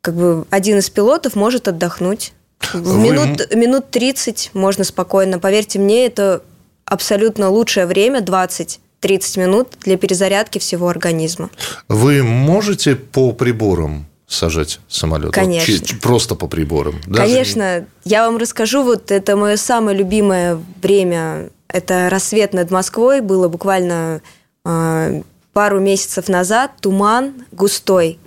как 0.00 0.14
бы 0.14 0.46
один 0.50 0.78
из 0.78 0.90
пилотов 0.90 1.36
может 1.36 1.68
отдохнуть. 1.68 2.32
В 2.72 2.80
Вы... 2.80 2.98
минут, 2.98 3.54
минут 3.54 3.90
30 3.90 4.50
можно 4.52 4.84
спокойно. 4.84 5.38
Поверьте 5.38 5.78
мне, 5.78 6.06
это 6.06 6.42
абсолютно 6.84 7.48
лучшее 7.48 7.86
время, 7.86 8.20
20 8.20 8.80
30 9.00 9.36
минут 9.38 9.68
для 9.82 9.96
перезарядки 9.96 10.58
всего 10.58 10.88
организма. 10.88 11.50
Вы 11.88 12.22
можете 12.22 12.96
по 12.96 13.32
приборам 13.32 14.06
сажать 14.26 14.80
самолет? 14.88 15.32
Конечно. 15.32 15.74
Вот, 15.74 16.00
просто 16.00 16.34
по 16.34 16.46
приборам? 16.46 17.00
Даже 17.06 17.24
Конечно. 17.24 17.80
Не... 17.80 17.86
Я 18.04 18.26
вам 18.26 18.36
расскажу, 18.36 18.82
вот 18.82 19.10
это 19.10 19.36
мое 19.36 19.56
самое 19.56 19.96
любимое 19.96 20.60
время. 20.82 21.50
Это 21.68 22.08
рассвет 22.10 22.52
над 22.52 22.70
Москвой. 22.70 23.20
Было 23.20 23.48
буквально 23.48 24.22
э, 24.64 25.22
пару 25.52 25.80
месяцев 25.80 26.28
назад. 26.28 26.72
Туман 26.80 27.44
густой. 27.52 28.18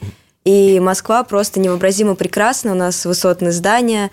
И 0.44 0.80
Москва 0.80 1.24
просто 1.24 1.60
невообразимо 1.60 2.16
прекрасна. 2.16 2.74
У 2.74 2.76
нас 2.76 3.06
высотные 3.06 3.52
здания 3.52 4.12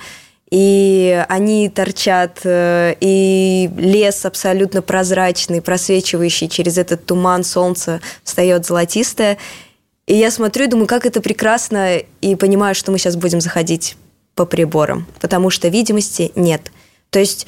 и 0.50 1.24
они 1.28 1.68
торчат, 1.68 2.40
э, 2.44 2.94
и 3.00 3.70
лес 3.76 4.24
абсолютно 4.24 4.82
прозрачный, 4.82 5.62
просвечивающий 5.62 6.48
через 6.48 6.76
этот 6.76 7.06
туман, 7.06 7.44
солнце 7.44 8.00
встает 8.24 8.66
золотистое. 8.66 9.38
И 10.06 10.16
я 10.16 10.30
смотрю 10.32 10.64
и 10.64 10.68
думаю, 10.68 10.88
как 10.88 11.06
это 11.06 11.20
прекрасно, 11.20 11.98
и 11.98 12.34
понимаю, 12.34 12.74
что 12.74 12.90
мы 12.90 12.98
сейчас 12.98 13.14
будем 13.14 13.40
заходить 13.40 13.96
по 14.34 14.44
приборам, 14.44 15.06
потому 15.20 15.50
что 15.50 15.68
видимости 15.68 16.32
нет. 16.34 16.72
То 17.10 17.20
есть, 17.20 17.46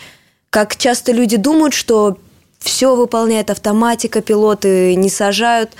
как 0.50 0.76
часто 0.76 1.10
люди 1.10 1.36
думают, 1.36 1.74
что 1.74 2.18
все 2.60 2.94
выполняет 2.94 3.50
автоматика, 3.50 4.22
пилоты 4.22 4.94
не 4.94 5.10
сажают, 5.10 5.72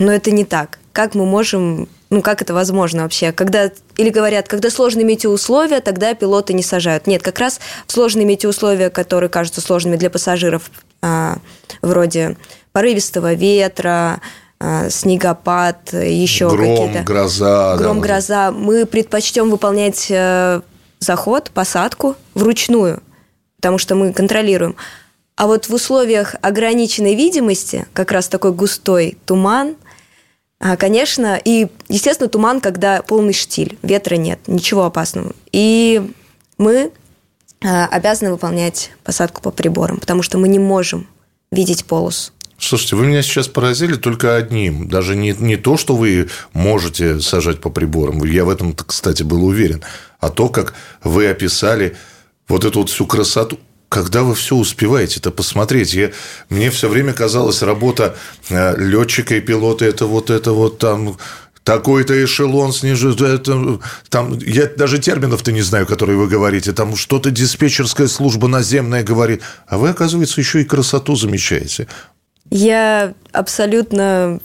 но 0.00 0.10
это 0.10 0.32
не 0.32 0.44
так. 0.44 0.80
Как 0.92 1.14
мы 1.14 1.26
можем 1.26 1.88
ну, 2.10 2.22
как 2.22 2.40
это 2.40 2.54
возможно 2.54 3.02
вообще? 3.02 3.32
Когда, 3.32 3.70
или 3.96 4.08
говорят, 4.08 4.48
когда 4.48 4.70
сложные 4.70 5.04
метеоусловия, 5.04 5.80
тогда 5.80 6.14
пилоты 6.14 6.54
не 6.54 6.62
сажают. 6.62 7.06
Нет, 7.06 7.22
как 7.22 7.38
раз 7.38 7.60
в 7.86 7.92
сложные 7.92 8.24
метеоусловия, 8.24 8.88
которые 8.88 9.28
кажутся 9.28 9.60
сложными 9.60 9.96
для 9.96 10.08
пассажиров, 10.08 10.70
а, 11.02 11.36
вроде 11.82 12.36
порывистого 12.72 13.34
ветра, 13.34 14.20
а, 14.58 14.88
снегопад, 14.88 15.92
еще 15.92 16.48
Гром, 16.48 16.76
какие-то... 16.76 17.02
гроза. 17.04 17.76
Гром, 17.76 18.00
да, 18.00 18.06
гроза. 18.06 18.52
Мы 18.52 18.86
предпочтем 18.86 19.50
выполнять 19.50 20.06
э, 20.08 20.62
заход, 21.00 21.50
посадку 21.50 22.16
вручную, 22.34 23.02
потому 23.56 23.76
что 23.76 23.94
мы 23.94 24.14
контролируем. 24.14 24.76
А 25.36 25.46
вот 25.46 25.68
в 25.68 25.74
условиях 25.74 26.36
ограниченной 26.40 27.14
видимости, 27.14 27.86
как 27.92 28.12
раз 28.12 28.28
такой 28.28 28.52
густой 28.52 29.18
туман– 29.26 29.76
а, 30.60 30.76
конечно, 30.76 31.40
и, 31.42 31.68
естественно, 31.88 32.28
туман, 32.28 32.60
когда 32.60 33.02
полный 33.02 33.32
штиль, 33.32 33.78
ветра 33.82 34.16
нет, 34.16 34.40
ничего 34.48 34.84
опасного. 34.84 35.32
И 35.52 36.10
мы 36.58 36.90
а, 37.64 37.86
обязаны 37.86 38.32
выполнять 38.32 38.90
посадку 39.04 39.40
по 39.40 39.50
приборам, 39.50 39.98
потому 39.98 40.22
что 40.22 40.36
мы 40.36 40.48
не 40.48 40.58
можем 40.58 41.06
видеть 41.52 41.84
полосу. 41.84 42.32
Слушайте, 42.58 42.96
вы 42.96 43.06
меня 43.06 43.22
сейчас 43.22 43.46
поразили 43.46 43.94
только 43.94 44.34
одним. 44.34 44.88
Даже 44.88 45.14
не, 45.14 45.32
не 45.38 45.56
то, 45.56 45.76
что 45.76 45.94
вы 45.94 46.28
можете 46.52 47.20
сажать 47.20 47.60
по 47.60 47.70
приборам. 47.70 48.24
Я 48.24 48.44
в 48.44 48.48
этом, 48.48 48.74
кстати, 48.74 49.22
был 49.22 49.44
уверен. 49.44 49.84
А 50.18 50.28
то, 50.28 50.48
как 50.48 50.74
вы 51.04 51.28
описали 51.28 51.96
вот 52.48 52.64
эту 52.64 52.80
вот 52.80 52.90
всю 52.90 53.06
красоту 53.06 53.60
когда 53.88 54.22
вы 54.22 54.34
все 54.34 54.56
успеваете 54.56 55.20
это 55.20 55.30
посмотреть? 55.30 55.94
Я, 55.94 56.10
мне 56.48 56.70
все 56.70 56.88
время 56.88 57.12
казалось, 57.12 57.62
работа 57.62 58.16
э, 58.50 58.76
летчика 58.76 59.36
и 59.36 59.40
пилота 59.40 59.84
это 59.84 60.06
вот 60.06 60.30
это 60.30 60.52
вот 60.52 60.78
там 60.78 61.16
такой-то 61.68 62.24
эшелон 62.24 62.72
снижает, 62.72 63.20
это, 63.20 63.78
там, 64.08 64.38
я 64.38 64.66
даже 64.66 64.98
терминов-то 64.98 65.52
не 65.52 65.60
знаю, 65.60 65.86
которые 65.86 66.16
вы 66.16 66.26
говорите, 66.26 66.72
там 66.72 66.96
что-то 66.96 67.30
диспетчерская 67.30 68.08
служба 68.08 68.48
наземная 68.48 69.04
говорит, 69.04 69.42
а 69.66 69.76
вы, 69.76 69.90
оказывается, 69.90 70.40
еще 70.40 70.62
и 70.62 70.64
красоту 70.64 71.14
замечаете. 71.14 71.86
Я 72.50 73.12
абсолютно 73.32 74.40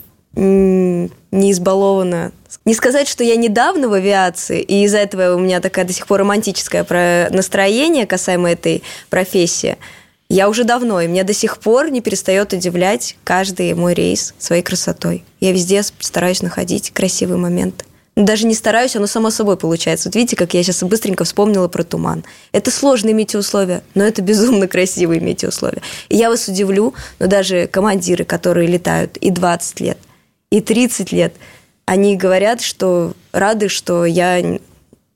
не 1.34 1.52
избалована. 1.52 2.32
Не 2.64 2.74
сказать, 2.74 3.08
что 3.08 3.24
я 3.24 3.36
недавно 3.36 3.88
в 3.88 3.92
авиации, 3.92 4.62
и 4.62 4.84
из-за 4.84 4.98
этого 4.98 5.34
у 5.34 5.38
меня 5.38 5.60
такая 5.60 5.84
до 5.84 5.92
сих 5.92 6.06
пор 6.06 6.20
романтическое 6.20 7.28
настроение 7.30 8.06
касаемо 8.06 8.52
этой 8.52 8.82
профессии. 9.10 9.76
Я 10.30 10.48
уже 10.48 10.64
давно, 10.64 11.02
и 11.02 11.06
меня 11.06 11.24
до 11.24 11.34
сих 11.34 11.58
пор 11.58 11.90
не 11.90 12.00
перестает 12.00 12.52
удивлять 12.52 13.16
каждый 13.24 13.74
мой 13.74 13.92
рейс 13.92 14.34
своей 14.38 14.62
красотой. 14.62 15.24
Я 15.40 15.52
везде 15.52 15.82
стараюсь 15.82 16.40
находить 16.40 16.92
красивый 16.92 17.36
момент. 17.36 17.84
Даже 18.16 18.46
не 18.46 18.54
стараюсь, 18.54 18.94
оно 18.94 19.08
само 19.08 19.30
собой 19.30 19.56
получается. 19.56 20.08
Вот 20.08 20.14
видите, 20.14 20.36
как 20.36 20.54
я 20.54 20.62
сейчас 20.62 20.82
быстренько 20.84 21.24
вспомнила 21.24 21.66
про 21.66 21.82
туман. 21.82 22.24
Это 22.52 22.70
сложные 22.70 23.12
метеоусловия, 23.12 23.82
но 23.94 24.04
это 24.04 24.22
безумно 24.22 24.68
красивые 24.68 25.20
метеоусловия. 25.20 25.82
И 26.08 26.16
я 26.16 26.30
вас 26.30 26.46
удивлю, 26.46 26.94
но 27.18 27.26
даже 27.26 27.66
командиры, 27.66 28.24
которые 28.24 28.68
летают 28.68 29.16
и 29.16 29.30
20 29.30 29.80
лет– 29.80 29.98
и 30.54 30.60
30 30.60 31.10
лет, 31.10 31.34
они 31.84 32.16
говорят, 32.16 32.60
что 32.60 33.14
рады, 33.32 33.68
что 33.68 34.04
я 34.04 34.60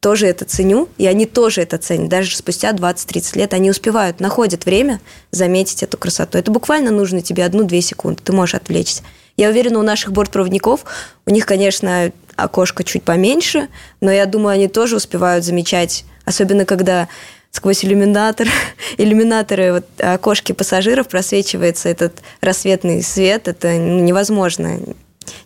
тоже 0.01 0.27
это 0.27 0.44
ценю, 0.44 0.88
и 0.98 1.07
они 1.07 1.27
тоже 1.27 1.62
это 1.62 1.79
ценят. 1.79 2.09
Даже 2.09 2.37
спустя 2.37 2.72
20-30 2.72 3.38
лет 3.38 3.55
они 3.55 3.70
успевают, 3.70 4.18
находят 4.18 4.64
время 4.64 5.01
заметить 5.31 5.85
эту 5.85 5.96
красоту. 5.96 6.38
Это 6.38 6.51
буквально 6.51 6.90
нужно 6.90 7.22
тебе 7.22 7.44
одну-две 7.44 7.81
секунды, 7.81 8.20
ты 8.22 8.33
можешь 8.33 8.57
отвлечься. 8.57 9.05
Я 9.37 9.51
уверена, 9.51 9.79
у 9.79 9.83
наших 9.83 10.11
бортпроводников, 10.11 10.85
у 11.24 11.31
них, 11.31 11.46
конечно, 11.46 12.11
окошко 12.35 12.83
чуть 12.83 13.05
поменьше, 13.05 13.68
но 14.01 14.11
я 14.11 14.27
думаю, 14.27 14.55
они 14.55 14.66
тоже 14.66 14.96
успевают 14.96 15.44
замечать, 15.44 16.05
особенно 16.24 16.64
когда 16.64 17.07
сквозь 17.53 17.85
иллюминатор, 17.85 18.48
иллюминаторы 18.98 19.72
вот, 19.72 19.87
окошки 19.98 20.51
пассажиров 20.51 21.07
просвечивается 21.07 21.88
этот 21.88 22.14
рассветный 22.40 23.05
свет, 23.05 23.46
это 23.46 23.77
невозможно 23.77 24.81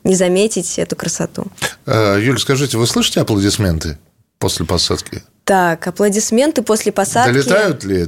не 0.05 0.15
заметить 0.15 0.79
эту 0.79 0.97
красоту. 0.97 1.47
А, 1.87 2.17
Юль, 2.19 2.39
скажите, 2.39 2.79
вы 2.79 2.87
слышите 2.87 3.21
аплодисменты 3.21 3.99
после 4.39 4.67
посадки? 4.67 5.23
Так, 5.45 5.87
аплодисменты 5.87 6.63
после 6.63 6.93
посадки. 6.93 7.33
Долетают 7.33 7.85
ли 7.85 8.07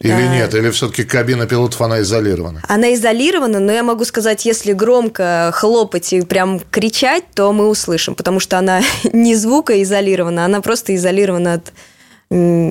или 0.00 0.12
а... 0.12 0.28
нет? 0.28 0.54
Или 0.54 0.70
все-таки 0.70 1.04
кабина 1.04 1.46
пилотов, 1.46 1.80
она 1.80 2.02
изолирована? 2.02 2.62
Она 2.68 2.92
изолирована, 2.94 3.58
но 3.58 3.72
я 3.72 3.82
могу 3.82 4.04
сказать, 4.04 4.44
если 4.44 4.72
громко 4.72 5.50
хлопать 5.54 6.12
и 6.12 6.20
прям 6.22 6.60
кричать, 6.70 7.24
то 7.34 7.52
мы 7.52 7.68
услышим, 7.68 8.14
потому 8.14 8.38
что 8.38 8.58
она 8.58 8.82
не 9.12 9.34
звукоизолирована, 9.34 10.44
она 10.44 10.60
просто 10.60 10.94
изолирована 10.94 11.54
от 11.54 11.72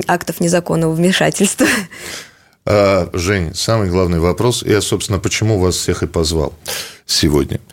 актов 0.07 0.39
незаконного 0.39 0.93
вмешательства. 0.93 1.67
А, 2.65 3.09
Жень, 3.13 3.55
самый 3.55 3.89
главный 3.89 4.19
вопрос, 4.19 4.63
я, 4.63 4.81
собственно, 4.81 5.19
почему 5.19 5.59
вас 5.59 5.75
всех 5.75 6.03
и 6.03 6.07
позвал 6.07 6.53
сегодня– 7.05 7.59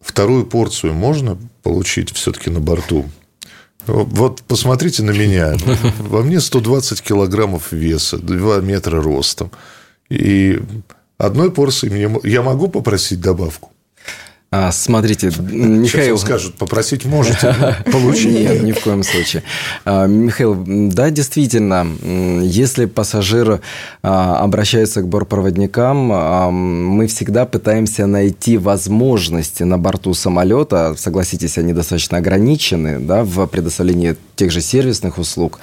вторую 0.00 0.46
порцию 0.46 0.94
можно 0.94 1.38
получить 1.62 2.12
все-таки 2.12 2.50
на 2.50 2.60
борту? 2.60 3.06
Вот 3.86 4.42
посмотрите 4.42 5.02
на 5.02 5.10
меня. 5.10 5.56
Во 5.98 6.22
мне 6.22 6.40
120 6.40 7.00
килограммов 7.02 7.72
веса, 7.72 8.18
2 8.18 8.60
метра 8.60 9.02
ростом. 9.02 9.50
И 10.08 10.60
одной 11.18 11.50
порции 11.50 11.88
мне... 11.88 12.10
Я 12.24 12.42
могу 12.42 12.68
попросить 12.68 13.20
добавку? 13.20 13.72
А, 14.52 14.72
смотрите, 14.72 15.30
Михаил... 15.38 16.16
Сейчас 16.16 16.20
скажут, 16.22 16.54
попросить 16.56 17.04
можете, 17.04 17.54
получить. 17.92 18.32
Нет, 18.32 18.62
ни 18.64 18.72
в 18.72 18.80
коем 18.80 19.04
случае. 19.04 19.44
А, 19.84 20.06
Михаил, 20.06 20.60
да, 20.66 21.10
действительно, 21.10 21.86
если 22.42 22.86
пассажир 22.86 23.60
а, 24.02 24.40
обращается 24.40 25.02
к 25.02 25.08
бортпроводникам, 25.08 26.10
а, 26.12 26.50
мы 26.50 27.06
всегда 27.06 27.46
пытаемся 27.46 28.06
найти 28.06 28.58
возможности 28.58 29.62
на 29.62 29.78
борту 29.78 30.14
самолета, 30.14 30.96
согласитесь, 30.98 31.56
они 31.56 31.72
достаточно 31.72 32.18
ограничены, 32.18 32.98
да, 32.98 33.22
в 33.22 33.46
предоставлении 33.46 34.16
тех 34.40 34.50
же 34.50 34.60
сервисных 34.60 35.18
услуг, 35.18 35.60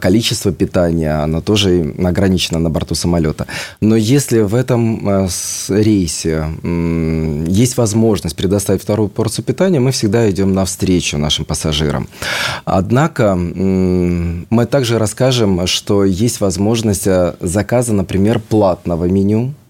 количество 0.00 0.52
питания, 0.52 1.24
оно 1.24 1.40
тоже 1.40 1.94
ограничено 2.04 2.58
на 2.58 2.70
борту 2.70 2.94
самолета. 2.94 3.46
Но 3.80 3.96
если 3.96 4.40
в 4.40 4.54
этом 4.54 5.28
рейсе 5.68 6.44
есть 7.48 7.76
возможность 7.76 8.36
предоставить 8.36 8.82
вторую 8.82 9.08
порцию 9.08 9.44
питания, 9.46 9.80
мы 9.80 9.90
всегда 9.92 10.30
идем 10.30 10.52
навстречу 10.52 11.18
нашим 11.18 11.44
пассажирам. 11.44 12.06
Однако 12.64 13.34
мы 13.34 14.66
также 14.66 14.98
расскажем, 14.98 15.66
что 15.66 16.04
есть 16.04 16.40
возможность 16.40 17.06
э, 17.06 17.34
заказа, 17.40 17.92
например, 17.94 18.38
платного 18.38 19.06
меню, 19.06 19.42
а, 19.48 19.61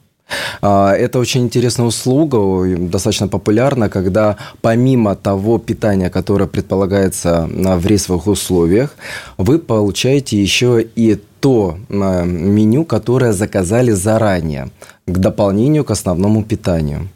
это 0.61 1.19
очень 1.19 1.43
интересная 1.43 1.87
услуга, 1.87 2.77
достаточно 2.77 3.29
популярна, 3.29 3.89
когда 3.89 4.37
помимо 4.61 5.15
того 5.15 5.59
питания, 5.59 6.11
которое 6.11 6.47
предполагается 6.47 7.49
в 7.49 7.87
рейсовых 7.87 8.27
условиях, 8.27 8.95
вы 9.39 9.59
получаете 9.59 10.41
еще 10.41 10.87
и 10.97 11.19
то 11.41 11.77
э, 11.89 12.25
меню, 12.25 12.85
которое 12.85 13.33
заказали 13.33 13.91
заранее, 13.91 14.71
к 15.07 15.19
дополнению 15.19 15.85
к 15.85 15.91
основному 15.91 16.45
питанию. 16.45 17.09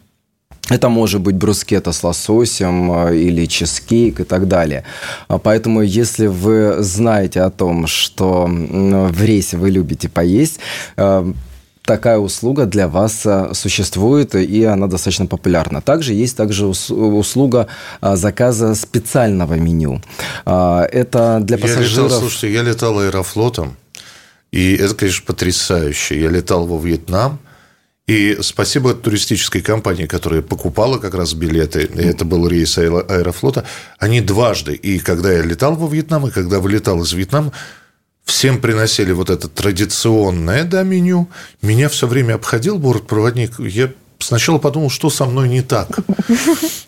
Это 0.69 0.89
может 0.89 1.21
быть 1.21 1.37
брускета 1.37 1.93
с 1.93 2.03
лососем 2.03 3.09
или 3.13 3.47
чизкейк 3.47 4.21
и 4.21 4.25
так 4.25 4.49
далее. 4.49 4.83
А 5.29 5.39
поэтому, 5.39 5.81
если 5.83 6.27
вы 6.27 6.83
знаете 6.83 7.43
о 7.43 7.51
том, 7.51 7.87
что 7.87 8.49
в 8.49 9.23
рейсе 9.23 9.57
вы 9.59 9.71
любите 9.71 10.09
поесть, 10.09 10.59
такая 11.87 12.19
услуга 12.19 12.67
для 12.67 12.89
вас 12.89 13.25
э, 13.25 13.55
существует, 13.55 14.35
и 14.35 14.65
она 14.65 14.87
достаточно 14.89 15.27
популярна. 15.27 15.81
Также 15.81 16.13
есть 16.13 16.37
также 16.37 16.67
услуга 16.67 17.69
заказа 18.03 18.75
специального 18.75 19.55
меню. 19.55 20.03
Это 20.45 21.39
для 21.41 21.57
пассажиров... 21.57 21.97
Я 21.97 22.03
летал, 22.05 22.21
слушайте, 22.21 22.53
я 22.53 22.63
летал 22.63 22.99
аэрофлотом, 22.99 23.77
и 24.53 24.75
это, 24.75 24.95
конечно, 24.95 25.25
потрясающе. 25.27 26.21
Я 26.21 26.29
летал 26.29 26.67
во 26.67 26.79
Вьетнам, 26.79 27.39
и 28.07 28.39
спасибо 28.41 28.95
туристической 28.95 29.63
компании, 29.63 30.07
которая 30.07 30.41
покупала 30.41 30.99
как 30.99 31.15
раз 31.15 31.35
билеты, 31.35 31.83
и 31.83 32.03
это 32.03 32.25
был 32.25 32.47
рейс 32.47 32.79
Аэрофлота, 32.79 33.65
они 33.99 34.21
дважды, 34.21 34.75
и 34.75 35.01
когда 35.01 35.33
я 35.33 35.43
летал 35.43 35.75
во 35.75 35.89
Вьетнам, 35.89 36.29
и 36.29 36.31
когда 36.31 36.61
вылетал 36.61 37.03
из 37.03 37.13
Вьетнама, 37.13 37.53
всем 38.27 38.61
приносили 38.61 39.13
вот 39.13 39.31
это 39.31 39.49
традиционное 39.49 40.65
да, 40.65 40.83
меню. 40.83 41.29
Меня 41.63 41.89
все 41.89 42.07
время 42.07 42.35
обходил 42.35 42.79
бортпроводник. 42.79 43.59
Я 43.61 43.91
сначала 44.19 44.59
подумал, 44.59 44.91
что 44.91 45.09
со 45.09 45.25
мной 45.25 45.49
не 45.49 45.63
так. 45.63 45.89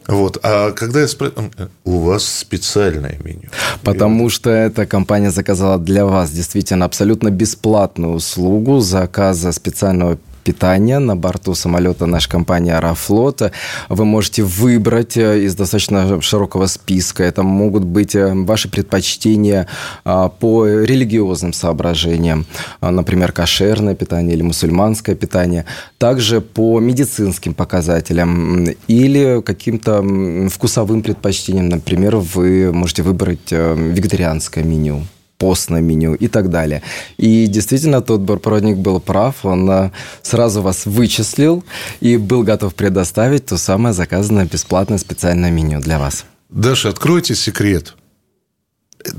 Вот. 0.08 0.38
А 0.42 0.72
когда 0.72 1.02
я 1.02 1.06
спросил, 1.06 1.50
у 1.84 1.98
вас 1.98 2.24
специальное 2.24 3.18
меню. 3.22 3.50
Потому 3.82 4.30
что 4.30 4.48
эта 4.48 4.86
компания 4.86 5.30
заказала 5.30 5.76
для 5.78 6.06
вас 6.06 6.30
действительно 6.30 6.86
абсолютно 6.86 7.30
бесплатную 7.30 8.14
услугу 8.14 8.80
заказа 8.80 9.52
специального 9.52 10.18
питания 10.48 10.98
на 10.98 11.14
борту 11.14 11.54
самолета 11.54 12.06
нашей 12.06 12.30
компании 12.30 12.72
«Аэрофлот». 12.72 13.52
Вы 13.90 14.04
можете 14.04 14.42
выбрать 14.42 15.18
э, 15.18 15.44
из 15.44 15.54
достаточно 15.54 16.22
широкого 16.22 16.66
списка. 16.66 17.22
Это 17.22 17.42
могут 17.42 17.84
быть 17.84 18.14
э, 18.14 18.32
ваши 18.34 18.70
предпочтения 18.70 19.66
а, 20.04 20.28
по 20.28 20.66
религиозным 20.66 21.52
соображениям, 21.52 22.46
а, 22.80 22.90
например, 22.90 23.32
кошерное 23.32 23.94
питание 23.94 24.34
или 24.36 24.42
мусульманское 24.42 25.14
питание. 25.16 25.64
Также 25.98 26.40
по 26.40 26.80
медицинским 26.80 27.52
показателям 27.52 28.68
или 28.88 29.42
каким-то 29.42 30.02
вкусовым 30.48 31.02
предпочтениям. 31.02 31.68
Например, 31.68 32.16
вы 32.16 32.72
можете 32.72 33.02
выбрать 33.02 33.52
э, 33.52 33.74
вегетарианское 33.76 34.64
меню 34.64 35.02
постное 35.38 35.80
меню 35.80 36.14
и 36.14 36.28
так 36.28 36.50
далее. 36.50 36.82
И 37.16 37.46
действительно, 37.46 38.02
тот 38.02 38.20
бортпроводник 38.20 38.76
был 38.76 39.00
прав, 39.00 39.44
он 39.44 39.70
э, 39.70 39.90
сразу 40.22 40.62
вас 40.62 40.84
вычислил 40.84 41.64
и 42.00 42.16
был 42.16 42.42
готов 42.42 42.74
предоставить 42.74 43.46
то 43.46 43.56
самое 43.56 43.94
заказанное 43.94 44.44
бесплатное 44.44 44.98
специальное 44.98 45.50
меню 45.50 45.80
для 45.80 45.98
вас. 45.98 46.24
Даша, 46.50 46.88
откройте 46.88 47.34
секрет. 47.34 47.94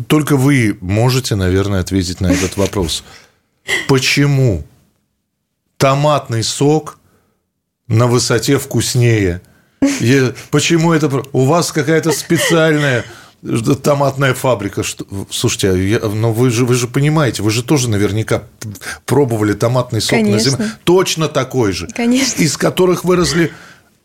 Только 0.08 0.36
вы 0.36 0.78
можете, 0.82 1.36
наверное, 1.36 1.80
ответить 1.80 2.22
на 2.22 2.28
этот 2.28 2.58
вопрос. 2.58 3.04
Почему 3.88 4.64
томатный 5.78 6.44
сок 6.44 7.00
на 7.88 8.08
высоте 8.08 8.58
вкуснее? 8.58 9.42
Почему 10.52 10.92
это... 10.92 11.24
У 11.32 11.46
вас 11.46 11.72
какая-то 11.72 12.12
специальная 12.12 13.06
томатная 13.84 14.34
фабрика. 14.34 14.84
Что... 14.84 15.06
Слушайте, 15.30 15.72
а 15.72 15.76
я... 15.76 16.00
но 16.00 16.34
вы 16.34 16.50
же, 16.50 16.66
вы 16.66 16.76
же 16.76 16.88
понимаете, 16.88 17.44
вы 17.44 17.52
же 17.52 17.64
тоже 17.64 17.90
наверняка 17.90 18.44
пробовали 19.06 19.54
томатный 19.54 20.02
сок 20.02 20.12
Конечно. 20.12 20.52
на 20.52 20.58
земле. 20.58 20.72
Точно 20.84 21.28
такой 21.28 21.72
же. 21.72 21.88
Конечно. 21.88 22.42
Из 22.42 22.58
которых 22.58 23.04
выросли 23.04 23.52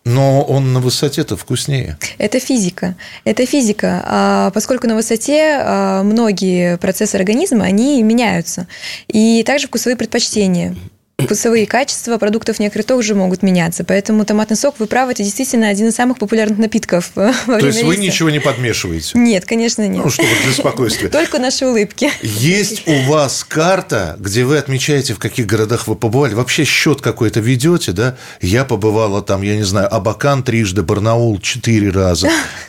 но 0.05 0.43
он 0.43 0.73
на 0.73 0.81
высоте-то 0.81 1.37
вкуснее. 1.37 1.97
Это 2.19 2.39
физика. 2.39 2.95
Это 3.25 3.47
физика. 3.47 4.03
А 4.05 4.51
поскольку 4.51 4.87
на 4.87 4.95
высоте 4.95 5.59
а, 5.59 6.03
многие 6.03 6.77
процессы 6.77 7.17
организма, 7.17 7.65
они 7.65 8.03
меняются. 8.03 8.67
И 9.09 9.43
также 9.45 9.67
вкусовые 9.67 9.97
предпочтения 9.97 10.77
вкусовые 11.25 11.67
качества 11.67 12.19
продуктов 12.19 12.59
некоторых 12.59 12.87
тоже 12.87 13.15
могут 13.15 13.43
меняться. 13.43 13.85
Поэтому 13.85 14.25
томатный 14.25 14.57
сок, 14.57 14.77
вы 14.79 14.87
правы, 14.87 15.13
это 15.13 15.23
действительно 15.23 15.69
один 15.69 15.89
из 15.89 15.95
самых 15.95 16.19
популярных 16.19 16.59
напитков 16.59 17.11
время 17.15 17.61
То 17.61 17.67
есть 17.67 17.83
вы 17.83 17.97
ничего 17.97 18.31
не 18.31 18.41
подмешиваете? 18.41 19.19
Нет, 19.19 19.45
конечно, 19.45 19.87
нет. 19.87 20.05
Ну, 20.05 20.11
чтобы 20.11 20.29
для 20.45 20.53
спокойствия. 20.53 21.09
Только 21.11 21.39
наши 21.39 21.67
улыбки. 21.67 22.11
Есть 22.23 22.87
у 22.87 23.03
вас 23.03 23.45
карта, 23.45 24.17
где 24.19 24.45
вы 24.45 24.59
отмечаете, 24.59 25.15
в 25.15 25.19
каких 25.19 25.47
городах 25.47 25.87
вы 25.87 25.97
побывали? 25.97 26.35
Вообще 26.35 26.65
счет 26.65 27.01
какой-то 27.01 27.41
ведете, 27.41 27.93
да? 27.93 28.17
Я 28.41 28.65
побывала 28.65 29.23
там, 29.23 29.43
я 29.43 29.57
не 29.57 29.65
знаю, 29.65 29.93
Абакан 29.93 30.43
трижды, 30.43 30.83
Барнаул 30.83 31.41
четыре 31.41 31.91
раза, 31.91 32.31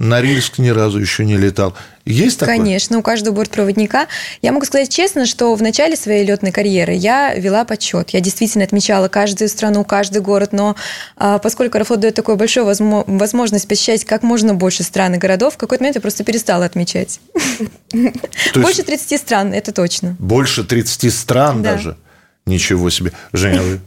а 0.00 0.02
Норильск 0.02 0.58
ни 0.58 0.68
разу 0.68 0.98
еще 0.98 1.26
не 1.26 1.36
летал. 1.36 1.74
Есть 2.06 2.40
такое? 2.40 2.56
Конечно, 2.56 2.98
у 2.98 3.02
каждого 3.02 3.34
бортпроводника. 3.34 4.06
Я 4.40 4.52
могу 4.52 4.64
сказать 4.64 4.88
честно, 4.88 5.26
что 5.26 5.54
в 5.54 5.62
начале 5.62 5.94
своей 5.94 6.24
летной 6.24 6.52
карьеры 6.52 6.94
я 6.94 7.34
вела 7.34 7.66
подсчет. 7.66 8.10
Я 8.10 8.20
действительно 8.20 8.64
отмечала 8.64 9.08
каждую 9.08 9.48
страну, 9.48 9.84
каждый 9.84 10.22
город, 10.22 10.52
но 10.52 10.74
а, 11.16 11.38
поскольку 11.38 11.76
Аэрофлот 11.76 12.00
дает 12.00 12.14
такую 12.14 12.36
большую 12.36 12.64
возможность 12.64 13.68
посещать 13.68 14.04
как 14.06 14.22
можно 14.22 14.54
больше 14.54 14.82
стран 14.84 15.14
и 15.14 15.18
городов, 15.18 15.54
в 15.54 15.56
какой-то 15.58 15.84
момент 15.84 15.96
я 15.96 16.00
просто 16.00 16.24
перестала 16.24 16.64
отмечать. 16.64 17.20
Больше 18.54 18.82
30 18.82 19.20
стран, 19.20 19.52
это 19.52 19.72
точно. 19.72 20.16
Больше 20.18 20.64
30 20.64 21.12
стран 21.14 21.62
даже? 21.62 21.96
Ничего 22.46 22.88
себе. 22.88 23.12
Женя, 23.32 23.60
вы 23.60 23.80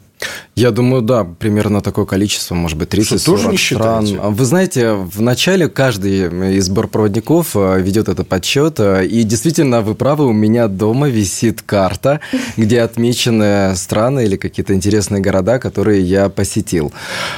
я 0.56 0.72
думаю, 0.72 1.02
да, 1.02 1.24
примерно 1.24 1.82
такое 1.82 2.06
количество, 2.06 2.56
может 2.56 2.78
быть, 2.78 2.90
30-40 2.90 3.58
стран. 3.58 4.34
Вы 4.34 4.46
знаете, 4.46 4.94
в 4.94 5.22
начале 5.22 5.68
каждый 5.68 6.58
из 6.58 6.70
бортпроводников 6.70 7.56
э, 7.56 7.82
ведет 7.82 8.08
этот 8.08 8.28
подсчет, 8.28 8.80
э, 8.80 9.06
и 9.06 9.24
действительно, 9.24 9.82
вы 9.82 9.96
правы, 9.96 10.26
у 10.26 10.34
меня 10.34 10.68
дома 10.68 11.10
висит 11.10 11.62
карта, 11.62 12.20
где 12.58 12.82
отмечены 12.82 13.76
страны 13.76 14.26
или 14.26 14.36
какие-то 14.36 14.74
интересные 14.74 15.22
города, 15.22 15.58
которые 15.60 16.02
я 16.02 16.30
посетил. 16.30 16.94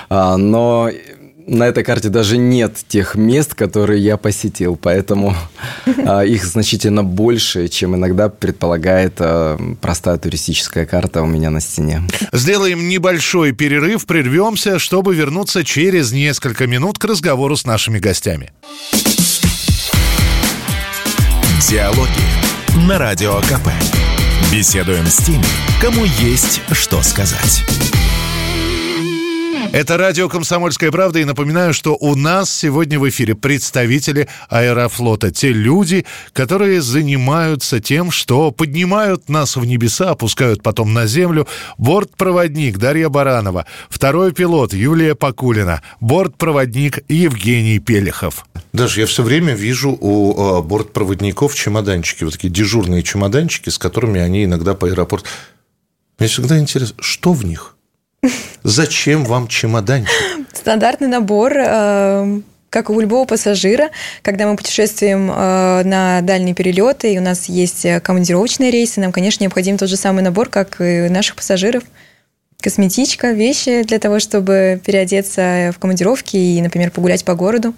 А, 0.10 0.36
но 0.38 0.90
на 1.48 1.68
этой 1.68 1.84
карте 1.84 2.10
даже 2.10 2.38
нет 2.38 2.78
тех 2.88 3.16
мест, 3.16 3.54
которые 3.54 4.04
я 4.04 4.18
посетил, 4.18 4.76
поэтому 4.76 5.36
а, 6.06 6.22
их 6.22 6.44
значительно 6.46 7.04
больше, 7.04 7.68
чем 7.68 7.96
иногда 7.96 8.30
предполагает 8.30 9.16
а, 9.20 9.58
простая 9.82 10.18
туристическая 10.18 10.86
карта 10.86 11.22
у 11.22 11.26
меня 11.26 11.50
на 11.50 11.62
стене. 11.62 12.02
Сделаем 12.32 12.88
небольшой 12.88 13.52
перерыв, 13.52 14.06
прервемся, 14.06 14.80
чтобы 14.80 15.16
вернуться 15.16 15.64
через 15.64 16.12
несколько 16.12 16.68
минут 16.68 16.98
к 16.98 17.06
разговору 17.06 17.56
с 17.56 17.66
нашими 17.66 18.00
гостями. 18.00 18.52
Диалоги 21.70 22.10
на 22.88 22.98
Радио 22.98 23.40
КП. 23.42 23.70
Беседуем 24.52 25.06
с 25.06 25.18
теми, 25.18 25.44
кому 25.82 26.06
есть 26.06 26.62
что 26.72 27.02
сказать. 27.02 27.64
Это 29.72 29.98
радио 29.98 30.30
«Комсомольская 30.30 30.92
правда». 30.92 31.20
И 31.20 31.26
напоминаю, 31.26 31.74
что 31.74 31.96
у 32.00 32.16
нас 32.16 32.54
сегодня 32.54 33.00
в 33.00 33.10
эфире 33.10 33.36
представители 33.36 34.28
аэрофлота. 34.50 35.32
Те 35.32 35.52
люди, 35.52 36.06
которые 36.34 36.82
занимаются 36.82 37.80
тем, 37.80 38.12
что 38.12 38.52
поднимают 38.52 39.28
нас 39.30 39.56
в 39.56 39.66
небеса, 39.66 40.12
опускают 40.12 40.64
потом 40.64 40.94
на 40.94 41.08
землю. 41.08 41.48
Бортпроводник 41.78 42.78
Дарья 42.78 43.10
Баранова. 43.10 43.66
Второй 43.90 44.32
пилот 44.32 44.74
Юлия 44.74 45.16
Покулина. 45.16 45.82
Бортпроводник 46.00 47.00
Евгений 47.10 47.80
Пелехов. 47.80 48.46
Даже 48.72 49.02
я 49.02 49.08
все 49.08 49.24
время 49.24 49.54
вижу 49.54 49.98
у 50.00 50.60
э, 50.60 50.62
бортпроводников 50.62 51.56
чемоданчики. 51.56 52.24
Вот 52.24 52.34
такие 52.34 52.50
дежурные 52.50 53.04
чемоданчики, 53.04 53.70
с 53.70 53.78
которыми 53.78 54.22
они 54.22 54.46
иногда 54.46 54.74
по 54.74 54.88
аэропорту... 54.88 55.26
Мне 56.18 56.30
всегда 56.30 56.58
интересно, 56.60 56.96
что 57.02 57.34
в 57.34 57.44
них? 57.44 57.75
Зачем 58.64 59.26
вам 59.26 59.48
чемоданчик? 59.48 60.12
Стандартный 60.54 61.08
набор 61.08 61.54
э, 61.56 62.42
как 62.70 62.90
у 62.90 63.00
любого 63.00 63.26
пассажира, 63.26 63.90
когда 64.22 64.48
мы 64.48 64.56
путешествуем 64.56 65.32
э, 65.32 65.84
на 65.84 66.22
дальние 66.22 66.56
перелеты, 66.56 67.14
и 67.14 67.18
у 67.18 67.22
нас 67.22 67.46
есть 67.46 67.86
командировочные 68.04 68.72
рейсы, 68.72 69.00
нам, 69.00 69.12
конечно, 69.12 69.44
необходим 69.44 69.78
тот 69.78 69.90
же 69.90 69.98
самый 69.98 70.24
набор, 70.24 70.50
как 70.50 70.82
и 70.82 71.08
наших 71.10 71.36
пассажиров. 71.36 71.84
Косметичка, 72.62 73.32
вещи 73.32 73.84
для 73.84 74.00
того, 74.00 74.20
чтобы 74.20 74.82
переодеться 74.84 75.72
в 75.76 75.80
командировке 75.80 76.38
и, 76.38 76.62
например, 76.62 76.90
погулять 76.90 77.24
по 77.24 77.36
городу. 77.36 77.76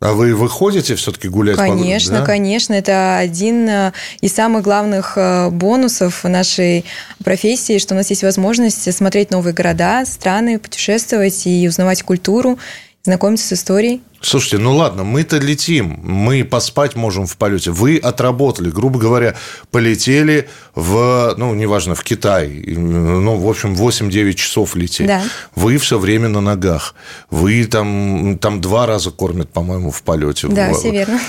А 0.00 0.12
вы 0.12 0.34
выходите 0.34 0.96
все-таки 0.96 1.28
гулять 1.28 1.56
Конечно, 1.56 2.16
по 2.16 2.20
да? 2.20 2.26
конечно. 2.26 2.74
Это 2.74 3.16
один 3.16 3.68
э, 3.68 3.92
из 4.20 4.34
самых 4.34 4.62
главных 4.62 5.14
э, 5.16 5.50
бонусов 5.50 6.24
нашей 6.24 6.84
профессии, 7.24 7.78
что 7.78 7.94
у 7.94 7.96
нас 7.96 8.10
есть 8.10 8.22
возможность 8.22 8.92
смотреть 8.92 9.30
новые 9.30 9.54
города, 9.54 10.04
страны, 10.04 10.58
путешествовать 10.58 11.46
и 11.46 11.66
узнавать 11.68 12.02
культуру, 12.02 12.58
знакомиться 13.04 13.46
с 13.46 13.52
историей. 13.52 14.02
Слушайте, 14.22 14.56
ну 14.56 14.74
ладно, 14.74 15.04
мы-то 15.04 15.36
летим, 15.36 16.00
мы 16.02 16.42
поспать 16.44 16.96
можем 16.96 17.26
в 17.26 17.36
полете. 17.36 17.70
Вы 17.70 17.98
отработали, 17.98 18.70
грубо 18.70 18.98
говоря, 18.98 19.34
полетели 19.70 20.48
в, 20.74 21.34
ну, 21.36 21.54
неважно, 21.54 21.94
в 21.94 22.02
Китай. 22.02 22.48
Ну, 22.48 23.36
в 23.36 23.46
общем, 23.46 23.74
8-9 23.74 24.32
часов 24.32 24.74
летели. 24.74 25.08
Да. 25.08 25.22
Вы 25.54 25.76
все 25.76 25.98
время 25.98 26.28
на 26.28 26.40
ногах. 26.40 26.94
Вы 27.30 27.66
там, 27.66 28.38
там 28.38 28.62
два 28.62 28.86
раза 28.86 29.10
кормят, 29.10 29.50
по-моему, 29.50 29.90
в 29.90 30.02
полете. 30.02 30.48
Да, 30.48 30.72
все 30.72 30.90
верно. 30.90 31.20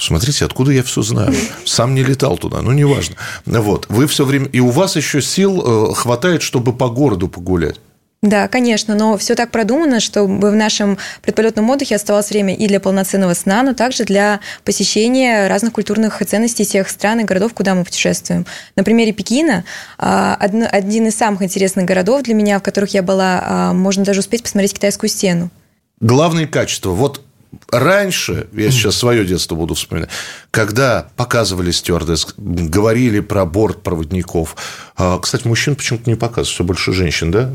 Смотрите, 0.00 0.44
откуда 0.44 0.72
я 0.72 0.82
все 0.82 1.02
знаю. 1.02 1.32
Сам 1.64 1.94
не 1.94 2.02
летал 2.02 2.36
туда, 2.36 2.60
ну, 2.60 2.72
неважно. 2.72 3.14
Вот, 3.46 3.86
вы 3.88 4.08
все 4.08 4.24
время... 4.24 4.46
И 4.46 4.58
у 4.58 4.70
вас 4.70 4.96
еще 4.96 5.22
сил 5.22 5.90
э, 5.90 5.94
хватает, 5.94 6.42
чтобы 6.42 6.72
по 6.72 6.88
городу 6.88 7.28
погулять. 7.28 7.76
Да, 8.24 8.48
конечно, 8.48 8.94
но 8.94 9.18
все 9.18 9.34
так 9.34 9.50
продумано, 9.50 10.00
чтобы 10.00 10.50
в 10.50 10.54
нашем 10.54 10.96
предполетном 11.20 11.68
отдыхе 11.68 11.96
оставалось 11.96 12.30
время 12.30 12.54
и 12.54 12.66
для 12.66 12.80
полноценного 12.80 13.34
сна, 13.34 13.62
но 13.62 13.74
также 13.74 14.04
для 14.04 14.40
посещения 14.64 15.46
разных 15.46 15.74
культурных 15.74 16.22
ценностей 16.26 16.64
тех 16.64 16.88
стран 16.88 17.20
и 17.20 17.24
городов, 17.24 17.52
куда 17.52 17.74
мы 17.74 17.84
путешествуем. 17.84 18.46
На 18.76 18.82
примере 18.82 19.12
Пекина, 19.12 19.64
а, 19.98 20.36
один 20.40 21.06
из 21.06 21.14
самых 21.14 21.42
интересных 21.42 21.84
городов 21.84 22.22
для 22.22 22.32
меня, 22.32 22.58
в 22.58 22.62
которых 22.62 22.94
я 22.94 23.02
была, 23.02 23.42
а, 23.44 23.72
можно 23.74 24.04
даже 24.04 24.20
успеть 24.20 24.42
посмотреть 24.42 24.72
китайскую 24.72 25.10
стену. 25.10 25.50
Главные 26.00 26.46
качества. 26.46 26.92
Вот 26.92 27.20
раньше, 27.70 28.46
я 28.52 28.70
сейчас 28.70 28.96
свое 28.96 29.24
детство 29.24 29.54
буду 29.54 29.74
вспоминать, 29.74 30.10
когда 30.50 31.08
показывали 31.16 31.70
стюардесс, 31.70 32.34
говорили 32.36 33.20
про 33.20 33.44
борт 33.44 33.82
проводников. 33.82 34.56
А, 34.96 35.18
кстати, 35.18 35.46
мужчин 35.46 35.74
почему-то 35.74 36.08
не 36.08 36.16
показывают, 36.16 36.48
все 36.48 36.64
больше 36.64 36.92
женщин, 36.92 37.30
да? 37.30 37.50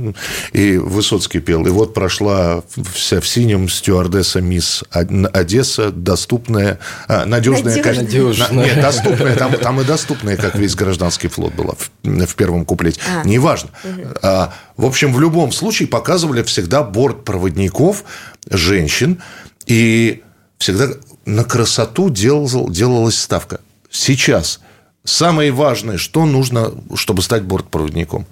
И 0.52 0.78
Высоцкий 0.78 1.40
пел. 1.40 1.66
И 1.66 1.70
вот 1.70 1.94
прошла 1.94 2.64
вся 2.94 3.22
в 3.22 3.28
синем 3.28 3.70
стюардесса 3.70 4.42
мисс 4.42 4.84
Одесса, 4.90 5.92
доступная, 5.92 6.80
а, 7.08 7.26
надежная. 7.26 7.82
Надежная. 7.82 8.52
Нет, 8.52 8.82
доступная. 8.82 9.36
Там, 9.36 9.54
там 9.54 9.80
и 9.80 9.86
доступная, 9.86 10.36
как 10.36 10.56
весь 10.56 10.76
гражданский 10.76 11.30
флот 11.30 11.54
была 11.54 11.76
в, 11.76 11.90
в 12.04 12.36
первом 12.36 12.66
куплете. 12.66 13.00
А. 13.10 13.26
Неважно. 13.26 13.70
Угу. 13.84 14.08
А, 14.22 14.54
в 14.76 14.86
общем, 14.86 15.14
в 15.14 15.20
любом 15.20 15.52
случае 15.52 15.88
показывали 15.88 16.44
всегда 16.44 16.84
борт 16.84 17.24
проводников, 17.24 18.04
женщин, 18.50 19.22
и 19.70 20.24
всегда 20.58 20.88
на 21.26 21.46
красоту 21.46 22.10
делал, 22.10 22.70
делалась 22.70 23.18
ставка. 23.18 23.62
Сейчас 23.90 24.60
самое 25.06 25.52
важное, 25.52 25.98
что 25.98 26.26
нужно, 26.26 26.74
чтобы 26.96 27.22
стать 27.22 27.44
бортпроводником? 27.44 28.26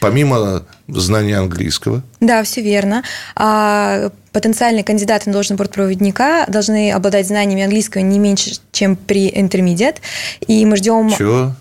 Помимо 0.00 0.64
знания 0.86 1.38
английского. 1.38 2.02
Да, 2.20 2.42
все 2.42 2.60
верно. 2.60 3.02
А 3.34 4.10
потенциальные 4.32 4.84
кандидаты 4.84 5.30
на 5.30 5.32
должность 5.32 5.58
бортпроводника 5.58 6.44
должны 6.48 6.92
обладать 6.92 7.26
знаниями 7.26 7.64
английского 7.64 8.02
не 8.02 8.18
меньше, 8.18 8.52
чем 8.70 8.94
при 8.94 9.30
интермедиат. 9.34 10.00
И 10.46 10.64
мы 10.66 10.76
ждем... 10.76 11.10
Чего? 11.16 11.54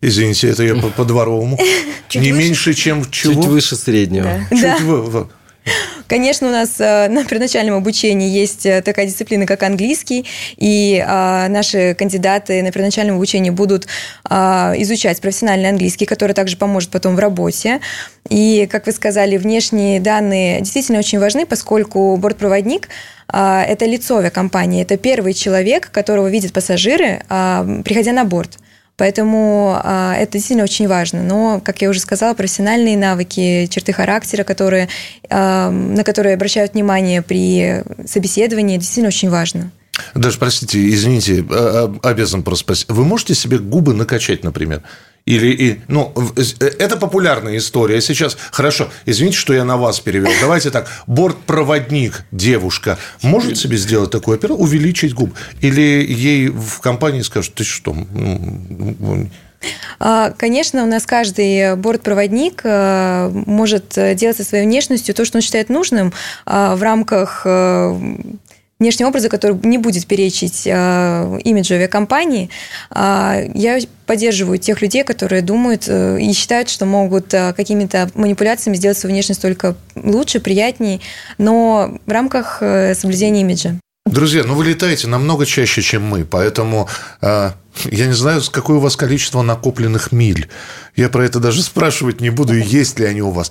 Извините, 0.00 0.50
это 0.50 0.62
я 0.62 0.74
по-дворовому. 0.76 1.58
Не 2.14 2.32
меньше, 2.32 2.74
чем 2.74 3.10
чего? 3.10 3.34
Чуть 3.34 3.44
выше 3.46 3.74
среднего. 3.74 4.28
Чуть 4.50 4.82
выше. 4.82 5.28
Конечно, 6.06 6.48
у 6.48 6.50
нас 6.50 6.78
э, 6.78 7.08
на 7.08 7.24
первоначальном 7.24 7.76
обучении 7.76 8.28
есть 8.28 8.66
э, 8.66 8.82
такая 8.82 9.06
дисциплина, 9.06 9.46
как 9.46 9.62
английский, 9.62 10.26
и 10.56 11.02
а, 11.04 11.48
наши 11.48 11.94
кандидаты 11.94 12.62
на 12.62 12.70
первоначальном 12.70 13.16
обучении 13.16 13.50
будут 13.50 13.86
а, 14.24 14.74
изучать 14.76 15.20
профессиональный 15.20 15.70
английский, 15.70 16.04
который 16.04 16.32
также 16.32 16.56
поможет 16.56 16.90
потом 16.90 17.16
в 17.16 17.18
работе. 17.18 17.80
И, 18.28 18.68
как 18.70 18.86
вы 18.86 18.92
сказали, 18.92 19.36
внешние 19.38 20.00
данные 20.00 20.60
действительно 20.60 20.98
очень 20.98 21.18
важны, 21.18 21.46
поскольку 21.46 22.16
бортпроводник 22.16 22.88
а, 23.28 23.62
это 23.62 23.86
лицо 23.86 24.18
авиакомпании, 24.18 24.82
это 24.82 24.98
первый 24.98 25.32
человек, 25.32 25.90
которого 25.90 26.28
видят 26.28 26.52
пассажиры, 26.52 27.22
приходя 27.84 28.12
на 28.12 28.24
борт. 28.24 28.58
Поэтому 28.96 29.78
а, 29.82 30.14
это 30.14 30.32
действительно 30.32 30.64
очень 30.64 30.86
важно. 30.86 31.22
Но, 31.22 31.60
как 31.64 31.82
я 31.82 31.90
уже 31.90 32.00
сказала, 32.00 32.34
профессиональные 32.34 32.96
навыки, 32.96 33.66
черты 33.66 33.92
характера, 33.92 34.44
которые, 34.44 34.88
а, 35.28 35.70
на 35.70 36.04
которые 36.04 36.34
обращают 36.34 36.74
внимание 36.74 37.22
при 37.22 37.82
собеседовании, 38.06 38.76
действительно 38.76 39.08
очень 39.08 39.30
важно. 39.30 39.72
Даже, 40.14 40.38
простите, 40.38 40.88
извините, 40.88 41.44
а, 41.50 41.92
а, 42.02 42.08
обязан 42.08 42.42
просто 42.42 42.64
спросить. 42.64 42.86
Вы 42.88 43.04
можете 43.04 43.34
себе 43.34 43.58
губы 43.58 43.94
накачать, 43.94 44.44
например? 44.44 44.82
Или, 45.26 45.46
и, 45.46 45.80
ну, 45.88 46.12
э, 46.36 46.66
это 46.78 46.96
популярная 46.98 47.56
история. 47.56 48.00
Сейчас, 48.02 48.36
хорошо, 48.50 48.90
извините, 49.06 49.38
что 49.38 49.54
я 49.54 49.64
на 49.64 49.78
вас 49.78 50.00
перевел. 50.00 50.30
Давайте 50.40 50.70
так, 50.70 50.86
бортпроводник, 51.06 52.24
девушка, 52.30 52.98
может 53.22 53.56
себе 53.56 53.78
сделать 53.78 54.10
такую 54.10 54.34
операцию, 54.36 54.62
увеличить 54.62 55.14
губы? 55.14 55.32
Или 55.62 56.04
ей 56.06 56.48
в 56.48 56.80
компании 56.80 57.22
скажут, 57.22 57.54
ты 57.54 57.64
что? 57.64 57.94
Ну, 57.94 59.30
а, 59.98 60.32
конечно, 60.36 60.82
у 60.82 60.86
нас 60.86 61.06
каждый 61.06 61.74
бортпроводник 61.76 62.60
э, 62.64 63.30
может 63.46 63.94
делать 64.16 64.36
со 64.36 64.44
своей 64.44 64.66
внешностью 64.66 65.14
то, 65.14 65.24
что 65.24 65.38
он 65.38 65.42
считает 65.42 65.70
нужным 65.70 66.12
в 66.44 66.82
рамках 66.82 67.42
э, 67.46 67.98
внешнего 68.78 69.08
образа, 69.08 69.28
который 69.28 69.58
не 69.62 69.78
будет 69.78 70.06
перечить 70.06 70.62
э, 70.66 71.40
имиджу 71.44 71.74
авиакомпании. 71.74 72.50
Э, 72.90 73.48
я 73.54 73.78
поддерживаю 74.06 74.58
тех 74.58 74.82
людей, 74.82 75.04
которые 75.04 75.42
думают 75.42 75.84
э, 75.88 76.20
и 76.20 76.32
считают, 76.32 76.68
что 76.68 76.86
могут 76.86 77.32
э, 77.32 77.52
какими-то 77.54 78.10
манипуляциями 78.14 78.76
сделать 78.76 78.98
свою 78.98 79.14
внешность 79.14 79.40
только 79.42 79.76
лучше, 79.94 80.40
приятнее, 80.40 81.00
но 81.38 81.98
в 82.06 82.10
рамках 82.10 82.58
э, 82.60 82.94
соблюдения 82.94 83.40
имиджа. 83.42 83.78
Друзья, 84.06 84.44
ну 84.44 84.54
вы 84.54 84.66
летаете 84.66 85.06
намного 85.06 85.46
чаще, 85.46 85.80
чем 85.80 86.04
мы, 86.04 86.24
поэтому 86.24 86.88
э, 87.22 87.52
я 87.84 88.06
не 88.06 88.12
знаю, 88.12 88.42
какое 88.52 88.76
у 88.76 88.80
вас 88.80 88.96
количество 88.96 89.40
накопленных 89.42 90.12
миль. 90.12 90.48
Я 90.94 91.08
про 91.08 91.24
это 91.24 91.40
даже 91.40 91.62
спрашивать 91.64 92.20
не 92.20 92.30
буду, 92.30 92.54
есть 92.54 92.98
ли 92.98 93.06
они 93.06 93.22
у 93.22 93.30
вас. 93.30 93.50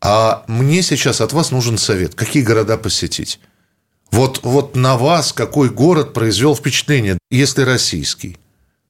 А 0.00 0.44
мне 0.46 0.82
сейчас 0.82 1.20
от 1.20 1.32
вас 1.32 1.50
нужен 1.50 1.76
совет. 1.78 2.14
Какие 2.14 2.44
города 2.44 2.78
посетить? 2.78 3.40
Вот, 4.10 4.40
вот 4.42 4.74
на 4.76 4.96
вас 4.96 5.32
какой 5.32 5.70
город 5.70 6.12
произвел 6.12 6.54
впечатление, 6.54 7.18
если 7.30 7.62
российский? 7.62 8.36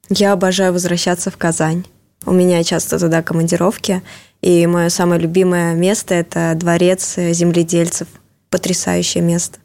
Я 0.08 0.32
обожаю 0.32 0.72
возвращаться 0.72 1.30
в 1.30 1.36
Казань. 1.36 1.84
У 2.24 2.32
меня 2.32 2.62
часто 2.64 2.98
туда 2.98 3.22
командировки. 3.22 4.02
И 4.40 4.66
мое 4.66 4.88
самое 4.88 5.20
любимое 5.20 5.74
место– 5.74 6.14
это 6.16 6.54
дворец 6.54 7.16
земледельцев. 7.16 8.08
Потрясающее 8.50 9.22
место. 9.22 9.58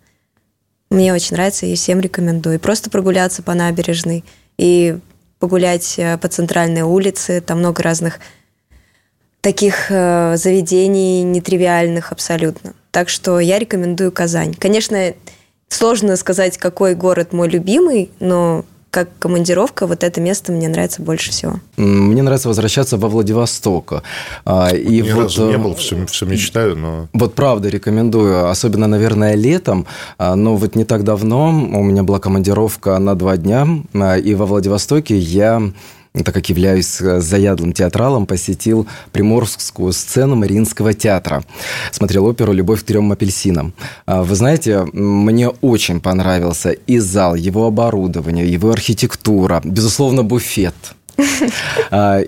Мне 0.89 1.13
очень 1.13 1.35
нравится 1.35 1.65
и 1.65 1.75
всем 1.75 1.99
рекомендую. 1.99 2.59
Просто 2.59 2.89
прогуляться 2.89 3.41
по 3.41 3.53
набережной 3.53 4.23
и 4.57 4.97
погулять 5.39 5.95
э, 5.97 6.17
по 6.17 6.27
центральной 6.27 6.81
улице. 6.81 7.41
Там 7.41 7.59
много 7.59 7.81
разных 7.81 8.19
таких 9.41 9.87
э, 9.89 10.35
заведений 10.37 11.23
нетривиальных 11.23 12.11
абсолютно. 12.11 12.73
Так 12.91 13.09
что 13.09 13.39
я 13.39 13.57
рекомендую 13.57 14.11
Казань. 14.11 14.53
Конечно, 14.53 15.13
Сложно 15.73 16.15
сказать, 16.17 16.57
какой 16.59 16.93
город 16.93 17.33
мой 17.33 17.49
любимый, 17.49 18.11
но 18.19 18.63
как 18.91 19.09
командировка, 19.17 19.87
вот 19.87 20.03
это 20.03 20.21
место 20.21 20.51
мне 20.51 20.69
нравится 20.69 21.01
больше 21.01 21.31
всего. 21.31 21.55
Мне 21.77 22.21
нравится 22.21 22.47
возвращаться 22.47 22.95
во 22.95 23.09
Владивосток. 23.09 24.03
А, 24.45 24.69
и 24.69 25.01
Ни 25.01 25.11
вот, 25.11 25.23
разу 25.23 25.49
не 25.49 25.57
был, 25.57 25.73
все, 25.73 26.05
все 26.05 26.27
мечтаю, 26.27 26.77
но... 26.77 27.07
Вот 27.11 27.33
правда 27.33 27.69
рекомендую, 27.69 28.51
особенно, 28.51 28.85
наверное, 28.85 29.33
летом. 29.33 29.87
А, 30.19 30.35
но 30.35 30.55
вот 30.55 30.75
не 30.75 30.85
так 30.85 31.03
давно 31.03 31.49
у 31.49 31.83
меня 31.83 32.03
была 32.03 32.19
командировка 32.19 32.99
на 32.99 33.15
два 33.15 33.35
дня, 33.37 33.67
а, 33.95 34.15
и 34.19 34.35
во 34.35 34.45
Владивостоке 34.45 35.17
я 35.17 35.71
так 36.21 36.33
как 36.33 36.49
являюсь 36.49 37.01
э, 37.01 37.19
заядлым 37.19 37.73
театралом, 37.73 38.27
посетил 38.27 38.87
приморскую 39.11 39.93
сцену 39.93 40.35
Мариинского 40.35 40.93
театра. 40.93 41.43
Смотрел 41.91 42.25
оперу 42.25 42.53
«Любовь 42.53 42.81
к 42.81 42.85
трем 42.85 43.11
апельсинам». 43.11 43.73
А, 44.05 44.23
вы 44.23 44.35
знаете, 44.35 44.85
мне 44.93 45.49
очень 45.49 45.99
понравился 45.99 46.71
и 46.71 46.99
зал, 46.99 47.35
его 47.35 47.65
оборудование, 47.65 48.51
его 48.51 48.71
архитектура, 48.71 49.61
безусловно, 49.63 50.23
буфет– 50.23 50.75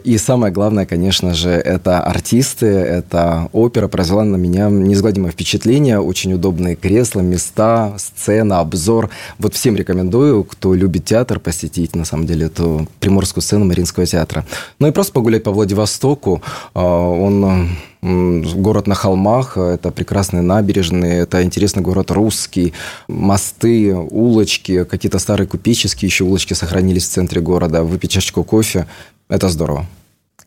и 0.04 0.18
самое 0.18 0.54
главное, 0.54 0.86
конечно 0.86 1.34
же, 1.34 1.50
это 1.50 2.00
артисты, 2.02 2.68
это 2.68 3.50
опера 3.52 3.88
произвела 3.88 4.24
на 4.24 4.36
меня 4.36 4.70
неизгладимое 4.70 5.32
впечатление, 5.32 6.00
очень 6.00 6.34
удобные 6.34 6.76
кресла, 6.76 7.22
места, 7.22 7.94
сцена, 7.98 8.60
обзор. 8.60 9.10
Вот 9.40 9.54
всем 9.54 9.76
рекомендую, 9.76 10.44
кто 10.44 10.74
любит 10.74 11.06
театр, 11.06 11.40
посетить, 11.40 11.96
на 11.96 12.06
самом 12.06 12.26
деле, 12.26 12.48
эту 12.48 12.88
приморскую 13.00 13.42
сцену 13.42 13.66
Мариинского 13.66 14.06
театра. 14.06 14.46
Ну 14.80 14.88
и 14.88 14.92
просто 14.92 15.14
погулять 15.14 15.44
по 15.44 15.52
Владивостоку. 15.52 16.42
А, 16.74 16.82
он 16.82 17.70
город 18.06 18.88
на 18.88 18.96
холмах, 18.96 19.58
это 19.58 19.92
прекрасные 19.92 20.42
набережные, 20.42 21.22
это 21.22 21.44
интересный 21.44 21.82
город 21.82 22.12
русский, 22.12 22.74
мосты, 23.08 23.96
улочки, 23.96 24.84
какие-то 24.84 25.20
старые 25.20 25.48
купеческие 25.48 26.08
еще 26.08 26.24
улочки 26.24 26.54
сохранились 26.54 27.08
в 27.08 27.12
центре 27.12 27.42
города, 27.42 27.84
выпить 27.84 28.12
чашечку 28.12 28.44
кофе, 28.44 28.86
это 29.28 29.50
здорово. 29.50 29.88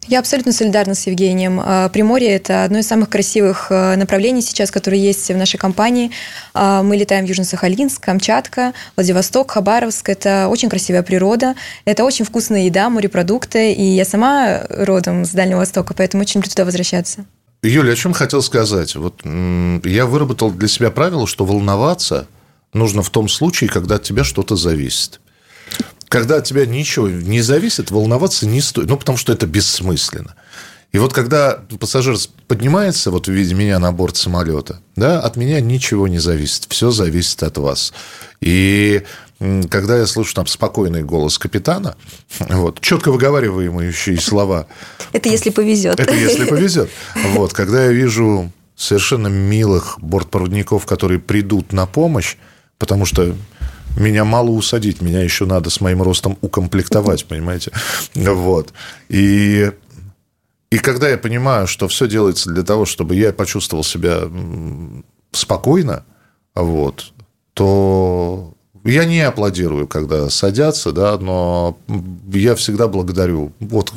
Я 0.07 0.21
абсолютно 0.21 0.53
солидарна 0.53 0.95
с 0.95 1.07
Евгением. 1.07 1.61
А, 1.63 1.91
Приморье– 1.91 2.31
это 2.37 2.65
одно 2.65 2.79
из 2.79 2.87
самых 2.87 3.11
красивых 3.11 3.67
а, 3.71 3.95
направлений 3.97 4.41
сейчас, 4.41 4.71
которые 4.71 5.03
есть 5.03 5.29
в 5.29 5.37
нашей 5.37 5.59
компании. 5.59 6.11
А, 6.55 6.83
мы 6.83 6.97
летаем 6.97 7.27
в 7.27 7.29
Южно-Сахалинск, 7.29 8.01
Камчатка, 8.01 8.73
Владивосток, 8.97 9.51
Хабаровск. 9.51 10.09
Это 10.09 10.49
очень 10.49 10.71
красивая 10.71 11.03
природа, 11.03 11.57
это 11.85 12.05
очень 12.05 12.25
вкусная 12.25 12.63
еда, 12.63 12.89
морепродукты. 12.89 13.73
И 13.73 13.83
я 13.83 14.07
сама 14.07 14.63
родом 14.71 15.27
с 15.27 15.31
Дальнего 15.31 15.59
Востока, 15.59 15.93
поэтому 15.93 16.23
очень 16.23 16.41
люблю 16.41 16.49
туда 16.49 16.65
возвращаться. 16.65 17.27
Юля, 17.63 17.93
о 17.93 17.97
чем 17.97 18.13
хотел 18.13 18.43
сказать? 18.43 18.95
Вот 18.95 19.23
я 19.25 20.07
выработал 20.07 20.51
для 20.51 20.69
себя 20.69 20.91
правило, 20.91 21.27
что 21.27 21.45
волноваться 21.45 22.29
нужно 22.73 23.03
в 23.03 23.11
том 23.11 23.29
случае, 23.29 23.69
когда 23.69 23.97
от 23.97 24.05
тебя 24.05 24.25
что-то 24.25 24.57
зависит. 24.57 25.21
Когда 26.09 26.37
от 26.37 26.45
тебя 26.45 26.65
ничего 26.67 27.09
не 27.09 27.43
зависит, 27.43 27.91
волноваться 27.91 28.47
не 28.47 28.61
стоит. 28.61 28.89
Ну, 28.89 28.97
потому 28.97 29.19
что 29.19 29.33
это 29.33 29.47
бессмысленно. 29.47 30.35
И 30.93 30.99
вот 30.99 31.13
когда 31.13 31.59
пассажир 31.79 32.17
поднимается, 32.47 33.11
вот 33.11 33.27
в 33.27 33.31
виде 33.31 33.55
меня 33.55 33.79
на 33.79 33.93
борт 33.93 34.17
самолета, 34.17 34.81
да, 34.97 35.21
от 35.21 35.37
меня 35.37 35.61
ничего 35.61 36.09
не 36.09 36.19
зависит. 36.19 36.67
Все 36.71 36.91
зависит 36.91 37.43
от 37.43 37.59
вас. 37.59 37.93
И 38.41 39.03
когда 39.39 39.99
я 39.99 40.07
слышу 40.07 40.35
там 40.35 40.47
спокойный 40.47 41.03
голос 41.03 41.39
капитана, 41.39 41.97
вот, 42.41 42.81
четко 42.81 43.13
выговариваемые 43.13 43.93
слова. 43.93 44.67
Это 45.13 45.29
если 45.29 45.51
повезет. 45.51 46.01
Это 46.01 46.15
если 46.15 46.45
повезет. 46.45 46.91
Вот, 47.35 47.53
когда 47.53 47.85
я 47.85 47.93
вижу 47.93 48.51
совершенно 48.75 49.29
милых 49.29 49.99
бортпроводников, 50.01 50.87
которые 50.87 51.21
придут 51.21 51.73
на 51.73 51.87
помощь, 51.87 52.37
потому 52.79 53.05
что 53.05 53.35
меня 53.97 54.25
мало 54.25 54.51
усадить, 54.51 55.01
меня 55.01 55.23
еще 55.23 55.47
надо 55.47 55.71
с 55.71 55.81
моим 55.81 56.03
ростом 56.03 56.39
укомплектовать, 56.41 57.25
понимаете? 57.27 57.73
Вот. 58.15 58.73
И, 59.09 59.73
и 60.71 60.79
когда 60.79 61.09
я 61.09 61.19
понимаю, 61.19 61.67
что 61.67 61.89
все 61.89 62.07
делается 62.07 62.51
для 62.51 62.63
того, 62.63 62.87
чтобы 62.87 63.17
я 63.17 63.33
почувствовал 63.33 63.85
себя 63.85 64.23
спокойно, 65.33 66.05
вот, 66.55 67.13
то 67.55 68.55
я 68.89 69.05
не 69.05 69.21
аплодирую, 69.21 69.87
когда 69.87 70.31
садятся, 70.31 70.93
да, 70.93 71.19
но 71.19 71.79
я 72.33 72.55
всегда 72.55 72.89
благодарю. 72.89 73.53
Вот 73.61 73.93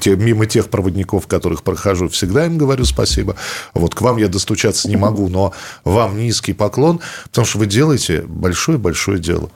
те, 0.00 0.16
мимо 0.16 0.46
тех 0.46 0.68
проводников, 0.68 1.26
которых 1.26 1.62
прохожу, 1.62 2.08
всегда 2.08 2.46
им 2.46 2.56
говорю 2.56 2.84
спасибо. 2.84 3.36
Вот 3.74 3.94
к 3.94 4.00
вам 4.00 4.16
я 4.16 4.28
достучаться 4.28 4.88
не 4.88 4.96
могу, 4.96 5.28
но 5.28 5.52
вам 5.84 6.18
низкий 6.18 6.52
поклон, 6.52 7.00
потому 7.24 7.46
что 7.46 7.58
вы 7.58 7.66
делаете 7.66 8.22
большое-большое 8.26 9.18
дело. 9.18 9.50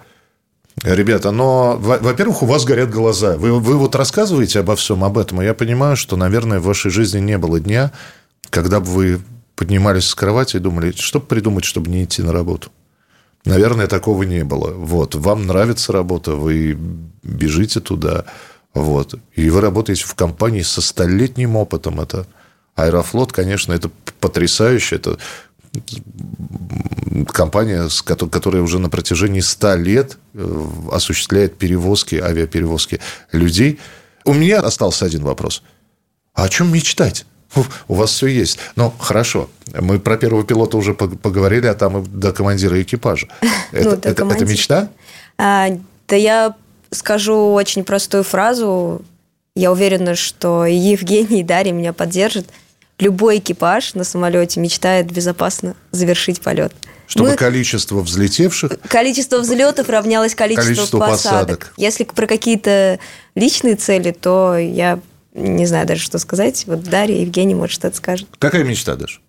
Ребята, 0.82 1.30
но, 1.30 1.76
во-первых, 1.78 2.42
у 2.42 2.46
вас 2.46 2.64
горят 2.64 2.90
глаза. 2.90 3.36
Вы, 3.36 3.58
вы 3.58 3.76
вот 3.76 3.94
рассказываете 3.94 4.60
обо 4.60 4.76
всем 4.76 5.04
об 5.04 5.16
этом, 5.16 5.40
и 5.40 5.44
я 5.44 5.54
понимаю, 5.54 5.96
что, 5.96 6.16
наверное, 6.16 6.58
в 6.58 6.64
вашей 6.64 6.90
жизни 6.90 7.20
не 7.20 7.38
было 7.38 7.60
дня, 7.60 7.92
когда 8.50 8.80
бы 8.80 8.86
вы 8.86 9.20
поднимались 9.54 10.06
с 10.06 10.14
кровати 10.14 10.56
и 10.56 10.60
думали, 10.60 10.92
что 10.96 11.20
придумать, 11.20 11.64
чтобы 11.64 11.90
не 11.90 12.04
идти 12.04 12.22
на 12.22 12.32
работу. 12.32 12.70
Наверное, 13.44 13.86
такого 13.86 14.22
не 14.22 14.44
было. 14.44 14.72
Вот. 14.72 15.14
Вам 15.14 15.46
нравится 15.46 15.92
работа, 15.92 16.32
вы 16.32 16.78
бежите 17.22 17.80
туда. 17.80 18.24
Вот. 18.72 19.14
И 19.34 19.50
вы 19.50 19.60
работаете 19.60 20.04
в 20.04 20.14
компании 20.14 20.62
со 20.62 20.80
столетним 20.80 21.56
опытом. 21.56 22.00
Это 22.00 22.26
Аэрофлот, 22.74 23.32
конечно, 23.32 23.72
это 23.72 23.90
потрясающе. 24.18 24.96
Это 24.96 25.18
компания, 27.28 27.88
которая 28.04 28.62
уже 28.62 28.78
на 28.78 28.88
протяжении 28.88 29.40
100 29.40 29.74
лет 29.76 30.18
э, 30.34 30.66
осуществляет 30.90 31.56
перевозки, 31.58 32.16
авиаперевозки 32.16 33.00
людей. 33.32 33.78
У 34.24 34.32
меня 34.32 34.60
остался 34.60 35.04
один 35.04 35.22
вопрос. 35.22 35.62
А 36.32 36.44
о 36.44 36.48
чем 36.48 36.72
мечтать? 36.72 37.26
У 37.88 37.94
вас 37.94 38.10
все 38.10 38.26
есть. 38.26 38.58
Ну, 38.76 38.92
хорошо. 38.98 39.48
Мы 39.72 39.98
про 39.98 40.16
первого 40.16 40.44
пилота 40.44 40.76
уже 40.76 40.94
поговорили, 40.94 41.66
а 41.66 41.74
там 41.74 42.02
и 42.02 42.06
до 42.06 42.32
командира 42.32 42.80
экипажа. 42.80 43.28
Это, 43.72 43.84
ну, 43.84 43.90
это, 43.92 44.24
это 44.24 44.44
мечта? 44.44 44.88
А, 45.38 45.68
да 46.08 46.16
я 46.16 46.54
скажу 46.90 47.52
очень 47.52 47.84
простую 47.84 48.24
фразу. 48.24 49.02
Я 49.56 49.72
уверена, 49.72 50.14
что 50.14 50.64
и 50.66 50.74
Евгений, 50.74 51.40
и 51.40 51.44
Дарья 51.44 51.72
меня 51.72 51.92
поддержат. 51.92 52.46
Любой 52.98 53.38
экипаж 53.38 53.94
на 53.94 54.04
самолете 54.04 54.60
мечтает 54.60 55.10
безопасно 55.10 55.74
завершить 55.90 56.40
полет. 56.40 56.72
Чтобы 57.06 57.30
Мы... 57.30 57.36
количество 57.36 58.00
взлетевших... 58.00 58.72
Количество 58.88 59.38
взлетов 59.38 59.88
равнялось 59.88 60.34
количеству 60.34 60.74
количество 60.74 60.98
посадок. 60.98 61.58
посадок. 61.58 61.72
Если 61.76 62.04
про 62.04 62.26
какие-то 62.26 62.98
личные 63.34 63.76
цели, 63.76 64.12
то 64.12 64.56
я 64.56 65.00
не 65.34 65.66
знаю 65.66 65.86
даже, 65.86 66.00
что 66.00 66.18
сказать. 66.18 66.64
Вот 66.66 66.84
Дарья, 66.84 67.20
Евгений, 67.20 67.54
может, 67.54 67.74
что-то 67.74 67.96
скажет. 67.96 68.28
Какая 68.38 68.64
мечта, 68.64 68.94
Даша? 68.96 69.20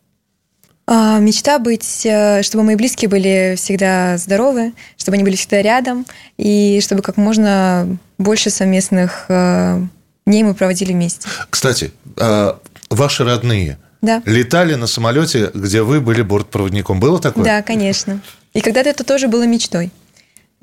А, 0.88 1.18
мечта 1.18 1.58
быть, 1.58 2.06
э, 2.06 2.44
чтобы 2.44 2.64
мои 2.64 2.76
близкие 2.76 3.10
были 3.10 3.56
всегда 3.58 4.18
здоровы, 4.18 4.74
чтобы 4.98 5.16
они 5.16 5.24
были 5.24 5.36
всегда 5.36 5.62
рядом, 5.64 6.06
и 6.38 6.80
чтобы 6.82 7.02
как 7.02 7.18
можно 7.18 7.98
больше 8.20 8.52
совместных 8.52 9.26
э, 9.30 9.82
дней 10.28 10.44
мы 10.44 10.54
проводили 10.54 10.94
вместе. 10.94 11.28
Кстати, 11.50 11.92
а, 12.18 12.60
ваши 12.92 13.24
родные 13.24 13.80
да. 14.04 14.22
летали 14.26 14.76
на 14.76 14.86
самолете, 14.86 15.50
где 15.56 15.82
вы 15.82 16.02
были 16.02 16.22
бортпроводником. 16.22 17.00
Было 17.00 17.20
такое? 17.20 17.44
Да, 17.44 17.62
конечно. 17.64 18.22
И 18.54 18.62
когда-то 18.62 18.90
это 18.90 19.04
тоже 19.04 19.28
было 19.28 19.48
мечтой 19.48 19.92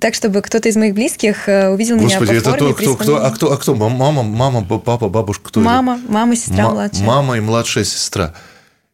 так, 0.03 0.14
чтобы 0.14 0.42
кто-то 0.42 0.68
из 0.68 0.74
моих 0.76 0.94
близких 0.94 1.48
э, 1.48 1.68
увидел 1.68 1.96
Господи, 1.96 2.32
меня 2.32 2.40
по 2.42 2.48
это 2.48 2.50
форме, 2.50 2.74
то, 2.74 2.74
кто, 2.74 2.96
кто, 2.96 3.24
а 3.24 3.30
кто, 3.30 3.53
а 3.53 3.57
кто? 3.57 3.74
Мама, 3.76 4.24
мама, 4.24 4.64
папа, 4.64 5.09
бабушка, 5.09 5.44
кто 5.48 5.61
Мама, 5.61 6.00
это? 6.03 6.12
мама, 6.12 6.34
сестра 6.34 6.64
М- 6.64 6.72
младшая. 6.72 7.07
Мама 7.07 7.36
и 7.36 7.40
младшая 7.40 7.84
сестра. 7.84 8.34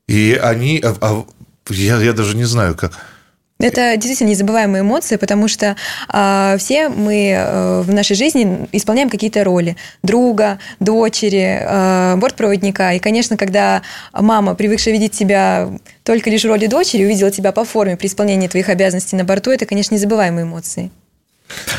И 0.07 0.39
они, 0.41 0.81
а, 0.85 0.95
а, 1.01 1.25
я, 1.71 1.97
я 2.03 2.13
даже 2.13 2.37
не 2.37 2.45
знаю, 2.45 2.75
как 2.75 2.93
это 3.59 3.97
действительно 3.97 4.29
незабываемые 4.29 4.83
эмоции, 4.83 5.17
потому 5.17 5.49
что 5.49 5.77
э, 6.13 6.57
все 6.59 6.89
мы 6.89 7.35
э, 7.37 7.83
в 7.83 7.93
нашей 7.93 8.15
жизни 8.15 8.69
исполняем 8.73 9.11
какие-то 9.11 9.43
роли 9.43 9.77
друга, 10.03 10.59
дочери, 10.79 11.59
э, 11.61 12.17
бортпроводника. 12.17 12.93
И, 12.93 13.01
конечно, 13.01 13.37
когда 13.37 13.83
мама, 14.13 14.55
привыкшая 14.55 14.95
видеть 14.95 15.13
тебя 15.13 15.69
только 16.05 16.31
лишь 16.31 16.45
в 16.45 16.49
роли 16.49 16.67
дочери, 16.67 17.05
увидела 17.05 17.31
тебя 17.31 17.53
по 17.53 17.65
форме 17.65 17.97
при 17.97 18.07
исполнении 18.07 18.47
твоих 18.47 18.69
обязанностей 18.69 19.17
на 19.17 19.25
борту, 19.25 19.51
это, 19.51 19.67
конечно, 19.67 19.95
незабываемые 19.95 20.45
эмоции. 20.45 20.91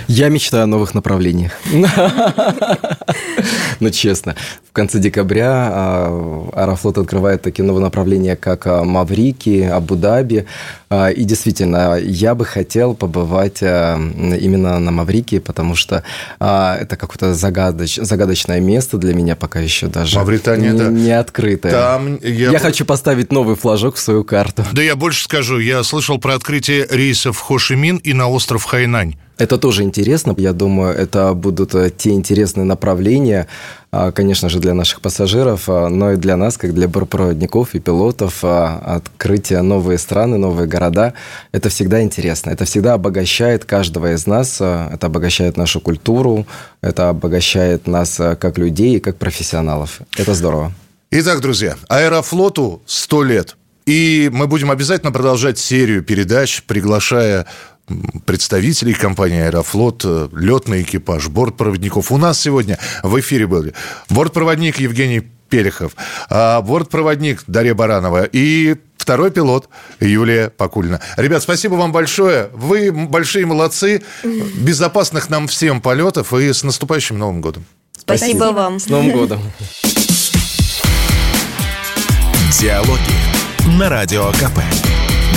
Я 0.07 0.29
мечтаю 0.29 0.63
о 0.63 0.67
новых 0.67 0.95
направлениях. 0.95 1.51
ну 3.79 3.89
честно. 3.91 4.35
В 4.67 4.71
конце 4.71 4.99
декабря 4.99 5.69
а, 5.71 6.49
Аэрофлот 6.53 6.97
открывает 6.97 7.41
такие 7.41 7.63
новые 7.63 7.83
направления, 7.83 8.35
как 8.35 8.65
а, 8.65 8.83
Маврики, 8.83 9.69
Абу-Даби. 9.71 10.47
А, 10.89 11.09
и 11.09 11.23
действительно, 11.23 11.97
я 11.97 12.35
бы 12.35 12.45
хотел 12.45 12.95
побывать 12.95 13.61
именно 13.61 14.79
на 14.79 14.91
Маврике, 14.91 15.39
потому 15.39 15.75
что 15.75 16.03
это 16.39 16.97
какое-то 16.97 17.33
загадач, 17.33 17.95
загадочное 17.95 18.59
место 18.59 18.97
для 18.97 19.13
меня 19.13 19.35
пока 19.35 19.59
еще 19.59 19.87
даже 19.87 20.17
Мавритания, 20.17 20.71
не, 20.71 20.77
да. 20.77 20.87
не 20.89 21.11
открытое. 21.11 21.71
Там 21.71 22.17
я... 22.21 22.51
я 22.51 22.59
хочу 22.59 22.85
поставить 22.85 23.31
новый 23.31 23.55
флажок 23.55 23.95
в 23.95 23.99
свою 23.99 24.23
карту. 24.23 24.65
Да 24.71 24.81
я 24.81 24.95
больше 24.95 25.23
скажу, 25.23 25.59
я 25.59 25.83
слышал 25.83 26.17
про 26.17 26.35
открытие 26.35 26.87
рейсов 26.89 27.37
в 27.37 27.41
Хошимин 27.41 27.97
и 27.97 28.13
на 28.13 28.27
остров 28.27 28.63
Хайнань. 28.63 29.15
Это 29.39 29.57
тоже 29.57 29.83
интересно. 29.83 30.35
Я 30.37 30.51
думаю, 30.51 30.93
это 30.93 31.33
будут 31.33 31.73
э, 31.73 31.89
те 31.95 32.09
интересные 32.09 32.65
направления, 32.65 33.47
а, 33.88 33.88
конечно 34.11 34.49
же, 34.49 34.59
для 34.59 34.73
наших 34.73 35.01
пассажиров, 35.01 35.63
а, 35.67 35.89
но 35.89 36.11
и 36.11 36.15
для 36.15 36.37
нас, 36.37 36.57
как 36.57 36.73
для 36.73 36.87
бортпроводников 36.87 37.73
и 37.73 37.79
пилотов. 37.79 38.39
А, 38.43 38.97
открытие 38.97 39.61
новые 39.61 39.97
страны, 39.97 40.37
новые 40.37 40.67
города– 40.67 41.13
это 41.51 41.69
всегда 41.69 42.01
интересно. 42.01 42.51
Это 42.51 42.65
всегда 42.65 42.93
обогащает 42.93 43.65
каждого 43.65 44.13
из 44.13 44.27
нас. 44.27 44.61
Это 44.61 45.07
обогащает 45.07 45.57
нашу 45.57 45.81
культуру, 45.81 46.45
это 46.81 47.09
обогащает 47.09 47.87
нас 47.87 48.15
как 48.39 48.57
людей 48.57 48.97
и 48.97 48.99
как 48.99 49.17
профессионалов. 49.17 50.01
Это 50.17 50.33
здорово. 50.35 50.71
Итак, 51.11 51.41
друзья, 51.41 51.75
Аэрофлоту 51.87 52.83
100 52.85 53.23
лет. 53.23 53.55
И 53.87 54.29
мы 54.31 54.45
будем 54.45 54.69
обязательно 54.69 55.11
продолжать 55.11 55.57
серию 55.57 56.03
передач, 56.03 56.61
приглашая 56.67 57.47
представителей 58.25 58.93
компании 58.93 59.41
«Аэрофлот», 59.41 60.03
э, 60.05 60.29
летный 60.33 60.81
экипаж, 60.83 61.27
бортпроводников. 61.27 62.11
У 62.11 62.17
нас 62.17 62.39
сегодня 62.39 62.77
в 63.03 63.19
эфире 63.19 63.47
были 63.47 63.73
бортпроводник 64.09 64.79
Евгений 64.79 65.21
Пелехов, 65.49 65.95
а 66.29 66.61
бортпроводник 66.61 67.43
Дарья 67.47 67.73
Баранова 67.73 68.23
и 68.23 68.75
второй 68.97 69.31
пилот 69.31 69.69
Юлия 69.99 70.49
Покульна. 70.49 71.01
Ребят, 71.17 71.41
спасибо 71.41 71.73
вам 71.73 71.91
большое. 71.91 72.49
Вы 72.53 72.91
большие 72.91 73.45
молодцы. 73.45 74.03
Безопасных 74.23 75.29
нам 75.29 75.47
всем 75.47 75.81
полетов 75.81 76.33
и 76.33 76.53
с 76.53 76.63
наступающим 76.63 77.17
Новым 77.17 77.41
годом. 77.41 77.65
Спасибо, 77.97 78.37
спасибо. 78.37 78.53
вам. 78.53 78.79
С 78.79 78.87
Новым 78.87 79.11
годом. 79.11 79.41
Диалоги 82.59 83.77
на 83.79 83.89
Радио 83.89 84.31
КП. 84.33 84.59